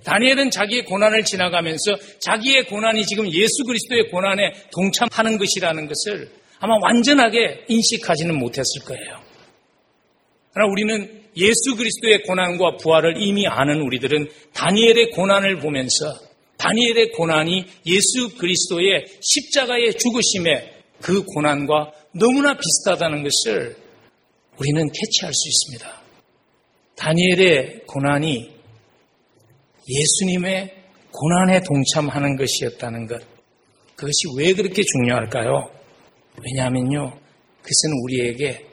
다니엘은 0.05 0.51
자기의 0.51 0.85
고난을 0.85 1.25
지나가면서 1.25 1.97
자기의 2.21 2.67
고난이 2.67 3.05
지금 3.05 3.27
예수 3.33 3.65
그리스도의 3.67 4.11
고난에 4.11 4.53
동참하는 4.71 5.39
것이라는 5.39 5.89
것을 5.89 6.31
아마 6.61 6.75
완전하게 6.83 7.65
인식하지는 7.69 8.39
못했을 8.39 8.83
거예요. 8.85 9.21
그러나 10.53 10.73
우리는 10.73 11.23
예수 11.37 11.77
그리스도의 11.77 12.23
고난과 12.23 12.77
부활을 12.79 13.15
이미 13.19 13.47
아는 13.47 13.81
우리들은 13.81 14.29
다니엘의 14.55 15.11
고난을 15.11 15.61
보면서 15.61 16.15
다니엘의 16.57 17.13
고난이 17.13 17.65
예수 17.87 18.37
그리스도의 18.37 19.05
십자가의 19.21 19.95
죽으심의 19.95 20.73
그 21.01 21.23
고난과 21.23 21.93
너무나 22.13 22.57
비슷하다는 22.57 23.23
것을 23.23 23.77
우리는 24.59 24.91
캐치할 24.93 25.33
수 25.33 25.49
있습니다. 25.49 26.03
다니엘의 26.97 27.83
고난이 27.87 28.51
예수님의 29.89 30.75
고난에 31.13 31.61
동참하는 31.61 32.37
것이었다는 32.37 33.07
것. 33.07 33.23
그것이 33.95 34.27
왜 34.37 34.53
그렇게 34.53 34.83
중요할까요? 34.83 35.78
왜냐하면요, 36.45 37.19
그것은 37.63 37.93
우리에게 38.05 38.67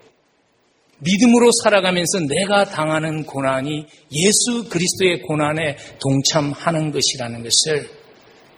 믿음으로 0.99 1.49
살아가면서 1.63 2.19
내가 2.21 2.65
당하는 2.65 3.25
고난이 3.25 3.85
예수 4.11 4.69
그리스도의 4.69 5.21
고난에 5.21 5.77
동참하는 5.99 6.91
것이라는 6.91 7.43
것을 7.43 7.89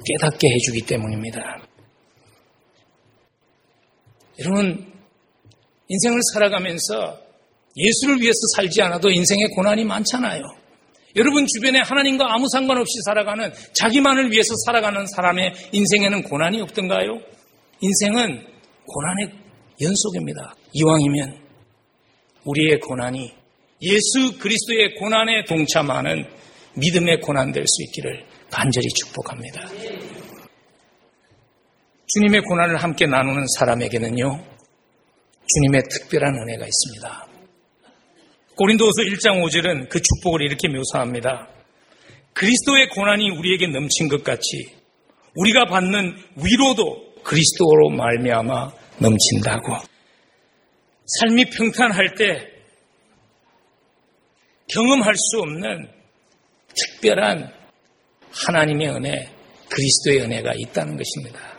깨닫게 0.06 0.48
해주기 0.48 0.86
때문입니다. 0.86 1.62
여러분, 4.40 4.94
인생을 5.88 6.20
살아가면서 6.34 7.20
예수를 7.76 8.22
위해서 8.22 8.40
살지 8.56 8.82
않아도 8.84 9.10
인생에 9.10 9.48
고난이 9.56 9.84
많잖아요. 9.86 10.44
여러분 11.16 11.46
주변에 11.48 11.80
하나님과 11.80 12.32
아무 12.32 12.46
상관없이 12.52 12.94
살아가는 13.06 13.52
자기만을 13.74 14.32
위해서 14.32 14.54
살아가는 14.66 15.06
사람의 15.08 15.54
인생에는 15.72 16.24
고난이 16.24 16.62
없던가요? 16.62 17.20
인생은 17.82 18.46
고난의 18.88 19.32
연속입니다. 19.82 20.56
이왕이면 20.74 21.40
우리의 22.46 22.80
고난이 22.80 23.34
예수 23.82 24.38
그리스도의 24.40 24.96
고난에 24.96 25.44
동참하는 25.46 26.26
믿음의 26.76 27.20
고난 27.22 27.52
될 27.52 27.64
수 27.68 27.84
있기를 27.84 28.26
간절히 28.50 28.88
축복합니다. 28.96 29.68
주님의 32.08 32.42
고난을 32.42 32.78
함께 32.78 33.06
나누는 33.06 33.46
사람에게는요, 33.58 34.46
주님의 35.54 35.84
특별한 35.90 36.34
은혜가 36.34 36.66
있습니다. 36.66 37.28
고린도서 38.56 39.02
1장 39.04 39.44
5절은 39.44 39.90
그 39.90 40.02
축복을 40.02 40.42
이렇게 40.42 40.70
묘사합니다. 40.70 41.50
그리스도의 42.34 42.90
고난이 42.90 43.32
우리에게 43.32 43.68
넘친 43.68 44.08
것 44.08 44.24
같이 44.24 44.72
우리가 45.36 45.66
받는 45.66 46.16
위로도 46.38 47.07
그리스도로 47.28 47.90
말미암아 47.90 48.72
넘친다고. 49.00 49.76
삶이 51.06 51.50
평탄할 51.50 52.16
때 52.16 52.48
경험할 54.70 55.14
수 55.16 55.40
없는 55.40 55.90
특별한 56.74 57.52
하나님의 58.32 58.90
은혜, 58.90 59.30
그리스도의 59.70 60.22
은혜가 60.22 60.54
있다는 60.56 60.98
것입니다. 60.98 61.58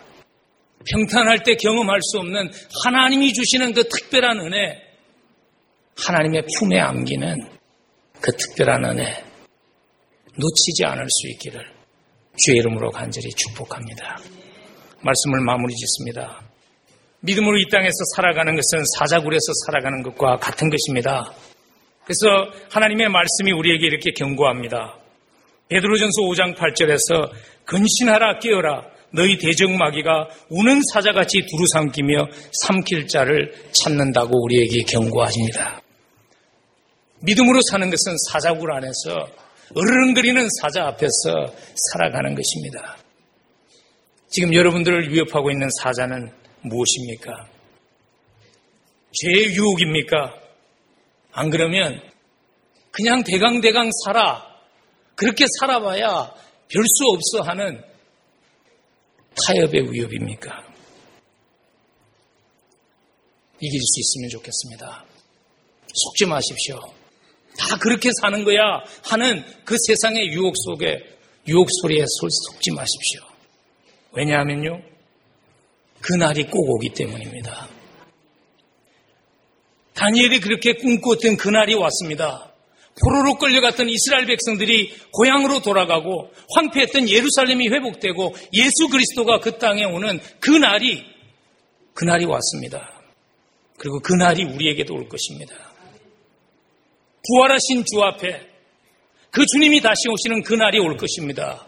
평탄할 0.91 1.43
때 1.43 1.55
경험할 1.57 2.01
수 2.01 2.19
없는 2.19 2.51
하나님이 2.85 3.35
주시는 3.35 3.75
그 3.75 3.87
특별한 3.89 4.41
은혜, 4.41 4.81
하나님의 5.99 6.45
품에 6.59 6.79
안기는 6.79 7.37
그 8.21 8.33
특별한 8.37 8.85
은혜, 8.87 9.23
놓치지 10.39 10.85
않을 10.85 11.05
수 11.11 11.29
있기를 11.29 11.62
주의 12.39 12.59
이름으로 12.59 12.91
간절히 12.91 13.29
축복합니다. 13.31 14.19
말씀을 15.03 15.40
마무리 15.40 15.74
짓습니다. 15.74 16.42
믿음으로 17.20 17.59
이 17.59 17.68
땅에서 17.70 17.96
살아가는 18.16 18.55
것은 18.55 18.84
사자굴에서 18.99 19.53
살아가는 19.66 20.03
것과 20.03 20.36
같은 20.36 20.70
것입니다. 20.70 21.32
그래서 22.05 22.51
하나님의 22.70 23.09
말씀이 23.09 23.53
우리에게 23.53 23.86
이렇게 23.86 24.12
경고합니다. 24.12 24.96
베드로전서 25.68 26.22
5장 26.22 26.57
8절에서 26.57 27.30
근신하라 27.64 28.38
깨어라 28.38 28.86
너희 29.12 29.38
대적마귀가 29.38 30.28
우는 30.51 30.80
사자같이 30.92 31.46
두루 31.51 31.66
삼키며 31.72 32.28
삼킬 32.62 33.09
자를 33.09 33.53
찾는다고 33.72 34.30
우리에게 34.44 34.82
경고하십니다. 34.88 35.82
믿음으로 37.22 37.61
사는 37.70 37.90
것은 37.90 38.16
사자굴 38.30 38.72
안에서 38.72 39.26
어르렁거리는 39.74 40.49
사자 40.61 40.86
앞에서 40.86 41.53
살아가는 41.92 42.34
것입니다. 42.34 42.96
지금 44.31 44.55
여러분들을 44.55 45.11
위협하고 45.12 45.51
있는 45.51 45.68
사자는 45.83 46.31
무엇입니까? 46.62 47.49
죄의 49.12 49.55
유혹입니까? 49.55 50.35
안 51.33 51.51
그러면 51.51 52.01
그냥 52.91 53.22
대강대강 53.24 53.91
살아. 54.05 54.47
그렇게 55.14 55.47
살아봐야 55.59 56.35
별 56.68 56.85
수 56.85 57.05
없어 57.09 57.49
하는 57.49 57.83
타협의 59.47 59.93
위협입니까? 59.93 60.68
이길 63.61 63.81
수 63.81 64.01
있으면 64.01 64.29
좋겠습니다. 64.31 65.05
속지 65.95 66.26
마십시오. 66.26 66.79
다 67.59 67.76
그렇게 67.79 68.11
사는 68.20 68.45
거야 68.45 68.83
하는 69.05 69.45
그 69.64 69.76
세상의 69.87 70.29
유혹 70.29 70.55
속에 70.57 71.18
유혹 71.49 71.66
소리에 71.83 72.05
속지 72.07 72.70
마십시오. 72.72 73.28
왜냐하면요. 74.12 74.82
그날이 76.00 76.44
꼭 76.44 76.70
오기 76.70 76.90
때문입니다. 76.90 77.68
다니엘이 79.94 80.40
그렇게 80.40 80.74
꿈꿨던 80.74 81.36
그날이 81.36 81.74
왔습니다. 81.74 82.52
포로로 83.02 83.36
끌려갔던 83.38 83.88
이스라엘 83.88 84.26
백성들이 84.26 84.92
고향으로 85.12 85.61
돌아가고 85.61 86.32
황폐했던 86.54 87.09
예루살렘이 87.09 87.68
회복되고 87.68 88.34
예수 88.54 88.88
그리스도가 88.90 89.40
그 89.40 89.59
땅에 89.59 89.84
오는 89.84 90.20
그날이 90.40 91.04
그날이 91.94 92.24
왔습니다. 92.26 92.92
그리고 93.76 94.00
그날이 94.00 94.44
우리에게도 94.44 94.94
올 94.94 95.09
것입니다. 95.09 95.54
부활하신 97.26 97.84
주 97.84 98.02
앞에 98.02 98.48
그 99.30 99.44
주님이 99.46 99.80
다시 99.80 100.09
오시는 100.09 100.42
그날이 100.42 100.78
올 100.78 100.96
것입니다. 100.96 101.66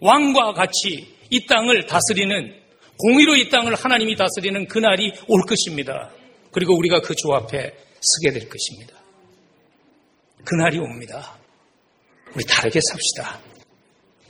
왕과 0.00 0.52
같이 0.52 1.17
이 1.30 1.46
땅을 1.46 1.86
다스리는 1.86 2.54
공의로 2.98 3.36
이 3.36 3.48
땅을 3.48 3.74
하나님이 3.74 4.16
다스리는 4.16 4.66
그날이 4.66 5.12
올 5.28 5.42
것입니다. 5.42 6.10
그리고 6.52 6.76
우리가 6.76 7.00
그 7.00 7.14
주 7.14 7.32
앞에 7.32 7.72
서게 8.00 8.32
될 8.38 8.48
것입니다. 8.48 8.94
그날이 10.44 10.78
옵니다. 10.78 11.36
우리 12.34 12.44
다르게 12.44 12.80
삽시다. 12.80 13.40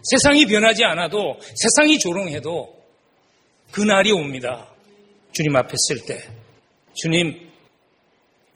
세상이 0.03 0.46
변하지 0.46 0.84
않아도 0.84 1.38
세상이 1.55 1.99
조롱해도 1.99 2.74
그날이 3.72 4.12
옵니다. 4.12 4.68
주님 5.32 5.55
앞에 5.57 5.74
쓸 5.76 6.07
때. 6.07 6.22
주님, 6.94 7.51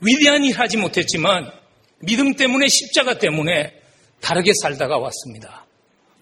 위대한 0.01 0.45
일 0.45 0.59
하지 0.59 0.77
못했지만 0.77 1.51
믿음 2.01 2.35
때문에 2.35 2.69
십자가 2.69 3.19
때문에 3.19 3.73
다르게 4.21 4.53
살다가 4.61 4.99
왔습니다. 4.99 5.67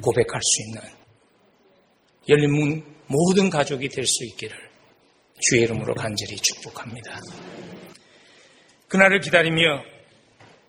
고백할 0.03 0.40
수 0.43 0.62
있는 0.62 0.99
열린 2.31 2.51
문 2.52 2.85
모든 3.09 3.51
가족이 3.51 3.89
될 3.89 4.07
수 4.07 4.24
있기를 4.24 4.57
주의 5.40 5.62
이름으로 5.62 5.94
간절히 5.94 6.36
축복합니다. 6.36 7.19
그날을 8.89 9.20
기다리며 9.20 9.82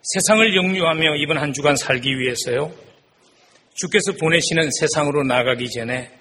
세상을 0.02 0.56
영유하며 0.56 1.18
이번 1.18 1.38
한 1.38 1.54
주간 1.54 1.76
살기 1.76 2.18
위해서요. 2.18 2.74
주께서 3.76 4.14
보내시는 4.20 4.70
세상으로 4.80 5.24
나가기 5.24 5.70
전에 5.70 6.12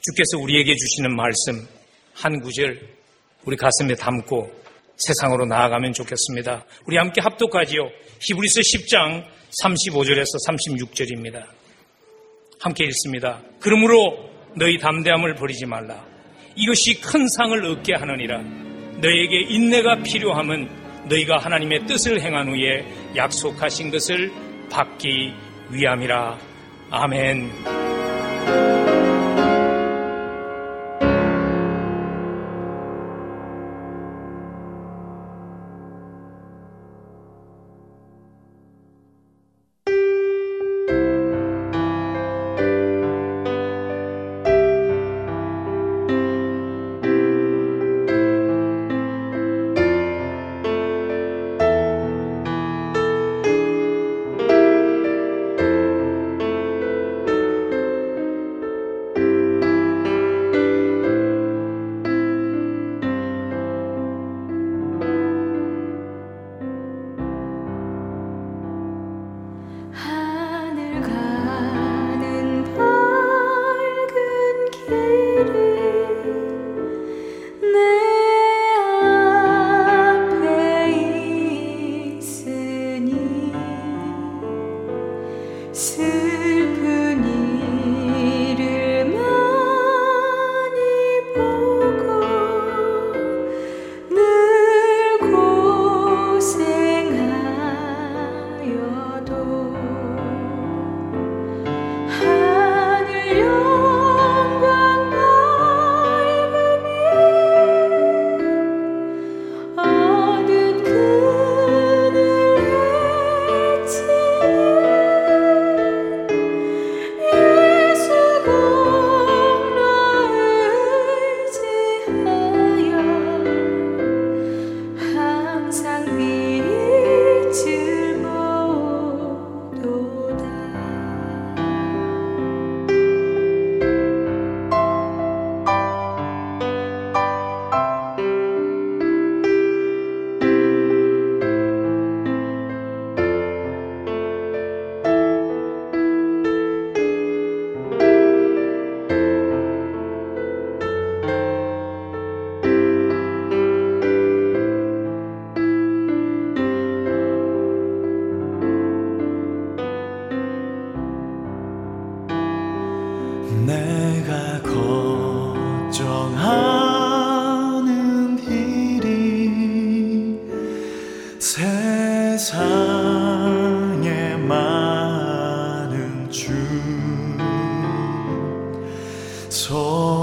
주께서 0.00 0.38
우리에게 0.38 0.74
주시는 0.74 1.14
말씀 1.16 1.66
한 2.14 2.40
구절 2.40 2.80
우리 3.44 3.56
가슴에 3.56 3.94
담고 3.94 4.62
세상으로 4.96 5.46
나아가면 5.46 5.92
좋겠습니다. 5.92 6.64
우리 6.86 6.96
함께 6.98 7.20
합독하지요. 7.20 7.82
히브리서 8.20 8.60
10장 8.60 9.26
35절에서 9.62 10.48
36절입니다. 10.48 11.46
함께 12.60 12.84
읽습니다. 12.84 13.42
그러므로 13.58 14.31
너희 14.56 14.78
담대함을 14.78 15.34
버리지 15.34 15.66
말라. 15.66 16.04
이것이 16.54 17.00
큰 17.00 17.26
상을 17.28 17.64
얻게 17.64 17.94
하느니라. 17.94 18.38
너에게 19.00 19.40
인내가 19.48 19.96
필요함은 20.02 20.68
너희가 21.08 21.38
하나님의 21.38 21.86
뜻을 21.86 22.20
행한 22.20 22.48
후에 22.48 22.84
약속하신 23.16 23.90
것을 23.90 24.30
받기 24.70 25.32
위함이라. 25.70 26.38
아멘. 26.90 27.91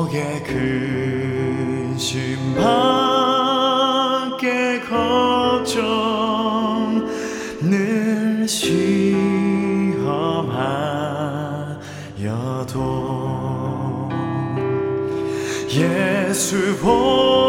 속에 0.10 0.42
근심 0.44 2.56
밖에 2.56 4.80
걱정 4.82 5.80
늘 7.62 8.48
시험하여도 8.48 9.30
예수 15.70 16.76
보 16.78 17.49